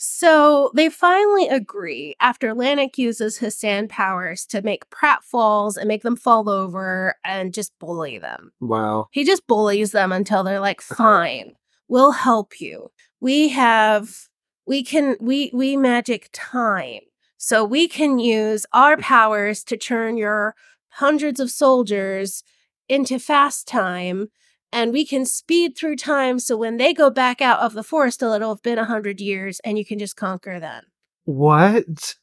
So 0.00 0.70
they 0.74 0.90
finally 0.90 1.48
agree 1.48 2.14
after 2.20 2.54
Lanik 2.54 2.98
uses 2.98 3.38
his 3.38 3.58
sand 3.58 3.90
powers 3.90 4.46
to 4.46 4.62
make 4.62 4.88
pratfalls 4.90 5.76
and 5.76 5.88
make 5.88 6.02
them 6.02 6.14
fall 6.14 6.48
over 6.48 7.16
and 7.24 7.52
just 7.52 7.76
bully 7.80 8.18
them. 8.18 8.52
Wow. 8.60 9.08
He 9.10 9.24
just 9.24 9.46
bullies 9.48 9.90
them 9.90 10.12
until 10.12 10.44
they're 10.44 10.60
like, 10.60 10.80
fine, 10.82 11.54
we'll 11.88 12.12
help 12.12 12.60
you. 12.60 12.90
We 13.20 13.48
have, 13.48 14.28
we 14.66 14.84
can, 14.84 15.16
we, 15.20 15.50
we 15.52 15.76
magic 15.76 16.30
time. 16.32 17.00
So 17.36 17.64
we 17.64 17.88
can 17.88 18.20
use 18.20 18.66
our 18.72 18.96
powers 18.98 19.64
to 19.64 19.76
turn 19.76 20.16
your 20.16 20.54
hundreds 20.90 21.40
of 21.40 21.50
soldiers 21.50 22.44
into 22.88 23.18
fast 23.18 23.66
time. 23.68 24.28
And 24.70 24.92
we 24.92 25.06
can 25.06 25.24
speed 25.24 25.76
through 25.78 25.96
time. 25.96 26.38
So 26.38 26.56
when 26.56 26.76
they 26.76 26.92
go 26.92 27.08
back 27.08 27.40
out 27.40 27.60
of 27.60 27.72
the 27.72 27.82
forest, 27.82 28.22
it'll 28.22 28.54
have 28.54 28.62
been 28.62 28.78
a 28.78 28.84
hundred 28.84 29.18
years 29.20 29.60
and 29.64 29.78
you 29.78 29.84
can 29.86 29.98
just 29.98 30.16
conquer 30.16 30.60
them. 30.60 30.84
What? 31.24 32.16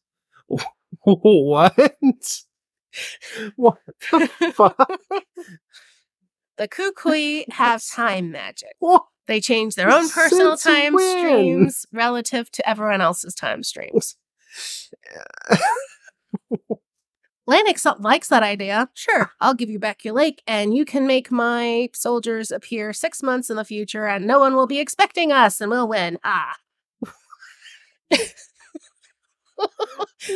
What? 1.01 1.75
What 3.55 3.77
the 4.11 4.53
fuck? 4.53 4.99
The 6.57 6.69
Kukui 6.69 7.51
have 7.51 7.83
time 7.85 8.31
magic. 8.31 8.75
What? 8.79 9.03
They 9.27 9.41
change 9.41 9.75
their 9.75 9.91
own 9.91 10.09
personal 10.13 10.55
Since 10.55 10.63
time 10.63 10.93
when? 10.93 11.17
streams 11.17 11.85
relative 11.91 12.49
to 12.51 12.69
everyone 12.69 13.01
else's 13.01 13.35
time 13.35 13.61
streams. 13.61 14.15
Lanix 17.47 17.85
likes 17.99 18.29
that 18.29 18.43
idea. 18.43 18.89
Sure, 18.93 19.31
I'll 19.39 19.53
give 19.53 19.69
you 19.69 19.79
back 19.79 20.03
your 20.03 20.13
lake, 20.13 20.41
and 20.47 20.75
you 20.75 20.85
can 20.85 21.05
make 21.05 21.31
my 21.31 21.89
soldiers 21.93 22.51
appear 22.51 22.93
six 22.93 23.21
months 23.21 23.49
in 23.49 23.55
the 23.55 23.65
future, 23.65 24.07
and 24.07 24.25
no 24.25 24.39
one 24.39 24.55
will 24.55 24.67
be 24.67 24.79
expecting 24.79 25.31
us, 25.31 25.61
and 25.61 25.69
we'll 25.71 25.87
win. 25.87 26.17
Ah. 26.23 26.55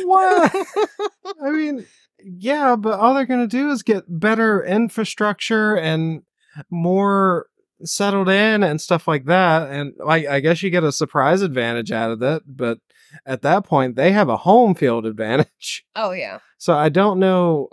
What? 0.04 0.52
I 1.42 1.50
mean, 1.50 1.86
yeah, 2.22 2.76
but 2.76 2.98
all 2.98 3.14
they're 3.14 3.26
going 3.26 3.48
to 3.48 3.56
do 3.56 3.70
is 3.70 3.82
get 3.82 4.04
better 4.08 4.64
infrastructure 4.64 5.76
and 5.76 6.22
more 6.70 7.46
settled 7.82 8.28
in 8.28 8.62
and 8.62 8.80
stuff 8.80 9.08
like 9.08 9.24
that. 9.24 9.70
And 9.70 9.94
I, 10.06 10.26
I 10.26 10.40
guess 10.40 10.62
you 10.62 10.70
get 10.70 10.84
a 10.84 10.92
surprise 10.92 11.42
advantage 11.42 11.90
out 11.92 12.10
of 12.10 12.22
it. 12.22 12.42
But 12.46 12.78
at 13.26 13.42
that 13.42 13.64
point, 13.64 13.96
they 13.96 14.12
have 14.12 14.28
a 14.28 14.36
home 14.38 14.74
field 14.74 15.06
advantage. 15.06 15.84
oh, 15.96 16.12
yeah. 16.12 16.38
So 16.58 16.74
I 16.74 16.88
don't 16.88 17.18
know. 17.18 17.68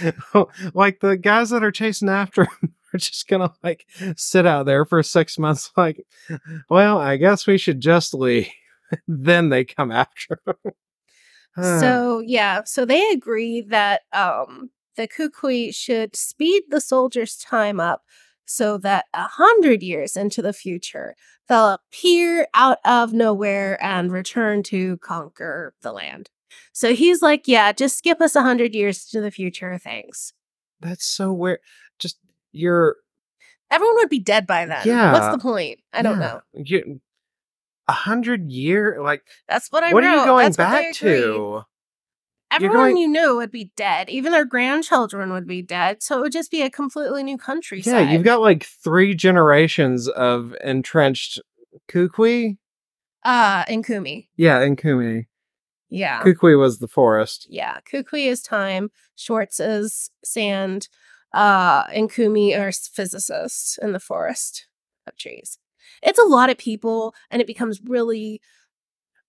like 0.74 1.00
the 1.00 1.16
guys 1.16 1.50
that 1.50 1.62
are 1.64 1.70
chasing 1.70 2.08
after 2.08 2.44
him 2.62 2.74
are 2.92 2.98
just 2.98 3.28
gonna 3.28 3.52
like 3.62 3.86
sit 4.16 4.46
out 4.46 4.66
there 4.66 4.84
for 4.84 5.02
six 5.02 5.38
months. 5.38 5.70
Like, 5.76 6.06
well, 6.68 6.98
I 6.98 7.16
guess 7.16 7.46
we 7.46 7.58
should 7.58 7.80
just 7.80 8.14
leave. 8.14 8.48
then 9.06 9.50
they 9.50 9.64
come 9.64 9.92
after 9.92 10.40
him. 10.46 10.72
So 11.62 12.20
yeah, 12.26 12.62
so 12.64 12.84
they 12.84 13.10
agree 13.10 13.60
that 13.62 14.02
um 14.12 14.70
the 14.96 15.06
Kukui 15.06 15.74
should 15.74 16.16
speed 16.16 16.64
the 16.68 16.80
soldiers' 16.80 17.36
time 17.36 17.80
up 17.80 18.02
so 18.50 18.76
that 18.78 19.04
a 19.14 19.22
hundred 19.22 19.80
years 19.80 20.16
into 20.16 20.42
the 20.42 20.52
future 20.52 21.14
they'll 21.48 21.74
appear 21.74 22.48
out 22.52 22.78
of 22.84 23.12
nowhere 23.12 23.82
and 23.82 24.10
return 24.10 24.62
to 24.64 24.96
conquer 24.98 25.72
the 25.82 25.92
land. 25.92 26.30
So 26.72 26.94
he's 26.94 27.22
like, 27.22 27.46
yeah, 27.46 27.70
just 27.72 27.96
skip 27.96 28.20
us 28.20 28.34
a 28.34 28.42
hundred 28.42 28.74
years 28.74 29.04
to 29.06 29.20
the 29.20 29.30
future, 29.30 29.78
thanks. 29.78 30.32
that's 30.80 31.06
so 31.06 31.32
weird. 31.32 31.60
Just 31.98 32.18
you're 32.52 32.96
Everyone 33.70 33.94
would 33.96 34.08
be 34.08 34.18
dead 34.18 34.48
by 34.48 34.66
then. 34.66 34.82
Yeah. 34.84 35.12
What's 35.12 35.36
the 35.36 35.40
point? 35.40 35.78
I 35.92 36.02
don't 36.02 36.18
yeah, 36.18 36.26
know. 36.26 36.40
You, 36.54 37.00
a 37.86 37.92
hundred 37.92 38.50
year 38.50 38.98
like 39.00 39.22
That's 39.48 39.70
what 39.70 39.84
I 39.84 39.92
what 39.92 40.02
wrote. 40.02 40.10
are 40.10 40.16
you 40.16 40.24
going 40.24 40.46
That's 40.46 40.56
back 40.56 40.94
to? 40.94 41.62
Everyone 42.50 42.76
going- 42.76 42.96
you 42.96 43.08
knew 43.08 43.36
would 43.36 43.50
be 43.52 43.70
dead. 43.76 44.08
Even 44.10 44.32
their 44.32 44.44
grandchildren 44.44 45.32
would 45.32 45.46
be 45.46 45.62
dead. 45.62 46.02
So 46.02 46.18
it 46.18 46.20
would 46.22 46.32
just 46.32 46.50
be 46.50 46.62
a 46.62 46.70
completely 46.70 47.22
new 47.22 47.38
countryside. 47.38 47.92
Yeah, 48.08 48.12
you've 48.12 48.24
got 48.24 48.40
like 48.40 48.64
three 48.64 49.14
generations 49.14 50.08
of 50.08 50.54
entrenched 50.62 51.40
Kukui. 51.88 52.58
uh 53.24 53.64
in 53.68 53.82
Kumi. 53.82 54.30
Yeah, 54.36 54.60
in 54.62 54.76
Kumi. 54.76 55.28
Yeah. 55.90 56.22
Kukui 56.22 56.58
was 56.58 56.78
the 56.78 56.88
forest. 56.88 57.46
yeah. 57.50 57.78
Kukui 57.90 58.26
is 58.26 58.42
time. 58.42 58.90
Schwartz 59.16 59.60
is 59.60 60.10
sand. 60.24 60.88
Uh 61.34 61.84
and 61.92 62.10
Kumi 62.12 62.54
are 62.54 62.72
physicists 62.72 63.78
in 63.82 63.92
the 63.92 64.00
forest 64.00 64.66
of 65.06 65.16
trees. 65.16 65.58
It's 66.02 66.18
a 66.18 66.24
lot 66.24 66.50
of 66.50 66.58
people 66.58 67.14
and 67.30 67.40
it 67.42 67.46
becomes 67.46 67.80
really 67.84 68.40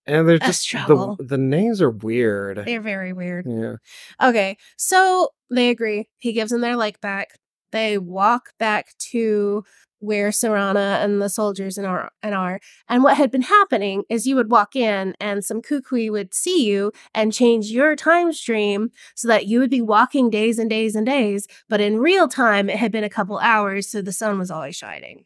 And 0.08 0.28
they're 0.28 0.40
just 0.40 0.62
struggle. 0.62 1.16
the 1.18 1.26
the 1.26 1.38
names 1.38 1.82
are 1.82 1.92
weird. 1.92 2.64
they're 2.66 2.82
very 2.82 3.14
weird. 3.14 3.46
Yeah. 3.48 3.76
Okay, 4.22 4.58
so 4.78 5.30
they 5.50 5.70
agree. 5.70 6.10
He 6.18 6.34
gives 6.34 6.52
them 6.52 6.62
their 6.62 6.76
like 6.76 7.00
back. 7.02 7.30
They 7.72 7.98
walk 7.98 8.50
back 8.60 8.98
to 9.12 9.64
where 10.00 10.30
Sarana 10.30 11.04
and 11.04 11.22
the 11.22 11.30
soldiers 11.30 11.78
and 11.78 11.86
are 11.86 12.12
and 12.24 12.34
are. 12.34 12.60
And 12.90 13.04
what 13.04 13.18
had 13.18 13.30
been 13.32 13.44
happening 13.44 14.04
is 14.10 14.26
you 14.26 14.36
would 14.36 14.50
walk 14.52 14.76
in 14.76 15.14
and 15.20 15.46
some 15.46 15.62
kukui 15.62 16.12
would 16.12 16.34
see 16.34 16.66
you 16.66 16.92
and 17.14 17.32
change 17.32 17.68
your 17.68 17.96
time 17.96 18.34
stream 18.34 18.90
so 19.16 19.28
that 19.28 19.46
you 19.46 19.60
would 19.60 19.70
be 19.70 19.82
walking 19.82 20.32
days 20.32 20.58
and 20.58 20.70
days 20.70 20.96
and 20.96 21.06
days. 21.06 21.48
But 21.70 21.82
in 21.82 22.00
real 22.00 22.28
time, 22.28 22.70
it 22.70 22.78
had 22.78 22.92
been 22.92 23.04
a 23.04 23.10
couple 23.10 23.38
hours, 23.38 23.88
so 23.88 24.02
the 24.02 24.12
sun 24.12 24.40
was 24.40 24.50
always 24.50 24.76
shining. 24.76 25.26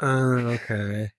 Uh, 0.00 0.56
okay. 0.56 1.10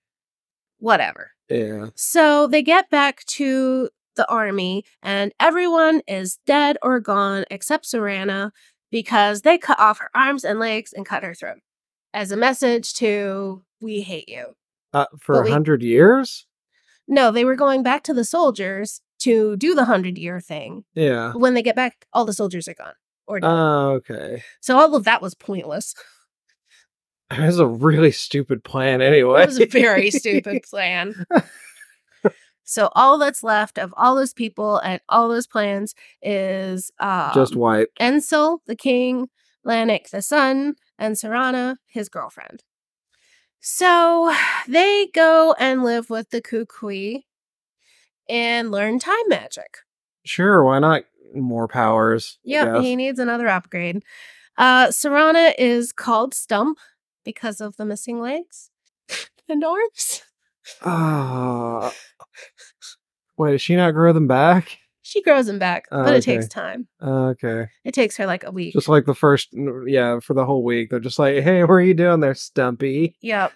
Whatever. 0.78 1.30
Yeah. 1.48 1.88
So 1.94 2.46
they 2.46 2.62
get 2.62 2.90
back 2.90 3.24
to 3.26 3.88
the 4.16 4.28
army, 4.30 4.84
and 5.02 5.32
everyone 5.40 6.00
is 6.06 6.38
dead 6.46 6.78
or 6.82 7.00
gone 7.00 7.44
except 7.50 7.84
Sarana 7.84 8.52
because 8.90 9.42
they 9.42 9.58
cut 9.58 9.78
off 9.80 9.98
her 9.98 10.10
arms 10.14 10.44
and 10.44 10.58
legs 10.58 10.92
and 10.92 11.04
cut 11.04 11.24
her 11.24 11.34
throat 11.34 11.58
as 12.12 12.30
a 12.30 12.36
message 12.36 12.94
to 12.94 13.62
we 13.80 14.02
hate 14.02 14.28
you. 14.28 14.54
Uh, 14.92 15.06
for 15.18 15.40
a 15.40 15.44
we- 15.44 15.50
hundred 15.50 15.82
years? 15.82 16.46
No, 17.06 17.30
they 17.30 17.44
were 17.44 17.56
going 17.56 17.82
back 17.82 18.02
to 18.04 18.14
the 18.14 18.24
soldiers 18.24 19.02
to 19.18 19.56
do 19.56 19.74
the 19.74 19.84
hundred 19.84 20.16
year 20.16 20.40
thing. 20.40 20.84
Yeah. 20.94 21.32
When 21.32 21.54
they 21.54 21.62
get 21.62 21.76
back, 21.76 22.06
all 22.12 22.24
the 22.24 22.32
soldiers 22.32 22.68
are 22.68 22.74
gone. 22.74 22.94
Or 23.26 23.40
dead. 23.40 23.48
Oh, 23.48 23.90
okay. 23.92 24.42
so 24.60 24.78
all 24.78 24.94
of 24.94 25.04
that 25.04 25.22
was 25.22 25.34
pointless. 25.34 25.94
It 27.30 27.40
was 27.40 27.58
a 27.58 27.66
really 27.66 28.12
stupid 28.12 28.64
plan 28.64 29.00
anyway. 29.00 29.42
It 29.42 29.46
was 29.46 29.60
a 29.60 29.66
very 29.66 30.10
stupid 30.10 30.62
plan. 30.70 31.26
So 32.64 32.90
all 32.94 33.18
that's 33.18 33.42
left 33.42 33.78
of 33.78 33.92
all 33.96 34.14
those 34.16 34.32
people 34.32 34.78
and 34.78 35.00
all 35.08 35.28
those 35.28 35.46
plans 35.46 35.94
is 36.22 36.90
um, 36.98 37.30
Just 37.34 37.56
white. 37.56 37.88
Ensel, 38.00 38.58
the 38.66 38.74
king, 38.76 39.28
Lanik, 39.66 40.10
the 40.10 40.22
son, 40.22 40.74
and 40.98 41.14
Sarana, 41.14 41.76
his 41.86 42.08
girlfriend. 42.08 42.62
So 43.60 44.34
they 44.66 45.08
go 45.14 45.54
and 45.58 45.84
live 45.84 46.10
with 46.10 46.30
the 46.30 46.40
Kukui 46.40 47.24
and 48.28 48.70
learn 48.70 48.98
time 48.98 49.28
magic. 49.28 49.78
Sure, 50.24 50.64
why 50.64 50.78
not 50.78 51.04
more 51.34 51.68
powers? 51.68 52.38
Yeah, 52.44 52.80
he 52.80 52.96
needs 52.96 53.18
another 53.18 53.48
upgrade. 53.48 54.02
Uh, 54.56 54.86
Sarana 54.88 55.52
is 55.58 55.92
called 55.92 56.32
Stump 56.32 56.78
because 57.24 57.60
of 57.60 57.76
the 57.76 57.84
missing 57.84 58.20
legs 58.20 58.70
and 59.48 59.64
arms. 59.64 60.22
Ah. 60.84 61.92
Wait, 63.36 63.52
does 63.52 63.62
she 63.62 63.76
not 63.76 63.92
grow 63.92 64.12
them 64.12 64.26
back? 64.28 64.78
She 65.02 65.20
grows 65.22 65.46
them 65.46 65.58
back, 65.58 65.86
Oh, 65.92 66.02
but 66.02 66.14
it 66.14 66.22
takes 66.22 66.46
okay. 66.46 66.48
time. 66.54 66.88
Okay. 67.02 67.66
It 67.84 67.92
takes 67.92 68.16
her 68.16 68.26
like 68.26 68.44
a 68.44 68.50
week. 68.50 68.72
Just 68.72 68.88
like 68.88 69.04
the 69.04 69.14
first, 69.14 69.48
yeah, 69.86 70.18
for 70.20 70.32
the 70.32 70.46
whole 70.46 70.64
week. 70.64 70.88
They're 70.88 71.00
just 71.00 71.18
like, 71.18 71.42
hey, 71.42 71.62
what 71.62 71.70
are 71.74 71.80
you 71.82 71.92
doing 71.94 72.20
there, 72.20 72.34
Stumpy? 72.34 73.14
Yep. 73.20 73.52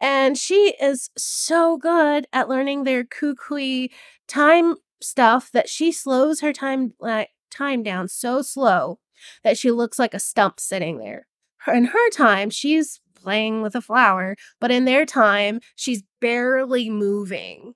And 0.00 0.36
she 0.36 0.74
is 0.80 1.10
so 1.16 1.76
good 1.76 2.26
at 2.32 2.48
learning 2.48 2.82
their 2.84 3.04
kukui 3.04 3.90
time 4.26 4.76
stuff 5.00 5.50
that 5.52 5.68
she 5.68 5.92
slows 5.92 6.40
her 6.40 6.52
time 6.52 6.94
like 6.98 7.28
time 7.50 7.82
down 7.82 8.08
so 8.08 8.42
slow 8.42 8.98
that 9.44 9.56
she 9.58 9.70
looks 9.70 9.98
like 9.98 10.14
a 10.14 10.18
stump 10.18 10.58
sitting 10.58 10.98
there. 10.98 11.26
In 11.66 11.84
her 11.84 12.10
time, 12.10 12.50
she's 12.50 13.00
playing 13.14 13.62
with 13.62 13.74
a 13.74 13.80
flower, 13.80 14.36
but 14.60 14.70
in 14.70 14.84
their 14.84 15.04
time, 15.04 15.60
she's 15.76 16.02
barely 16.20 16.88
moving. 16.88 17.74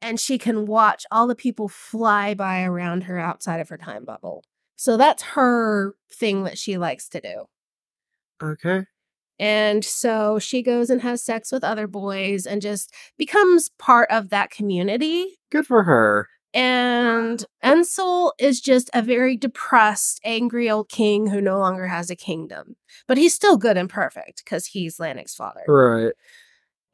And 0.00 0.18
she 0.18 0.36
can 0.36 0.66
watch 0.66 1.04
all 1.10 1.26
the 1.26 1.34
people 1.34 1.68
fly 1.68 2.34
by 2.34 2.62
around 2.62 3.04
her 3.04 3.18
outside 3.18 3.60
of 3.60 3.68
her 3.68 3.78
time 3.78 4.04
bubble. 4.04 4.44
So 4.76 4.96
that's 4.96 5.22
her 5.22 5.94
thing 6.12 6.42
that 6.44 6.58
she 6.58 6.76
likes 6.76 7.08
to 7.10 7.20
do. 7.20 7.44
Okay. 8.42 8.84
And 9.38 9.84
so 9.84 10.38
she 10.38 10.62
goes 10.62 10.90
and 10.90 11.00
has 11.02 11.22
sex 11.22 11.52
with 11.52 11.64
other 11.64 11.86
boys 11.86 12.46
and 12.46 12.60
just 12.60 12.92
becomes 13.16 13.70
part 13.78 14.10
of 14.10 14.30
that 14.30 14.50
community. 14.50 15.38
Good 15.50 15.66
for 15.66 15.84
her. 15.84 16.28
And 16.54 17.44
Ensel 17.64 18.32
is 18.38 18.60
just 18.60 18.90
a 18.92 19.00
very 19.00 19.36
depressed, 19.36 20.20
angry 20.24 20.70
old 20.70 20.88
king 20.88 21.28
who 21.28 21.40
no 21.40 21.58
longer 21.58 21.86
has 21.86 22.10
a 22.10 22.16
kingdom. 22.16 22.76
But 23.08 23.16
he's 23.16 23.34
still 23.34 23.56
good 23.56 23.76
and 23.76 23.88
perfect 23.88 24.42
because 24.44 24.66
he's 24.66 24.98
Lanik's 24.98 25.34
father. 25.34 25.62
Right. 25.66 26.12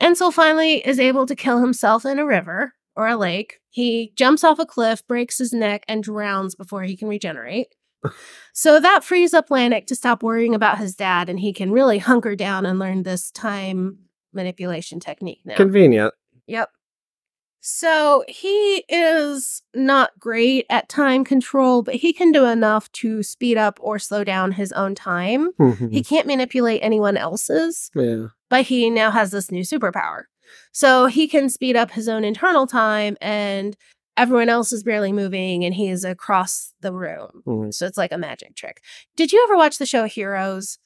Ensel 0.01 0.33
finally 0.33 0.87
is 0.87 1.01
able 1.01 1.27
to 1.27 1.35
kill 1.35 1.61
himself 1.61 2.05
in 2.05 2.21
a 2.21 2.27
river 2.27 2.75
or 2.95 3.09
a 3.09 3.17
lake. 3.17 3.59
He 3.71 4.13
jumps 4.17 4.45
off 4.45 4.61
a 4.61 4.67
cliff, 4.67 5.07
breaks 5.07 5.39
his 5.39 5.53
neck, 5.53 5.85
and 5.89 6.05
drowns 6.05 6.55
before 6.55 6.83
he 6.83 6.97
can 6.97 7.09
regenerate. 7.09 7.75
so 8.53 8.79
that 8.79 9.03
frees 9.03 9.35
up 9.35 9.49
Lanik 9.49 9.87
to 9.87 9.97
stop 9.97 10.23
worrying 10.23 10.55
about 10.55 10.79
his 10.79 10.95
dad 10.95 11.29
and 11.29 11.41
he 11.41 11.53
can 11.53 11.73
really 11.73 11.99
hunker 11.99 12.37
down 12.37 12.65
and 12.65 12.79
learn 12.79 13.03
this 13.03 13.33
time 13.33 13.99
manipulation 14.33 15.01
technique 15.01 15.41
now. 15.45 15.57
Convenient. 15.57 16.15
Yep. 16.47 16.71
So 17.61 18.25
he 18.29 18.85
is 18.89 19.63
not 19.75 20.19
great 20.19 20.67
at 20.71 20.89
time 20.89 21.25
control, 21.25 21.83
but 21.83 21.97
he 21.97 22.13
can 22.13 22.33
do 22.33 22.45
enough 22.45 22.91
to 22.93 23.23
speed 23.23 23.59
up 23.59 23.79
or 23.83 23.99
slow 23.99 24.25
down 24.25 24.53
his 24.53 24.73
own 24.73 24.95
time. 24.95 25.51
He 25.91 26.03
can't 26.03 26.27
manipulate 26.27 26.81
anyone 26.83 27.17
else's, 27.17 27.91
yeah. 27.95 28.29
but 28.49 28.67
he 28.67 28.91
now 28.91 29.11
has 29.11 29.31
this 29.33 29.51
new 29.51 29.63
superpower. 29.63 30.25
So 30.73 31.07
he 31.07 31.29
can 31.29 31.49
speed 31.49 31.77
up 31.77 31.91
his 31.91 32.09
own 32.09 32.25
internal 32.25 32.67
time 32.67 33.17
and 33.21 33.77
everyone 34.17 34.49
else 34.49 34.73
is 34.73 34.83
barely 34.83 35.13
moving 35.13 35.65
and 35.65 35.75
he 35.75 35.89
is 35.89 36.05
across 36.05 36.73
the 36.81 36.93
room. 36.93 37.43
Mhm. 37.47 37.75
So 37.75 37.87
it's 37.87 37.99
like 37.99 38.13
a 38.13 38.19
magic 38.19 38.55
trick. 38.57 38.83
Did 39.17 39.33
you 39.33 39.45
ever 39.45 39.57
watch 39.57 39.79
the 39.79 39.87
show 39.87 40.05
Heroes? 40.05 40.79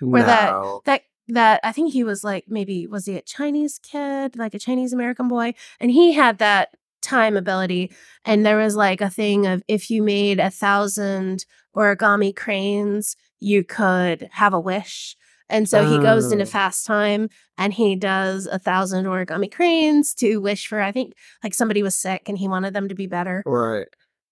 Where 0.00 0.22
No. 0.22 0.26
That 0.26 0.84
that 0.84 1.02
I 1.34 1.72
think 1.72 1.92
he 1.92 2.04
was 2.04 2.24
like 2.24 2.44
maybe 2.48 2.86
was 2.86 3.06
he 3.06 3.16
a 3.16 3.22
Chinese 3.22 3.78
kid, 3.78 4.36
like 4.36 4.54
a 4.54 4.58
Chinese 4.58 4.92
American 4.92 5.28
boy, 5.28 5.54
and 5.80 5.90
he 5.90 6.12
had 6.12 6.38
that 6.38 6.70
time 7.00 7.36
ability. 7.36 7.92
And 8.24 8.44
there 8.46 8.58
was 8.58 8.76
like 8.76 9.00
a 9.00 9.10
thing 9.10 9.46
of 9.46 9.62
if 9.68 9.90
you 9.90 10.02
made 10.02 10.38
a 10.40 10.50
thousand 10.50 11.44
origami 11.76 12.34
cranes, 12.34 13.16
you 13.40 13.64
could 13.64 14.28
have 14.32 14.54
a 14.54 14.60
wish. 14.60 15.16
And 15.48 15.68
so 15.68 15.84
he 15.84 15.98
goes 15.98 16.32
into 16.32 16.44
Oh. 16.44 16.46
fast 16.46 16.86
time 16.86 17.28
and 17.58 17.74
he 17.74 17.94
does 17.96 18.46
a 18.46 18.58
thousand 18.58 19.04
origami 19.04 19.52
cranes 19.52 20.14
to 20.14 20.38
wish 20.38 20.66
for, 20.66 20.80
I 20.80 20.92
think, 20.92 21.12
like 21.44 21.52
somebody 21.52 21.82
was 21.82 21.94
sick 21.94 22.28
and 22.28 22.38
he 22.38 22.48
wanted 22.48 22.72
them 22.72 22.88
to 22.88 22.94
be 22.94 23.06
better. 23.06 23.42
Right. 23.44 23.88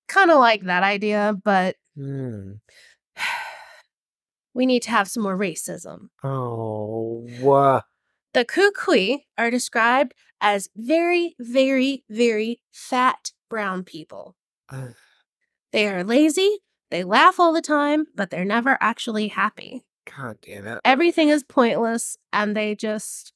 Kind 0.09 0.30
of 0.30 0.38
like 0.38 0.62
that 0.64 0.82
idea, 0.82 1.36
but 1.45 1.76
Hmm. 1.97 2.53
We 4.55 4.67
need 4.67 4.83
to 4.83 4.91
have 4.91 5.09
some 5.09 5.23
more 5.23 5.37
racism. 5.37 6.09
Oh. 6.23 7.27
The 8.33 8.45
Kukui 8.45 9.25
are 9.37 9.51
described 9.51 10.15
as 10.41 10.69
very, 10.77 11.35
very, 11.39 12.05
very 12.09 12.61
fat 12.73 13.33
brown 13.49 13.85
people. 13.85 14.37
Uh. 14.69 14.89
They 15.73 15.87
are 15.89 16.03
lazy, 16.03 16.59
they 16.91 17.05
laugh 17.05 17.39
all 17.39 17.53
the 17.53 17.63
time, 17.63 18.07
but 18.15 18.31
they're 18.31 18.45
never 18.45 18.77
actually 18.81 19.29
happy. 19.29 19.85
God 20.17 20.39
damn 20.43 20.67
it. 20.67 20.81
Everything 20.85 21.29
is 21.29 21.45
pointless, 21.45 22.17
and 22.33 22.57
they 22.57 22.75
just 22.75 23.33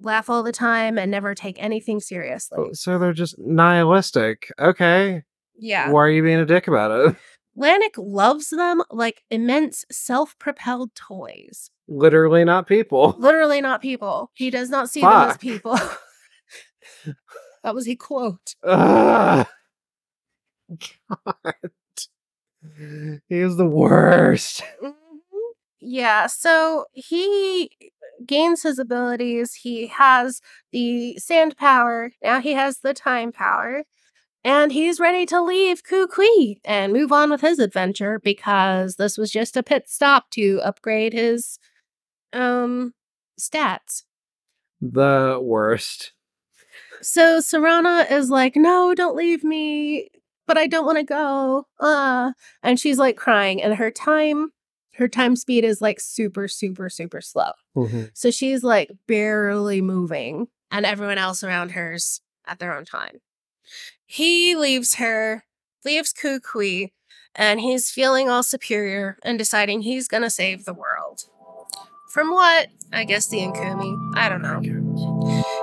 laugh 0.00 0.30
all 0.30 0.42
the 0.42 0.52
time 0.52 0.98
and 0.98 1.10
never 1.10 1.34
take 1.34 1.62
anything 1.62 2.00
seriously. 2.00 2.58
Oh, 2.60 2.72
So 2.72 2.98
they're 2.98 3.12
just 3.12 3.38
nihilistic. 3.38 4.50
Okay. 4.58 5.22
Yeah. 5.58 5.90
Why 5.90 6.00
are 6.00 6.10
you 6.10 6.22
being 6.22 6.40
a 6.40 6.46
dick 6.46 6.66
about 6.66 6.90
it? 6.90 7.16
Lanik 7.56 7.94
loves 7.96 8.50
them 8.50 8.82
like 8.90 9.22
immense 9.30 9.84
self 9.90 10.38
propelled 10.38 10.94
toys. 10.94 11.70
Literally 11.88 12.44
not 12.44 12.66
people. 12.66 13.14
Literally 13.18 13.60
not 13.60 13.82
people. 13.82 14.30
He 14.34 14.50
does 14.50 14.70
not 14.70 14.88
see 14.88 15.00
them 15.02 15.10
as 15.12 15.36
people. 15.36 15.78
that 17.62 17.74
was 17.74 17.86
a 17.88 17.94
quote. 17.96 18.54
Ugh. 18.62 19.46
God. 21.18 21.54
He 23.28 23.38
is 23.38 23.56
the 23.56 23.66
worst. 23.66 24.62
Mhm. 24.82 24.94
Yeah, 25.80 26.28
so 26.28 26.86
he 26.92 27.70
gains 28.24 28.62
his 28.62 28.78
abilities. 28.78 29.54
He 29.54 29.88
has 29.88 30.40
the 30.70 31.18
sand 31.18 31.56
power. 31.56 32.12
Now 32.22 32.40
he 32.40 32.52
has 32.52 32.78
the 32.78 32.94
time 32.94 33.32
power. 33.32 33.82
And 34.44 34.72
he's 34.72 34.98
ready 34.98 35.24
to 35.26 35.40
leave 35.40 35.84
Kukui 35.84 36.56
and 36.64 36.92
move 36.92 37.12
on 37.12 37.30
with 37.30 37.42
his 37.42 37.58
adventure 37.60 38.18
because 38.18 38.96
this 38.96 39.16
was 39.16 39.30
just 39.30 39.56
a 39.56 39.62
pit 39.62 39.84
stop 39.88 40.30
to 40.30 40.60
upgrade 40.64 41.12
his 41.12 41.58
um 42.32 42.94
stats. 43.40 44.02
The 44.80 45.38
worst. 45.40 46.12
So 47.02 47.38
Serana 47.38 48.10
is 48.10 48.30
like, 48.30 48.56
"No, 48.56 48.94
don't 48.94 49.16
leave 49.16 49.44
me, 49.44 50.08
but 50.46 50.58
I 50.58 50.66
don't 50.66 50.86
want 50.86 50.98
to 50.98 51.04
go." 51.04 51.66
Uh, 51.78 52.32
and 52.62 52.80
she's 52.80 52.98
like 52.98 53.16
crying 53.16 53.62
and 53.62 53.74
her 53.74 53.90
time 53.90 54.52
her 54.96 55.08
time 55.08 55.36
speed 55.36 55.64
is 55.64 55.80
like 55.80 56.00
super 56.00 56.48
super 56.48 56.88
super 56.90 57.20
slow. 57.20 57.52
Mhm. 57.76 58.10
So 58.14 58.30
she's 58.30 58.62
like 58.62 58.90
barely 59.06 59.80
moving 59.80 60.48
and 60.70 60.84
everyone 60.84 61.18
else 61.18 61.42
around 61.44 61.70
her's 61.72 62.20
at 62.46 62.58
their 62.58 62.76
own 62.76 62.84
time. 62.84 63.20
He 64.06 64.54
leaves 64.54 64.96
her, 64.96 65.44
leaves 65.84 66.12
Kukui, 66.12 66.92
and 67.34 67.60
he's 67.60 67.90
feeling 67.90 68.28
all 68.28 68.42
superior 68.42 69.16
and 69.22 69.38
deciding 69.38 69.82
he's 69.82 70.08
to 70.22 70.30
save 70.30 70.64
the 70.64 70.74
world. 70.74 71.24
From 72.10 72.30
what? 72.30 72.68
I 72.92 73.04
guess 73.04 73.28
the 73.28 73.38
Inkumi. 73.38 74.16
I 74.16 74.28
don't 74.28 74.42
know. 74.42 75.61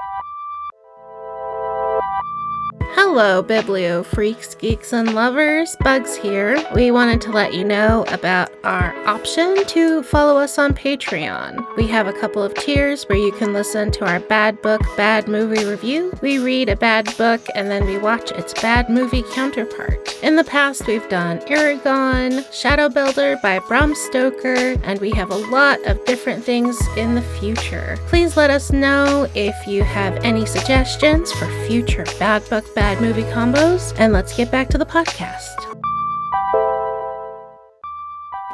Hello, 3.11 3.41
Biblio 3.41 4.05
freaks, 4.05 4.53
geeks, 4.53 4.93
and 4.93 5.15
lovers. 5.15 5.75
Bugs 5.79 6.15
here. 6.15 6.63
We 6.75 6.91
wanted 6.91 7.19
to 7.21 7.31
let 7.31 7.55
you 7.55 7.63
know 7.63 8.05
about 8.09 8.51
our 8.63 8.95
option 9.07 9.65
to 9.65 10.03
follow 10.03 10.39
us 10.39 10.59
on 10.59 10.75
Patreon. 10.75 11.75
We 11.75 11.87
have 11.87 12.05
a 12.05 12.13
couple 12.13 12.43
of 12.43 12.53
tiers 12.53 13.05
where 13.05 13.17
you 13.17 13.31
can 13.31 13.51
listen 13.51 13.89
to 13.93 14.05
our 14.05 14.19
bad 14.19 14.61
book, 14.61 14.81
bad 14.95 15.27
movie 15.27 15.65
review. 15.65 16.13
We 16.21 16.37
read 16.37 16.69
a 16.69 16.75
bad 16.75 17.17
book 17.17 17.41
and 17.55 17.71
then 17.71 17.87
we 17.87 17.97
watch 17.97 18.29
its 18.29 18.53
bad 18.61 18.91
movie 18.91 19.23
counterpart. 19.33 20.15
In 20.21 20.35
the 20.35 20.43
past, 20.43 20.85
we've 20.85 21.07
done 21.09 21.39
Eragon, 21.39 22.45
Shadow 22.53 22.89
Builder 22.89 23.37
by 23.41 23.57
Bram 23.59 23.95
Stoker, 23.95 24.75
and 24.83 24.99
we 24.99 25.09
have 25.11 25.31
a 25.31 25.35
lot 25.35 25.81
of 25.87 26.03
different 26.05 26.43
things 26.43 26.77
in 26.95 27.15
the 27.15 27.21
future. 27.39 27.97
Please 28.07 28.37
let 28.37 28.51
us 28.51 28.71
know 28.71 29.27
if 29.33 29.55
you 29.65 29.81
have 29.81 30.15
any 30.23 30.45
suggestions 30.45 31.31
for 31.31 31.47
future 31.65 32.05
bad 32.19 32.47
book, 32.49 32.75
bad 32.75 32.98
movie 33.01 33.23
combos, 33.23 33.93
and 33.97 34.11
let's 34.13 34.35
get 34.35 34.51
back 34.51 34.69
to 34.69 34.77
the 34.77 34.85
podcast. 34.85 35.55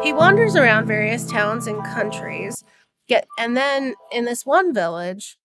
He 0.03 0.13
wanders 0.13 0.55
around 0.55 0.85
various 0.87 1.25
towns 1.25 1.67
and 1.67 1.83
countries, 1.83 2.63
get 3.07 3.27
and 3.39 3.55
then 3.57 3.95
in 4.11 4.25
this 4.25 4.45
one 4.45 4.73
village, 4.73 5.37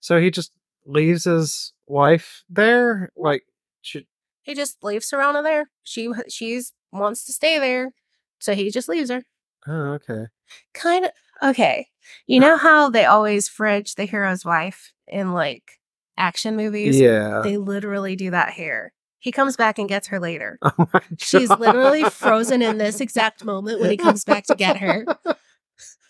So 0.00 0.20
he 0.20 0.30
just 0.30 0.52
leaves 0.84 1.24
his 1.24 1.72
wife 1.86 2.44
there? 2.50 3.10
Like, 3.16 3.42
she, 3.80 4.06
he 4.42 4.54
just 4.54 4.82
leaves 4.84 5.10
Serana 5.10 5.42
there. 5.42 5.70
She 5.82 6.10
she's 6.28 6.72
wants 6.92 7.24
to 7.26 7.32
stay 7.32 7.58
there, 7.58 7.92
so 8.38 8.54
he 8.54 8.70
just 8.70 8.88
leaves 8.88 9.10
her. 9.10 9.22
oh, 9.66 9.92
okay. 9.94 10.26
Kind 10.74 11.06
of 11.06 11.10
okay. 11.42 11.88
You 12.26 12.40
know 12.40 12.56
how 12.56 12.90
they 12.90 13.04
always 13.04 13.48
fridge 13.48 13.94
the 13.94 14.04
hero's 14.04 14.44
wife 14.44 14.92
in 15.06 15.32
like 15.32 15.77
action 16.18 16.56
movies? 16.56 17.00
Yeah. 17.00 17.40
They 17.42 17.56
literally 17.56 18.16
do 18.16 18.30
that 18.32 18.50
here. 18.50 18.92
He 19.20 19.32
comes 19.32 19.56
back 19.56 19.78
and 19.78 19.88
gets 19.88 20.08
her 20.08 20.20
later. 20.20 20.58
Oh 20.78 20.86
She's 21.18 21.50
literally 21.50 22.04
frozen 22.04 22.62
in 22.62 22.78
this 22.78 23.00
exact 23.00 23.44
moment 23.44 23.80
when 23.80 23.90
he 23.90 23.96
comes 23.96 24.24
back 24.24 24.44
to 24.44 24.54
get 24.54 24.76
her. 24.78 25.04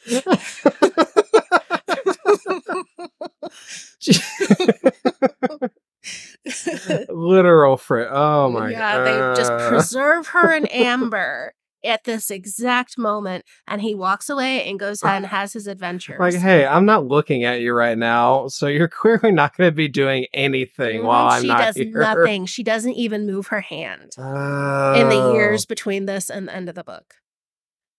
Literal 7.09 7.77
frit. 7.77 8.09
Oh 8.11 8.51
my 8.51 8.61
god. 8.61 8.71
yeah, 8.71 9.05
they 9.05 9.41
just 9.41 9.53
preserve 9.69 10.29
her 10.29 10.53
in 10.53 10.67
amber 10.67 11.55
at 11.89 12.05
this 12.05 12.31
exact 12.31 12.97
moment, 12.99 13.45
and 13.67 13.81
he 13.83 13.95
walks 13.95 14.29
away 14.31 14.69
and 14.69 14.79
goes 14.79 15.03
and 15.03 15.27
has 15.37 15.53
his 15.53 15.67
adventures. 15.67 16.19
Like, 16.21 16.35
hey, 16.35 16.67
I'm 16.67 16.85
not 16.87 17.07
looking 17.07 17.45
at 17.45 17.61
you 17.61 17.73
right 17.73 17.97
now, 17.99 18.49
so 18.49 18.67
you're 18.67 18.89
clearly 19.01 19.33
not 19.33 19.57
going 19.57 19.69
to 19.69 19.75
be 19.75 19.89
doing 19.89 20.27
anything 20.33 21.05
while 21.05 21.31
Mhm, 21.31 21.33
I'm 21.33 21.43
she 21.43 21.49
not 21.49 21.59
does 21.75 21.77
nothing. 21.79 22.47
She 22.47 22.63
doesn't 22.63 22.95
even 22.95 23.27
move 23.27 23.49
her 23.49 23.61
hand 23.63 24.13
Oh. 24.19 24.95
in 24.95 25.09
the 25.09 25.33
years 25.33 25.67
between 25.67 26.07
this 26.07 26.31
and 26.31 26.49
the 26.49 26.55
end 26.55 26.69
of 26.69 26.75
the 26.75 26.85
book. 26.85 27.15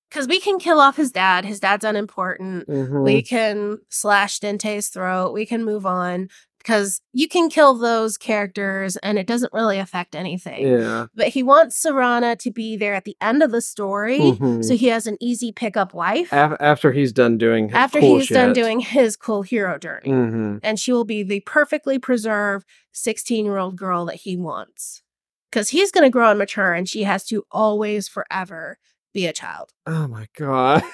Because 0.09 0.27
we 0.27 0.39
can 0.39 0.57
kill 0.57 0.79
off 0.79 0.97
his 0.97 1.11
dad. 1.11 1.45
His 1.45 1.59
dad's 1.59 1.85
unimportant. 1.85 2.67
Mhm. 2.67 3.03
We 3.03 3.21
can 3.21 3.77
slash 3.89 4.39
Dinte's 4.39 4.87
throat. 4.89 5.33
We 5.33 5.45
can 5.45 5.63
move 5.63 5.85
on. 5.85 6.29
Because 6.59 7.01
you 7.13 7.27
can 7.27 7.49
kill 7.49 7.73
those 7.73 8.17
characters 8.17 8.95
and 8.97 9.17
it 9.17 9.25
doesn't 9.25 9.51
really 9.53 9.79
affect 9.79 10.15
anything. 10.15 10.67
Yeah. 10.67 11.07
But 11.15 11.29
he 11.29 11.41
wants 11.41 11.83
Serana 11.83 12.37
to 12.39 12.51
be 12.51 12.77
there 12.77 12.93
at 12.93 13.05
the 13.05 13.17
end 13.21 13.41
of 13.41 13.51
the 13.51 13.61
story 13.61 14.19
Mhm. 14.19 14.63
so 14.63 14.75
he 14.75 14.87
has 14.87 15.07
an 15.07 15.17
easy 15.19 15.51
pickup 15.51 15.93
wife 15.93 16.29
Af- 16.31 16.57
after 16.59 16.91
he's 16.91 17.11
done 17.13 17.37
doing 17.37 17.69
his 17.69 17.75
after 17.75 17.99
cool 17.99 18.17
he's 18.19 18.29
done 18.29 18.53
doing 18.53 18.79
his 18.81 19.15
cool 19.15 19.41
hero 19.41 19.77
journey. 19.79 20.09
hmm 20.09 20.57
And 20.61 20.79
she 20.79 20.91
will 20.91 21.05
be 21.05 21.23
the 21.23 21.39
perfectly 21.41 21.97
preserved 21.97 22.67
16 22.91 23.45
year 23.45 23.57
old 23.57 23.75
girl 23.75 24.05
that 24.05 24.15
he 24.17 24.35
wants. 24.37 25.01
Because 25.49 25.69
he's 25.69 25.91
going 25.91 26.03
to 26.03 26.11
grow 26.11 26.29
and 26.29 26.37
mature 26.37 26.73
and 26.73 26.87
she 26.87 27.03
has 27.03 27.25
to 27.25 27.43
always, 27.51 28.07
forever 28.07 28.77
be 29.13 29.25
a 29.25 29.33
child. 29.33 29.71
Oh 29.87 30.07
my 30.07 30.27
god. 30.37 30.83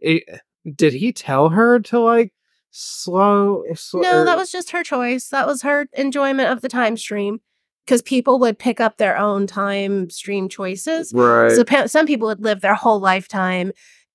It- 0.00 0.40
did 0.76 0.92
he 0.92 1.12
tell 1.12 1.48
her 1.48 1.80
to 1.80 1.98
like 1.98 2.32
slow? 2.72 3.62
slow 3.74 4.00
No, 4.00 4.24
that 4.24 4.36
was 4.36 4.50
just 4.50 4.70
her 4.72 4.82
choice. 4.82 5.28
That 5.28 5.46
was 5.46 5.62
her 5.62 5.86
enjoyment 5.92 6.50
of 6.50 6.60
the 6.62 6.68
time 6.68 6.96
stream. 6.96 7.40
Because 7.86 8.00
people 8.02 8.38
would 8.38 8.60
pick 8.60 8.80
up 8.80 8.96
their 8.98 9.16
own 9.18 9.46
time 9.48 10.08
stream 10.08 10.48
choices. 10.48 11.12
right. 11.12 11.50
So 11.50 11.64
pa- 11.64 11.86
some 11.86 12.06
people 12.06 12.28
would 12.28 12.40
live 12.42 12.60
their 12.60 12.76
whole 12.76 13.00
lifetime 13.00 13.72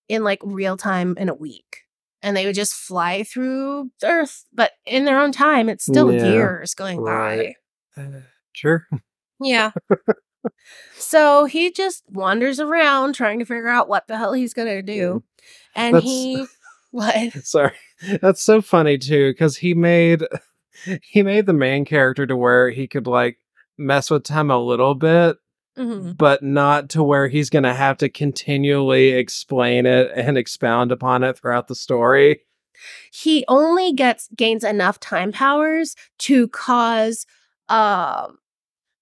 in 0.08 0.24
like 0.24 0.40
real 0.44 0.78
time 0.78 1.16
in 1.18 1.28
a 1.28 1.34
week. 1.34 1.84
And 2.24 2.36
they 2.36 2.46
would 2.46 2.56
just 2.56 2.74
fly 2.74 3.24
through 3.24 3.92
Earth, 4.04 4.46
but 4.54 4.72
in 4.86 5.04
their 5.04 5.20
own 5.20 5.34
time, 5.34 5.68
it's 5.68 5.86
still 5.86 6.12
Yeah, 6.14 6.32
years 6.32 6.74
going 6.74 7.02
right. 7.02 7.56
by. 7.96 8.02
Uh, 8.02 8.22
sure. 8.54 8.88
Yeah. 9.42 9.72
so 10.98 11.46
he 11.46 11.72
just 11.72 12.04
wanders 12.10 12.60
around 12.60 13.14
trying 13.16 13.40
to 13.40 13.46
figure 13.46 13.68
out 13.68 13.90
what 13.90 14.08
the 14.08 14.18
hell 14.18 14.34
he's 14.34 14.54
going 14.54 14.68
to 14.68 14.82
do. 14.82 15.24
And 15.76 15.96
That's- 15.96 16.10
he. 16.10 16.46
What? 16.98 17.34
Sorry. 17.44 17.74
That's 18.22 18.42
so 18.42 18.62
funny 18.62 18.98
too, 18.98 19.32
because 19.32 19.58
he 19.58 19.74
made 19.76 20.24
he 21.04 21.22
made 21.22 21.46
the 21.46 21.54
main 21.54 21.86
character 21.86 22.26
to 22.26 22.36
where 22.36 22.70
he 22.72 22.88
could 22.88 23.06
like 23.08 23.38
mess 23.78 24.10
with 24.10 24.24
time 24.24 24.50
a 24.50 24.58
little 24.58 24.96
bit, 24.96 25.38
Mhm. 25.78 26.18
but 26.18 26.42
not 26.42 26.90
to 26.90 27.04
where 27.04 27.28
he's 27.28 27.52
gonna 27.52 27.74
have 27.76 27.98
to 27.98 28.10
continually 28.10 29.10
explain 29.10 29.86
it 29.86 30.12
and 30.16 30.38
expound 30.40 30.92
upon 30.92 31.24
it 31.24 31.38
throughout 31.38 31.68
the 31.68 31.76
story. 31.76 32.42
He 33.12 33.46
only 33.48 33.94
gets 33.94 34.28
gains 34.36 34.64
enough 34.64 35.00
time 35.00 35.32
powers 35.32 35.96
to 36.20 36.48
cause 36.48 37.26
um 37.70 38.38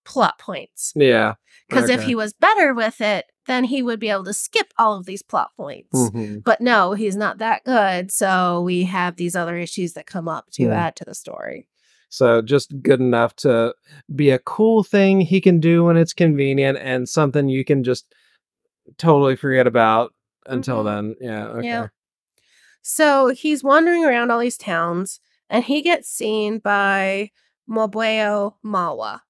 plot 0.05 0.39
points. 0.39 0.93
Yeah. 0.95 1.33
Because 1.67 1.89
if 1.89 2.03
he 2.03 2.13
was 2.15 2.33
better 2.33 2.73
with 2.73 3.01
it, 3.01 3.25
then 3.47 3.63
he 3.65 3.81
would 3.81 3.99
be 3.99 4.09
able 4.09 4.23
to 4.25 4.33
skip 4.33 4.71
all 4.77 4.97
of 4.97 5.05
these 5.05 5.23
plot 5.23 5.49
points. 5.57 5.89
Mhm. 5.97 6.43
But 6.43 6.61
no, 6.61 6.93
he's 6.93 7.15
not 7.15 7.39
that 7.39 7.63
good. 7.63 8.11
So 8.11 8.61
we 8.61 8.83
have 8.83 9.15
these 9.15 9.35
other 9.35 9.57
issues 9.57 9.93
that 9.93 10.05
come 10.05 10.27
up 10.27 10.51
to 10.53 10.69
add 10.69 10.95
to 10.97 11.05
the 11.05 11.15
story. 11.15 11.67
So 12.09 12.41
just 12.41 12.81
good 12.81 12.99
enough 13.01 13.35
to 13.37 13.73
be 14.15 14.29
a 14.29 14.39
cool 14.39 14.83
thing 14.83 15.21
he 15.21 15.41
can 15.41 15.59
do 15.59 15.83
when 15.83 15.97
it's 15.97 16.13
convenient 16.13 16.77
and 16.77 17.09
something 17.09 17.49
you 17.49 17.65
can 17.65 17.83
just 17.83 18.13
totally 18.97 19.35
forget 19.35 19.65
about 19.67 20.13
until 20.45 20.83
Mhm. 20.83 20.85
then. 20.85 21.15
Yeah. 21.19 21.47
Okay. 21.47 21.67
Yeah. 21.67 21.87
So 22.83 23.29
he's 23.29 23.63
wandering 23.63 24.05
around 24.05 24.29
all 24.29 24.39
these 24.39 24.57
towns 24.57 25.19
and 25.49 25.63
he 25.63 25.81
gets 25.81 26.07
seen 26.09 26.59
by 26.59 27.31
Mwabao 27.67 28.55
Mawa. 28.63 29.21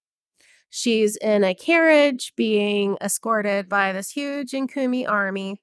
She's 0.78 1.16
in 1.16 1.46
a 1.46 1.56
carriage 1.56 2.34
being 2.36 2.98
escorted 3.02 3.70
by 3.70 3.94
this 3.94 4.10
huge 4.10 4.52
Nkumi 4.52 5.08
army 5.10 5.62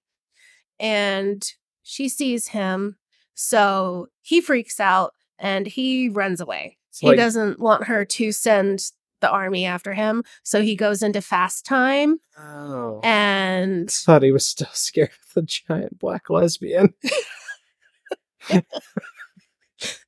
and 0.80 1.46
she 1.82 2.08
sees 2.08 2.48
him. 2.48 2.96
So 3.34 4.06
he 4.22 4.40
freaks 4.40 4.80
out 4.80 5.12
and 5.38 5.66
he 5.66 6.08
runs 6.08 6.40
away. 6.40 6.78
It's 6.88 7.00
he 7.00 7.08
like- 7.08 7.18
doesn't 7.18 7.60
want 7.60 7.84
her 7.88 8.06
to 8.06 8.32
send 8.32 8.84
the 9.20 9.28
army 9.30 9.66
after 9.66 9.92
him. 9.92 10.24
So 10.44 10.62
he 10.62 10.74
goes 10.76 11.02
into 11.02 11.20
fast 11.20 11.66
time 11.66 12.18
Oh. 12.38 13.00
and 13.04 13.90
thought 13.90 14.22
he 14.22 14.32
was 14.32 14.46
still 14.46 14.66
scared 14.72 15.10
of 15.10 15.34
the 15.34 15.42
giant 15.42 15.98
black 15.98 16.30
lesbian. 16.30 16.94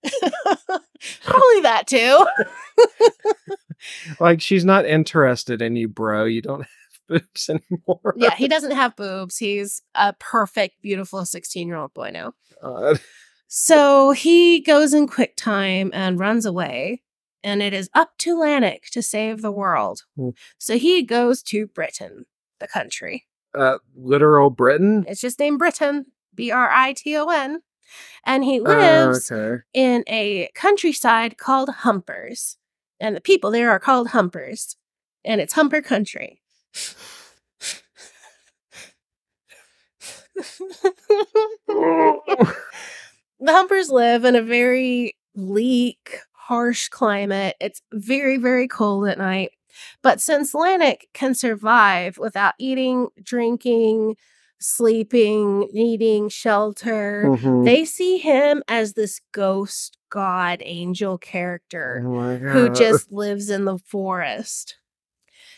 probably 1.22 1.60
that 1.62 1.86
too. 1.86 2.26
like 4.20 4.40
she's 4.40 4.64
not 4.64 4.86
interested 4.86 5.62
in 5.62 5.76
you, 5.76 5.88
bro. 5.88 6.24
You 6.24 6.42
don't 6.42 6.60
have 6.60 6.68
boobs 7.08 7.50
anymore. 7.50 8.14
yeah, 8.16 8.34
he 8.34 8.48
doesn't 8.48 8.72
have 8.72 8.96
boobs. 8.96 9.38
He's 9.38 9.82
a 9.94 10.12
perfect, 10.14 10.82
beautiful 10.82 11.24
16 11.24 11.68
year 11.68 11.76
old 11.76 11.94
boy 11.94 12.10
now. 12.10 12.32
God. 12.62 13.00
So 13.46 14.12
he 14.12 14.60
goes 14.60 14.94
in 14.94 15.06
quick 15.06 15.36
time 15.36 15.90
and 15.92 16.18
runs 16.18 16.44
away, 16.46 17.02
and 17.42 17.62
it 17.62 17.72
is 17.72 17.90
up 17.94 18.16
to 18.18 18.36
Lanik 18.36 18.86
to 18.92 19.02
save 19.02 19.42
the 19.42 19.52
world. 19.52 20.02
Hmm. 20.16 20.30
So 20.58 20.76
he 20.76 21.02
goes 21.02 21.42
to 21.44 21.66
Britain, 21.66 22.26
the 22.58 22.66
country. 22.66 23.26
Uh, 23.54 23.78
literal 23.94 24.50
Britain. 24.50 25.04
It's 25.06 25.20
just 25.20 25.38
named 25.38 25.60
Britain, 25.60 26.06
B 26.34 26.50
R 26.50 26.68
I 26.68 26.94
T 26.94 27.16
O 27.16 27.28
N. 27.28 27.60
And 28.24 28.44
he 28.44 28.60
Uh, 28.60 28.64
lives 28.64 29.30
okay. 29.30 29.62
in 29.72 30.04
a 30.06 30.50
countryside 30.54 31.38
called 31.38 31.68
Humpers. 31.68 32.56
And 33.00 33.16
the 33.16 33.20
people 33.20 33.50
there 33.50 33.70
are 33.70 33.80
called 33.80 34.08
Humpers. 34.08 34.76
And 35.24 35.40
it's 35.40 35.54
Humper 35.54 35.82
country. 35.82 36.40
the 41.66 42.14
Humpers 43.46 43.90
live 43.90 44.24
in 44.24 44.36
a 44.36 44.42
very 44.42 45.16
bleak, 45.34 46.18
harsh 46.32 46.88
climate. 46.88 47.56
It's 47.60 47.82
very, 47.92 48.36
very 48.36 48.68
cold 48.68 49.08
at 49.08 49.18
night. 49.18 49.52
But 50.02 50.20
since 50.20 50.52
Lanik 50.52 51.02
can 51.12 51.34
survive 51.34 52.18
without 52.18 52.54
eating, 52.58 53.08
drinking, 53.22 54.16
sleeping, 54.64 55.68
needing 55.72 56.28
shelter, 56.28 57.24
Mhm. 57.26 57.64
they 57.64 57.84
see 57.84 58.18
him 58.18 58.62
as 58.66 58.94
this 58.94 59.20
ghost 59.32 59.98
god 60.10 60.62
angel 60.64 61.18
character 61.18 62.02
Oh 62.04 62.10
who 62.52 62.68
just 62.70 63.12
lives 63.12 63.50
in 63.50 63.64
the 63.64 63.78
forest. 63.78 64.76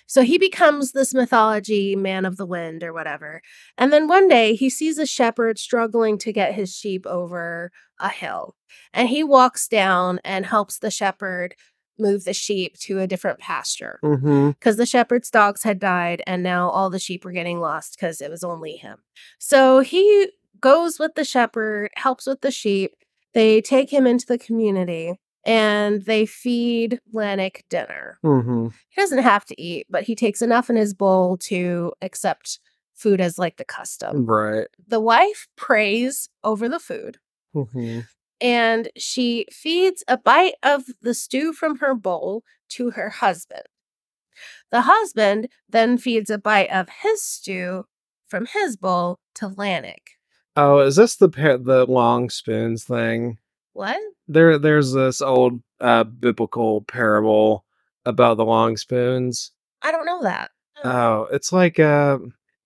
So 0.06 0.22
he 0.22 0.38
becomes 0.38 0.92
this 0.92 1.14
mythology 1.14 1.94
man 1.96 2.24
of 2.24 2.36
the 2.36 2.46
wind 2.46 2.82
or 2.82 2.92
whatever. 2.92 3.42
And 3.78 3.92
then 3.92 4.08
one 4.08 4.28
day 4.28 4.54
he 4.54 4.70
sees 4.70 4.98
a 4.98 5.06
shepherd 5.06 5.58
struggling 5.58 6.18
to 6.18 6.32
get 6.32 6.54
his 6.54 6.74
sheep 6.74 7.06
over 7.06 7.70
a 8.00 8.08
hill. 8.08 8.56
And 8.92 9.08
he 9.08 9.22
walks 9.22 9.68
down 9.68 10.20
and 10.24 10.46
helps 10.46 10.78
the 10.78 10.90
shepherd 10.90 11.54
move 11.98 12.24
the 12.24 12.32
sheep 12.34 12.78
to 12.80 12.98
a 12.98 13.06
different 13.06 13.38
pasture 13.38 13.98
because 14.02 14.76
the 14.76 14.86
shepherd's 14.86 15.30
dogs 15.30 15.62
had 15.62 15.78
died 15.78 16.22
and 16.26 16.42
now 16.42 16.68
all 16.70 16.90
the 16.90 16.98
sheep 16.98 17.24
were 17.24 17.32
getting 17.32 17.60
lost 17.60 17.96
because 17.96 18.20
it 18.20 18.30
was 18.30 18.44
only 18.44 18.76
him. 18.76 18.98
So 19.38 19.80
he 19.80 20.28
goes 20.60 20.98
with 20.98 21.14
the 21.14 21.24
shepherd, 21.24 21.90
helps 21.96 22.26
with 22.26 22.40
the 22.40 22.50
sheep. 22.50 22.92
They 23.34 23.60
take 23.60 23.90
him 23.92 24.06
into 24.06 24.26
the 24.26 24.38
community 24.38 25.14
and 25.44 26.04
they 26.04 26.26
feed 26.26 27.00
Lanik 27.14 27.62
dinner. 27.70 28.18
Mhm. 28.24 28.72
He 28.88 29.00
doesn't 29.00 29.18
have 29.22 29.44
to 29.46 29.60
eat, 29.60 29.86
but 29.88 30.02
he 30.04 30.14
takes 30.16 30.42
enough 30.42 30.68
in 30.70 30.76
his 30.76 30.92
bowl 30.94 31.36
to 31.42 31.92
accept 32.02 32.58
food 32.94 33.20
as 33.20 33.38
like 33.38 33.56
the 33.56 33.64
custom. 33.64 34.24
Right. 34.26 34.68
The 34.88 35.00
wife 35.00 35.48
prays 35.56 36.28
over 36.42 36.68
the 36.68 36.80
food 36.80 37.18
Mhm. 37.54 38.06
And 38.40 38.90
she 38.96 39.46
feeds 39.50 40.04
a 40.08 40.18
bite 40.18 40.54
of 40.62 40.84
the 41.00 41.14
stew 41.14 41.52
from 41.52 41.78
her 41.78 41.94
bowl 41.94 42.42
to 42.70 42.90
her 42.90 43.08
husband. 43.08 43.62
The 44.70 44.82
husband 44.82 45.48
then 45.68 45.96
feeds 45.96 46.28
a 46.28 46.38
bite 46.38 46.70
of 46.70 46.88
his 47.02 47.22
stew 47.22 47.86
from 48.28 48.46
his 48.46 48.76
bowl 48.76 49.18
to 49.36 49.48
Lanik. 49.48 50.16
Oh, 50.56 50.80
is 50.80 50.96
this 50.96 51.16
the 51.16 51.28
pa- 51.28 51.58
the 51.58 51.86
long 51.86 52.30
spoons 52.30 52.84
thing? 52.84 53.38
What? 53.72 53.98
There, 54.26 54.58
there's 54.58 54.92
this 54.92 55.20
old 55.20 55.60
uh, 55.80 56.04
biblical 56.04 56.82
parable 56.82 57.64
about 58.04 58.36
the 58.38 58.44
long 58.44 58.76
spoons. 58.76 59.52
I 59.82 59.92
don't 59.92 60.06
know 60.06 60.22
that. 60.22 60.50
Oh, 60.84 61.28
it's 61.30 61.52
like 61.52 61.78
uh, 61.78 62.18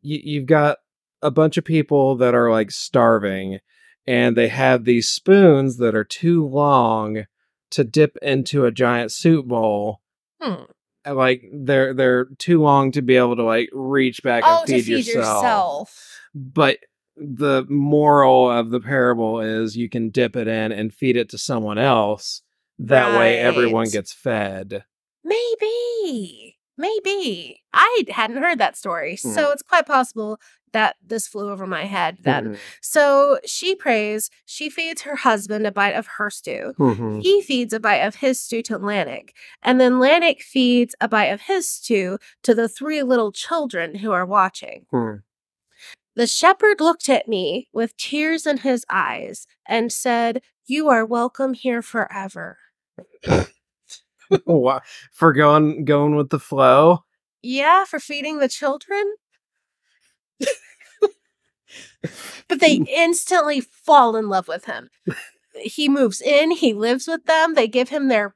you, 0.02 0.20
you've 0.22 0.46
got 0.46 0.78
a 1.22 1.30
bunch 1.30 1.56
of 1.56 1.64
people 1.64 2.16
that 2.16 2.34
are 2.34 2.50
like 2.50 2.70
starving, 2.70 3.58
and 4.06 4.36
they 4.36 4.48
have 4.48 4.84
these 4.84 5.08
spoons 5.08 5.76
that 5.78 5.94
are 5.94 6.04
too 6.04 6.46
long 6.46 7.26
to 7.70 7.84
dip 7.84 8.16
into 8.22 8.64
a 8.64 8.72
giant 8.72 9.12
soup 9.12 9.46
bowl. 9.46 10.00
Hmm. 10.40 10.64
Like 11.06 11.44
they're 11.52 11.94
they're 11.94 12.26
too 12.38 12.60
long 12.60 12.92
to 12.92 13.02
be 13.02 13.16
able 13.16 13.36
to 13.36 13.42
like 13.42 13.68
reach 13.72 14.22
back 14.22 14.42
Oh, 14.46 14.60
and 14.60 14.66
to 14.68 14.74
feed, 14.82 14.84
feed 14.84 15.06
yourself. 15.06 15.36
yourself. 15.36 16.20
But 16.34 16.78
the 17.16 17.64
moral 17.68 18.50
of 18.50 18.70
the 18.70 18.80
parable 18.80 19.40
is 19.40 19.76
you 19.76 19.88
can 19.88 20.10
dip 20.10 20.36
it 20.36 20.48
in 20.48 20.72
and 20.72 20.92
feed 20.92 21.16
it 21.16 21.28
to 21.30 21.38
someone 21.38 21.78
else. 21.78 22.42
That 22.78 23.18
way, 23.18 23.38
everyone 23.38 23.88
gets 23.90 24.12
fed. 24.12 24.84
Maybe. 25.24 26.56
Maybe. 26.78 27.62
I 27.74 28.04
hadn't 28.08 28.42
heard 28.42 28.58
that 28.58 28.76
story. 28.76 29.18
Hmm. 29.22 29.30
So 29.32 29.50
it's 29.50 29.62
quite 29.62 29.86
possible 29.86 30.38
that 30.72 30.96
this 31.04 31.26
flew 31.28 31.50
over 31.50 31.66
my 31.66 31.84
head 31.84 32.18
then. 32.22 32.54
Mhm. 32.54 32.58
So 32.80 33.38
she 33.44 33.74
prays, 33.74 34.30
she 34.44 34.70
feeds 34.70 35.02
her 35.02 35.16
husband 35.16 35.66
a 35.66 35.72
bite 35.72 35.94
of 35.94 36.06
her 36.18 36.30
stew. 36.30 36.74
Mhm. 36.78 37.22
He 37.22 37.42
feeds 37.42 37.72
a 37.72 37.80
bite 37.80 37.96
of 38.06 38.16
his 38.16 38.40
stew 38.40 38.62
to 38.64 38.78
Lanik, 38.78 39.30
and 39.62 39.80
then 39.80 39.94
Lanik 39.94 40.40
feeds 40.42 40.94
a 41.00 41.08
bite 41.08 41.26
of 41.32 41.42
his 41.42 41.68
stew 41.68 42.18
to 42.42 42.54
the 42.54 42.68
three 42.68 43.02
little 43.02 43.32
children 43.32 43.96
who 43.96 44.12
are 44.12 44.26
watching. 44.26 44.86
Hmm. 44.90 45.14
The 46.16 46.26
shepherd 46.26 46.80
looked 46.80 47.08
at 47.08 47.28
me 47.28 47.68
with 47.72 47.96
tears 47.96 48.46
in 48.46 48.58
his 48.58 48.84
eyes 48.90 49.46
and 49.66 49.92
said, 49.92 50.42
You 50.66 50.88
are 50.88 51.04
welcome 51.06 51.54
here 51.54 51.82
forever. 51.82 52.58
Wha- 54.46 54.80
For 55.12 55.32
going 55.32 55.84
going 55.84 56.14
with 56.16 56.30
the 56.30 56.38
flow. 56.38 57.04
Yeah, 57.42 57.84
for 57.84 57.98
feeding 57.98 58.38
the 58.38 58.48
children? 58.48 59.14
but 62.48 62.60
they 62.60 62.80
instantly 62.94 63.60
fall 63.60 64.16
in 64.16 64.28
love 64.28 64.48
with 64.48 64.64
him. 64.64 64.90
He 65.54 65.88
moves 65.88 66.20
in, 66.20 66.50
he 66.52 66.72
lives 66.72 67.06
with 67.06 67.24
them, 67.26 67.54
they 67.54 67.68
give 67.68 67.88
him 67.90 68.08
their 68.08 68.34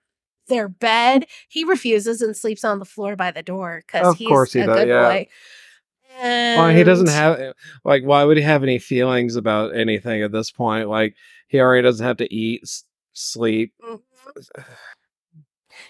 their 0.49 0.69
bed. 0.69 1.27
He 1.49 1.65
refuses 1.65 2.21
and 2.21 2.37
sleeps 2.37 2.65
on 2.65 2.79
the 2.79 2.85
floor 2.85 3.17
by 3.17 3.31
the 3.31 3.43
door 3.43 3.83
because 3.87 4.07
Of 4.09 4.19
he's 4.19 4.29
course 4.29 4.53
he 4.53 4.61
a 4.61 4.67
does, 4.67 4.79
good 4.79 4.89
yeah. 4.89 5.09
boy. 5.09 5.29
Well, 6.21 6.69
he 6.69 6.85
doesn't 6.85 7.09
have 7.09 7.55
like 7.85 8.05
why 8.05 8.25
would 8.25 8.37
he 8.37 8.43
have 8.43 8.63
any 8.63 8.79
feelings 8.79 9.37
about 9.37 9.75
anything 9.75 10.23
at 10.23 10.33
this 10.33 10.51
point? 10.51 10.89
Like 10.89 11.15
he 11.49 11.61
already 11.61 11.83
doesn't 11.83 12.05
have 12.07 12.19
to 12.19 12.33
eat, 12.33 12.61
s- 12.65 12.85
sleep. 13.15 13.73
Mhm. 13.83 14.01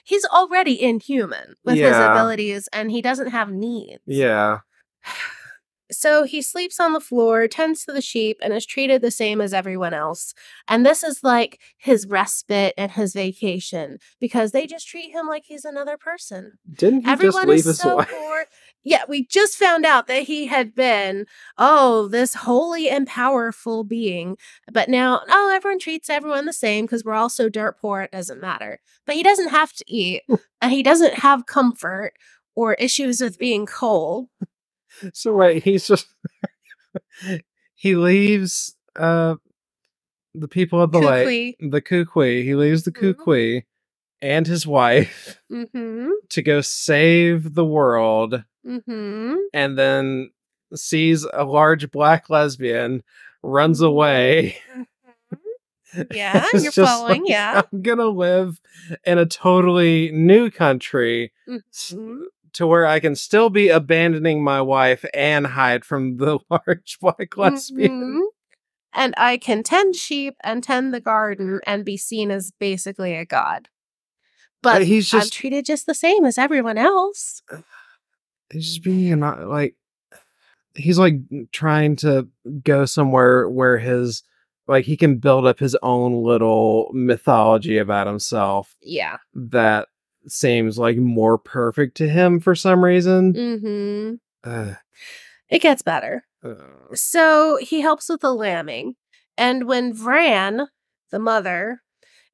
He's 0.04 0.24
already 0.26 0.80
inhuman 0.80 1.54
with 1.64 1.76
his 1.76 1.96
abilities 1.96 2.68
and 2.72 2.90
he 2.90 3.02
doesn't 3.02 3.28
have 3.30 3.50
needs. 3.50 4.00
Yeah. 4.06 4.60
So 5.92 6.24
he 6.24 6.40
sleeps 6.40 6.80
on 6.80 6.92
the 6.92 7.00
floor, 7.00 7.46
tends 7.46 7.84
to 7.84 7.92
the 7.92 8.00
sheep, 8.00 8.38
and 8.42 8.52
is 8.52 8.64
treated 8.64 9.02
the 9.02 9.10
same 9.10 9.40
as 9.40 9.52
everyone 9.52 9.92
else. 9.92 10.34
And 10.66 10.84
this 10.84 11.02
is 11.02 11.22
like 11.22 11.60
his 11.76 12.06
respite 12.06 12.74
and 12.78 12.90
his 12.92 13.12
vacation 13.12 13.98
because 14.20 14.52
they 14.52 14.66
just 14.66 14.88
treat 14.88 15.10
him 15.10 15.26
like 15.26 15.44
he's 15.46 15.64
another 15.64 15.96
person. 15.96 16.58
Didn't 16.72 17.00
he 17.00 17.06
just 17.06 17.12
Everyone 17.12 17.48
leave 17.48 17.66
is 17.66 17.78
so 17.78 17.96
wife? 17.96 18.10
poor. 18.10 18.46
Yeah, 18.82 19.02
we 19.08 19.26
just 19.26 19.56
found 19.56 19.84
out 19.84 20.06
that 20.06 20.24
he 20.24 20.46
had 20.46 20.74
been, 20.74 21.26
oh, 21.58 22.08
this 22.08 22.34
holy 22.34 22.88
and 22.88 23.06
powerful 23.06 23.84
being. 23.84 24.36
But 24.72 24.88
now, 24.88 25.22
oh, 25.28 25.52
everyone 25.54 25.78
treats 25.78 26.10
everyone 26.10 26.46
the 26.46 26.52
same 26.52 26.84
because 26.86 27.04
we're 27.04 27.14
all 27.14 27.30
so 27.30 27.48
dirt 27.48 27.78
poor, 27.80 28.02
it 28.02 28.12
doesn't 28.12 28.40
matter. 28.40 28.80
But 29.06 29.16
he 29.16 29.22
doesn't 29.22 29.48
have 29.48 29.72
to 29.74 29.84
eat, 29.86 30.22
and 30.62 30.72
he 30.72 30.82
doesn't 30.82 31.14
have 31.14 31.46
comfort 31.46 32.14
or 32.54 32.74
issues 32.74 33.20
with 33.20 33.38
being 33.38 33.66
cold. 33.66 34.28
So 35.12 35.34
wait, 35.34 35.62
he's 35.64 35.86
just 35.86 36.06
he 37.74 37.96
leaves 37.96 38.76
uh 38.96 39.36
the 40.34 40.48
people 40.48 40.80
of 40.82 40.90
the 40.92 40.98
lake, 41.00 41.58
Kukui. 41.60 41.70
the 41.70 41.80
Kukui. 41.82 42.42
He 42.44 42.54
leaves 42.54 42.82
the 42.84 42.90
Mhm. 42.92 43.14
Kukui 43.14 43.64
and 44.22 44.46
his 44.46 44.66
wife 44.66 45.40
Mm-hmm. 45.50 46.10
to 46.30 46.42
go 46.42 46.60
save 46.60 47.54
the 47.54 47.64
world, 47.64 48.42
Mm-hmm. 48.66 49.34
and 49.52 49.78
then 49.78 50.30
sees 50.74 51.24
a 51.32 51.44
large 51.44 51.90
black 51.90 52.30
lesbian, 52.30 53.02
runs 53.42 53.80
away. 53.80 54.56
Yeah, 56.12 56.44
you're 56.52 56.72
following. 56.72 57.20
like, 57.22 57.30
yeah. 57.30 57.62
I'm 57.72 57.82
gonna 57.82 58.06
live 58.08 58.60
in 59.04 59.18
a 59.18 59.26
totally 59.26 60.10
new 60.10 60.50
country 60.50 61.32
Mhm. 61.48 62.22
To 62.54 62.66
where 62.66 62.86
I 62.86 63.00
can 63.00 63.14
still 63.14 63.50
be 63.50 63.68
abandoning 63.68 64.42
my 64.42 64.60
wife 64.60 65.04
and 65.12 65.46
hide 65.46 65.84
from 65.84 66.16
the 66.16 66.38
large 66.50 66.98
black 67.00 67.36
lesbian. 67.36 68.02
Mhm. 68.02 68.20
And 68.96 69.12
I 69.16 69.36
can 69.38 69.62
tend 69.64 69.96
sheep 69.96 70.36
and 70.44 70.62
tend 70.62 70.94
the 70.94 71.00
garden 71.00 71.60
and 71.66 71.84
be 71.84 71.96
seen 71.96 72.30
as 72.30 72.52
basically 72.60 73.14
a 73.14 73.24
god. 73.24 73.68
But 74.62 74.84
he's 74.86 75.12
I'm 75.12 75.20
just 75.20 75.32
treated 75.32 75.66
just 75.66 75.86
the 75.86 75.94
same 75.94 76.24
as 76.24 76.38
everyone 76.38 76.78
else. 76.78 77.42
he's 78.52 78.66
just 78.68 78.82
being 78.84 79.18
not 79.18 79.46
like 79.48 79.74
he's 80.74 80.98
like 80.98 81.16
trying 81.52 81.96
to 81.96 82.28
go 82.62 82.84
somewhere 82.84 83.48
where 83.48 83.78
his 83.78 84.22
like 84.66 84.84
he 84.84 84.96
can 84.96 85.18
build 85.18 85.46
up 85.46 85.58
his 85.58 85.76
own 85.82 86.22
little 86.24 86.90
mythology 86.94 87.78
about 87.78 88.06
himself 88.06 88.74
Yeah. 88.80 89.16
that 89.34 89.88
seems 90.30 90.78
like 90.78 90.96
more 90.96 91.38
perfect 91.38 91.96
to 91.98 92.08
him 92.08 92.40
for 92.40 92.54
some 92.54 92.84
reason. 92.84 93.32
Mm-hmm. 93.32 94.50
Ugh. 94.50 94.76
It 95.50 95.58
gets 95.62 95.82
better. 95.82 96.24
Ugh. 96.44 96.96
So 96.96 97.58
he 97.60 97.80
helps 97.80 98.08
with 98.08 98.20
the 98.22 98.34
lambing. 98.34 98.94
And 99.36 99.64
when 99.66 99.94
Vran, 99.94 100.66
the 101.10 101.18
mother, 101.18 101.82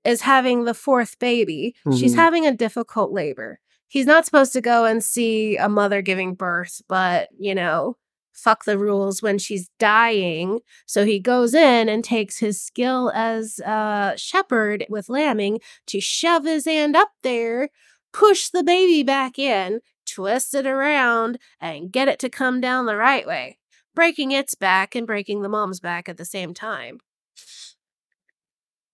is 0.04 0.22
having 0.22 0.64
the 0.64 0.74
fourth 0.74 1.18
baby, 1.18 1.74
she's 1.96 2.14
Mhm. 2.14 2.18
having 2.18 2.46
a 2.46 2.54
difficult 2.54 3.12
labor. 3.12 3.60
He's 3.88 4.06
not 4.06 4.24
supposed 4.24 4.52
to 4.54 4.60
go 4.60 4.84
and 4.84 5.02
see 5.04 5.56
a 5.56 5.68
mother 5.68 6.00
giving 6.02 6.34
birth, 6.34 6.80
but, 6.88 7.28
you 7.38 7.54
know, 7.54 7.96
fuck 8.32 8.64
the 8.64 8.78
rules 8.78 9.22
when 9.22 9.38
she's 9.38 9.70
dying. 9.78 10.60
So 10.86 11.04
he 11.04 11.20
goes 11.20 11.54
in 11.54 11.88
and 11.88 12.02
takes 12.04 12.38
his 12.38 12.60
skill 12.60 13.10
as 13.14 13.58
a 13.60 14.14
shepherd 14.16 14.86
with 14.88 15.08
lambing 15.08 15.60
to 15.86 16.00
shove 16.00 16.44
his 16.44 16.64
hand 16.64 16.96
up 16.96 17.10
there, 17.22 17.68
push 18.12 18.48
the 18.48 18.64
baby 18.64 19.02
back 19.02 19.38
in, 19.38 19.80
twist 20.06 20.54
it 20.54 20.66
around, 20.66 21.38
and 21.60 21.92
get 21.92 22.08
it 22.08 22.18
to 22.20 22.28
come 22.28 22.60
down 22.60 22.86
the 22.86 22.96
right 22.96 23.26
way 23.26 23.58
breaking 23.94 24.32
its 24.32 24.54
back 24.54 24.94
and 24.94 25.06
breaking 25.06 25.42
the 25.42 25.48
mom's 25.48 25.80
back 25.80 26.08
at 26.08 26.16
the 26.16 26.24
same 26.24 26.54
time. 26.54 27.00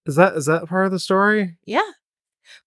Is 0.05 0.17
that 0.17 0.35
is 0.35 0.47
that 0.47 0.67
part 0.67 0.87
of 0.87 0.93
the 0.93 0.99
story? 0.99 1.59
Yeah. 1.65 1.91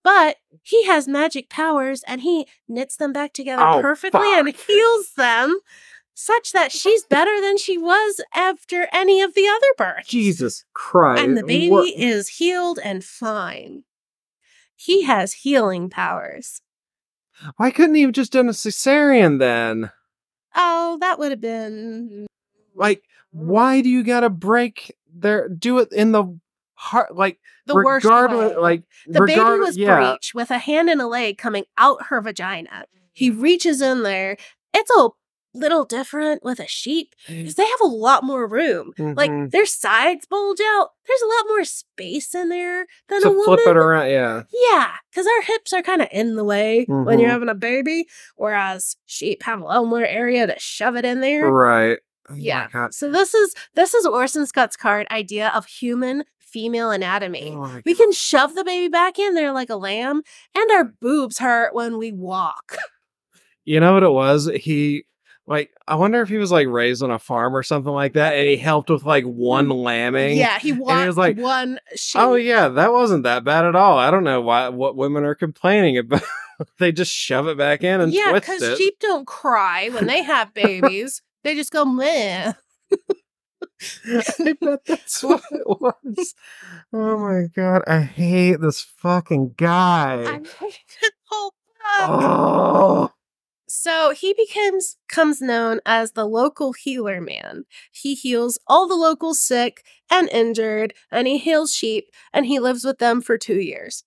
But 0.03 0.37
he 0.61 0.85
has 0.85 1.07
magic 1.07 1.49
powers 1.49 2.03
and 2.05 2.21
he 2.21 2.47
knits 2.67 2.97
them 2.97 3.13
back 3.13 3.31
together 3.33 3.63
Oh, 3.65 3.81
perfectly 3.81 4.37
and 4.37 4.53
heals 4.53 5.13
them 5.15 5.59
such 6.19 6.51
that 6.51 6.71
she's 6.71 7.05
better 7.05 7.39
than 7.39 7.57
she 7.57 7.77
was 7.77 8.19
after 8.35 8.87
any 8.91 9.21
of 9.21 9.33
the 9.35 9.47
other 9.47 9.73
births. 9.77 10.09
Jesus 10.09 10.65
Christ! 10.73 11.23
And 11.23 11.37
the 11.37 11.45
baby 11.45 11.69
What- 11.69 11.93
is 11.95 12.27
healed 12.27 12.77
and 12.83 13.03
fine. 13.03 13.83
He 14.75 15.03
has 15.03 15.33
healing 15.33 15.89
powers. 15.89 16.61
Why 17.57 17.71
couldn't 17.71 17.95
he 17.95 18.01
have 18.01 18.11
just 18.11 18.33
done 18.33 18.49
a 18.49 18.53
cesarean 18.53 19.39
then? 19.39 19.91
Oh, 20.55 20.97
that 20.99 21.19
would 21.19 21.31
have 21.31 21.41
been 21.41 22.27
Like, 22.75 23.03
why 23.31 23.81
do 23.81 23.89
you 23.89 24.03
gotta 24.03 24.29
break 24.29 24.95
their 25.13 25.47
do 25.47 25.77
it 25.79 25.91
in 25.93 26.11
the 26.11 26.37
heart? 26.75 27.15
Like, 27.15 27.39
the 27.65 27.75
worst 27.75 28.03
regardless, 28.03 28.51
way. 28.55 28.57
like 28.57 28.83
The 29.07 29.25
baby 29.25 29.39
was 29.59 29.77
yeah. 29.77 30.11
breech 30.11 30.33
with 30.33 30.51
a 30.51 30.57
hand 30.57 30.89
and 30.89 31.01
a 31.01 31.07
leg 31.07 31.37
coming 31.37 31.63
out 31.77 32.07
her 32.07 32.19
vagina. 32.21 32.85
He 33.13 33.29
reaches 33.29 33.81
in 33.81 34.03
there. 34.03 34.35
It's 34.73 34.91
a 34.91 35.09
little 35.53 35.83
different 35.85 36.43
with 36.43 36.59
a 36.59 36.67
sheep 36.67 37.15
because 37.27 37.55
they 37.55 37.65
have 37.65 37.81
a 37.81 37.87
lot 37.87 38.23
more 38.23 38.47
room. 38.47 38.91
Mhm. 38.97 39.17
Like 39.17 39.51
their 39.51 39.65
sides 39.65 40.25
bulge 40.27 40.59
out. 40.61 40.89
There's 41.07 41.21
a 41.21 41.25
lot 41.27 41.45
more 41.47 41.63
space 41.63 42.35
in 42.35 42.49
there 42.49 42.85
than 43.07 43.19
a 43.19 43.21
to 43.21 43.29
woman. 43.29 43.43
flip 43.45 43.59
it 43.67 43.77
around. 43.77 44.09
Yeah, 44.09 44.43
Yeah, 44.71 44.91
because 45.09 45.25
our 45.27 45.41
hips 45.41 45.73
are 45.73 45.81
kind 45.81 46.01
of 46.01 46.07
in 46.11 46.35
the 46.35 46.43
way 46.43 46.85
when 46.87 47.05
Mhm. 47.17 47.21
you're 47.21 47.29
having 47.29 47.49
a 47.49 47.55
baby, 47.55 48.07
whereas 48.35 48.95
sheep 49.07 49.43
have 49.43 49.61
a 49.61 49.63
lot 49.65 49.85
more 49.85 50.03
area 50.05 50.45
to 50.47 50.55
shove 50.59 50.95
it 50.95 51.05
in 51.05 51.21
there. 51.21 51.49
right. 51.51 51.97
Oh 52.31 52.35
Yeah. 52.35 52.67
So 52.91 53.09
this 53.09 53.33
is 53.33 53.55
this 53.73 53.95
is 53.95 54.05
Orson 54.05 54.45
Scott's 54.45 54.77
card 54.77 55.07
idea 55.09 55.49
of 55.55 55.65
human 55.65 56.25
female 56.37 56.91
anatomy. 56.91 57.53
Oh 57.55 57.79
We 57.85 57.95
can 57.95 58.11
shove 58.11 58.53
the 58.53 58.63
baby 58.63 58.87
back 58.87 59.17
in 59.17 59.33
there 59.33 59.51
like 59.51 59.69
a 59.71 59.75
lamb, 59.75 60.21
and 60.55 60.71
our 60.71 60.83
boobs 60.83 61.39
hurt 61.39 61.73
when 61.73 61.97
we 61.97 62.11
walk. 62.11 62.77
You 63.65 63.79
know 63.79 63.93
what 63.93 64.03
it 64.03 64.11
was? 64.11 64.49
He 64.55 65.05
like 65.49 65.71
I 65.87 65.95
wonder 65.95 66.21
if 66.21 66.29
he 66.29 66.37
was 66.37 66.51
like 66.51 66.67
raised 66.67 67.01
on 67.01 67.09
a 67.09 67.17
farm 67.17 67.55
or 67.55 67.63
something 67.63 67.91
like 67.91 68.13
that, 68.13 68.35
and 68.35 68.47
he 68.47 68.55
helped 68.55 68.91
with 68.91 69.03
like 69.03 69.23
one 69.23 69.67
lambing. 69.67 70.35
Mm. 70.35 70.37
Yeah, 70.37 70.59
he 70.59 70.73
walked 70.73 71.07
was 71.07 71.17
like, 71.17 71.37
one 71.37 71.79
sheep. 71.95 72.21
Oh 72.21 72.35
yeah, 72.35 72.67
that 72.67 72.93
wasn't 72.93 73.23
that 73.23 73.43
bad 73.43 73.65
at 73.65 73.75
all. 73.75 73.97
I 73.97 74.11
don't 74.11 74.23
know 74.23 74.41
why 74.41 74.69
what 74.69 74.95
women 74.95 75.23
are 75.23 75.33
complaining 75.33 75.97
about. 75.97 76.21
they 76.77 76.91
just 76.91 77.11
shove 77.11 77.47
it 77.47 77.57
back 77.57 77.83
in 77.83 77.99
and 77.99 78.13
yeah, 78.13 78.31
because 78.31 78.77
sheep 78.77 78.99
don't 78.99 79.25
cry 79.25 79.89
when 79.89 80.05
they 80.05 80.21
have 80.21 80.53
babies. 80.53 81.23
they 81.43 81.55
just 81.55 81.71
go 81.71 81.83
meh. 81.83 82.53
I 84.07 84.55
bet 84.61 84.85
that's 84.85 85.23
what 85.23 85.41
it 85.51 85.67
was. 85.67 86.35
Oh 86.93 87.17
my 87.17 87.47
god, 87.55 87.81
I 87.87 88.01
hate 88.01 88.61
this 88.61 88.81
fucking 88.81 89.55
guy. 89.57 90.21
I 90.25 90.33
hate 90.33 90.97
this 91.01 91.11
whole 91.27 91.49
book. 91.49 91.51
oh. 92.01 93.11
So 93.81 94.11
he 94.11 94.33
becomes 94.33 94.97
comes 95.07 95.39
known 95.39 95.79
as 95.85 96.11
the 96.11 96.25
local 96.25 96.73
healer 96.73 97.21
man. 97.21 97.63
He 97.93 98.13
heals 98.13 98.59
all 98.67 98.89
the 98.89 98.95
local 98.95 99.33
sick 99.33 99.85
and 100.11 100.27
injured, 100.31 100.93
and 101.09 101.29
he 101.29 101.37
heals 101.37 101.73
sheep, 101.73 102.09
and 102.33 102.45
he 102.45 102.59
lives 102.59 102.83
with 102.83 102.97
them 102.97 103.21
for 103.21 103.37
two 103.37 103.61
years. 103.61 104.03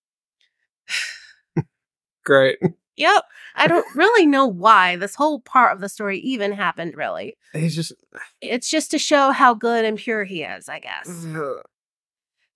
Great. 2.22 2.58
Yep. 2.96 3.24
I 3.54 3.66
don't 3.66 3.86
really 3.96 4.26
know 4.26 4.46
why 4.46 4.96
this 4.96 5.14
whole 5.14 5.40
part 5.40 5.72
of 5.72 5.80
the 5.80 5.88
story 5.88 6.18
even 6.18 6.52
happened, 6.52 6.94
really. 6.94 7.38
He's 7.54 7.74
just. 7.74 7.94
It's 8.42 8.68
just 8.68 8.90
to 8.90 8.98
show 8.98 9.30
how 9.30 9.54
good 9.54 9.86
and 9.86 9.96
pure 9.96 10.24
he 10.24 10.42
is, 10.42 10.68
I 10.68 10.80
guess. 10.80 11.08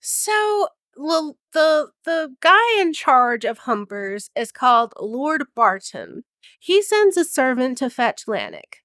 So 0.01 0.67
well, 0.97 1.37
the 1.53 1.91
the 2.05 2.35
guy 2.41 2.79
in 2.81 2.93
charge 2.93 3.45
of 3.45 3.59
Humpers 3.59 4.29
is 4.35 4.51
called 4.51 4.93
Lord 4.99 5.45
Barton. 5.55 6.23
He 6.59 6.81
sends 6.81 7.17
a 7.17 7.25
servant 7.25 7.77
to 7.79 7.89
fetch 7.89 8.25
Lanik. 8.27 8.81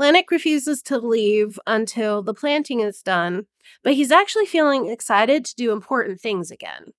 Lanik 0.00 0.30
refuses 0.30 0.82
to 0.82 0.98
leave 0.98 1.58
until 1.66 2.22
the 2.22 2.34
planting 2.34 2.80
is 2.80 3.02
done, 3.02 3.46
but 3.82 3.94
he's 3.94 4.12
actually 4.12 4.46
feeling 4.46 4.88
excited 4.88 5.44
to 5.44 5.54
do 5.56 5.72
important 5.72 6.20
things 6.20 6.50
again. 6.50 6.92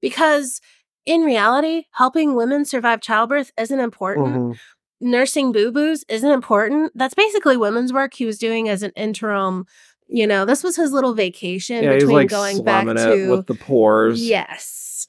Because 0.00 0.60
in 1.04 1.22
reality, 1.22 1.84
helping 1.92 2.34
women 2.34 2.64
survive 2.64 3.00
childbirth 3.00 3.52
isn't 3.58 3.80
important. 3.80 4.36
Mhm. 4.36 4.58
Nursing 5.00 5.50
boo 5.50 5.72
boos 5.72 6.04
isn't 6.08 6.30
important. 6.30 6.92
That's 6.94 7.14
basically 7.14 7.56
women's 7.56 7.92
work 7.92 8.14
he 8.14 8.24
was 8.24 8.38
doing 8.38 8.68
as 8.68 8.84
an 8.84 8.92
interim. 8.94 9.66
You 10.06 10.26
know, 10.26 10.44
this 10.44 10.62
was 10.62 10.76
his 10.76 10.92
little 10.92 11.14
vacation 11.14 11.82
Yeah, 11.82 11.94
between 11.94 12.14
like 12.14 12.28
going 12.28 12.62
back 12.62 12.86
to 12.86 13.30
with 13.30 13.46
the 13.46 13.54
pores. 13.54 14.22
Yes. 14.22 15.08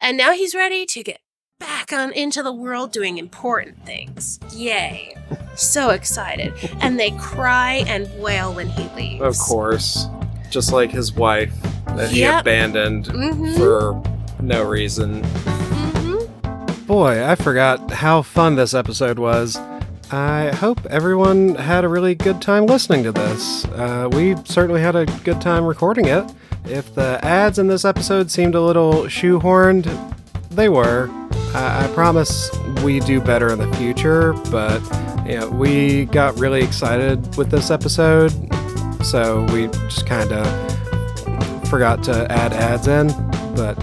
And 0.00 0.16
now 0.16 0.32
he's 0.32 0.54
ready 0.54 0.86
to 0.86 1.02
get 1.02 1.20
back 1.60 1.92
on 1.92 2.12
into 2.12 2.42
the 2.42 2.52
world 2.52 2.90
doing 2.92 3.18
important 3.18 3.84
things. 3.86 4.40
Yay. 4.54 5.14
so 5.56 5.90
excited. 5.90 6.52
And 6.80 6.98
they 6.98 7.10
cry 7.12 7.84
and 7.86 8.08
wail 8.20 8.52
when 8.54 8.68
he 8.70 8.88
leaves. 8.96 9.22
Of 9.22 9.38
course. 9.38 10.06
Just 10.50 10.72
like 10.72 10.90
his 10.90 11.12
wife 11.12 11.52
that 11.88 12.10
he 12.10 12.20
Yep. 12.20 12.40
abandoned 12.42 13.06
Mhm. 13.06 13.56
for 13.56 14.02
no 14.42 14.62
reason. 14.64 15.22
Mhm. 15.22 16.86
Boy, 16.86 17.24
I 17.28 17.34
forgot 17.34 17.90
how 17.92 18.22
fun 18.22 18.56
this 18.56 18.72
episode 18.74 19.18
was. 19.18 19.58
I 20.10 20.48
hope 20.54 20.80
everyone 20.88 21.54
had 21.56 21.84
a 21.84 21.88
really 21.88 22.14
good 22.14 22.40
time 22.40 22.66
listening 22.66 23.04
to 23.04 23.12
this. 23.12 23.64
Uh, 23.76 24.08
we 24.10 24.34
certainly 24.44 24.80
had 24.80 24.96
a 24.96 25.04
good 25.24 25.40
time 25.40 25.64
recording 25.64 26.06
it. 26.06 26.24
If 26.64 26.94
the 26.94 27.22
ads 27.24 27.58
in 27.58 27.66
this 27.68 27.84
episode 27.84 28.30
seemed 28.30 28.54
a 28.54 28.60
little 28.60 29.04
shoehorned, 29.04 29.86
they 30.50 30.68
were. 30.68 31.08
I, 31.54 31.84
I 31.84 31.88
promise 31.94 32.50
we 32.82 33.00
do 33.00 33.20
better 33.20 33.52
in 33.52 33.58
the 33.58 33.72
future, 33.76 34.32
but 34.50 34.80
you 35.26 35.38
know, 35.38 35.48
we 35.48 36.06
got 36.06 36.38
really 36.38 36.62
excited 36.62 37.36
with 37.36 37.50
this 37.50 37.70
episode, 37.70 38.30
so 39.04 39.44
we 39.52 39.68
just 39.68 40.06
kind 40.06 40.32
of 40.32 41.68
forgot 41.68 42.02
to 42.04 42.30
add 42.30 42.52
ads 42.52 42.88
in. 42.88 43.08
But 43.54 43.78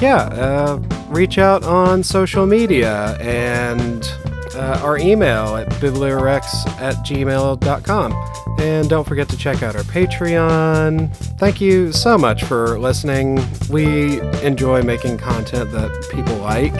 yeah, 0.00 0.24
uh, 0.32 0.82
reach 1.08 1.38
out 1.38 1.64
on 1.64 2.02
social 2.02 2.46
media 2.46 3.16
and 3.20 4.10
uh, 4.56 4.80
our 4.82 4.98
email 4.98 5.56
at 5.56 5.68
bibliowrecks 5.74 6.66
at 6.80 6.94
gmail.com. 6.96 8.12
And 8.58 8.88
don't 8.88 9.06
forget 9.06 9.28
to 9.28 9.36
check 9.36 9.62
out 9.62 9.76
our 9.76 9.82
Patreon. 9.82 11.14
Thank 11.38 11.60
you 11.60 11.92
so 11.92 12.16
much 12.16 12.44
for 12.44 12.78
listening. 12.78 13.38
We 13.70 14.20
enjoy 14.42 14.82
making 14.82 15.18
content 15.18 15.70
that 15.72 16.08
people 16.10 16.36
like. 16.36 16.74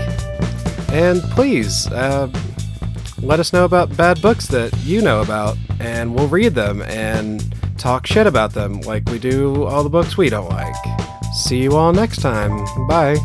And 0.91 1.21
please, 1.33 1.87
uh, 1.89 2.31
let 3.23 3.41
us 3.41 3.53
know 3.53 3.65
about 3.65 3.95
bad 3.97 4.23
books 4.23 4.47
that 4.49 4.77
you 4.85 5.03
know 5.03 5.21
about, 5.21 5.57
and 5.81 6.15
we'll 6.15 6.29
read 6.29 6.55
them 6.55 6.83
and 6.83 7.45
talk 7.79 8.07
shit 8.07 8.27
about 8.27 8.53
them 8.53 8.81
like 8.83 9.09
we 9.11 9.19
do 9.19 9.65
all 9.65 9.83
the 9.83 9.91
books 9.91 10.17
we 10.17 10.31
don't 10.31 10.49
like. 10.49 10.75
See 11.35 11.63
you 11.63 11.77
all 11.77 11.93
next 11.93 12.21
time. 12.23 12.65
Bye. 12.89 13.17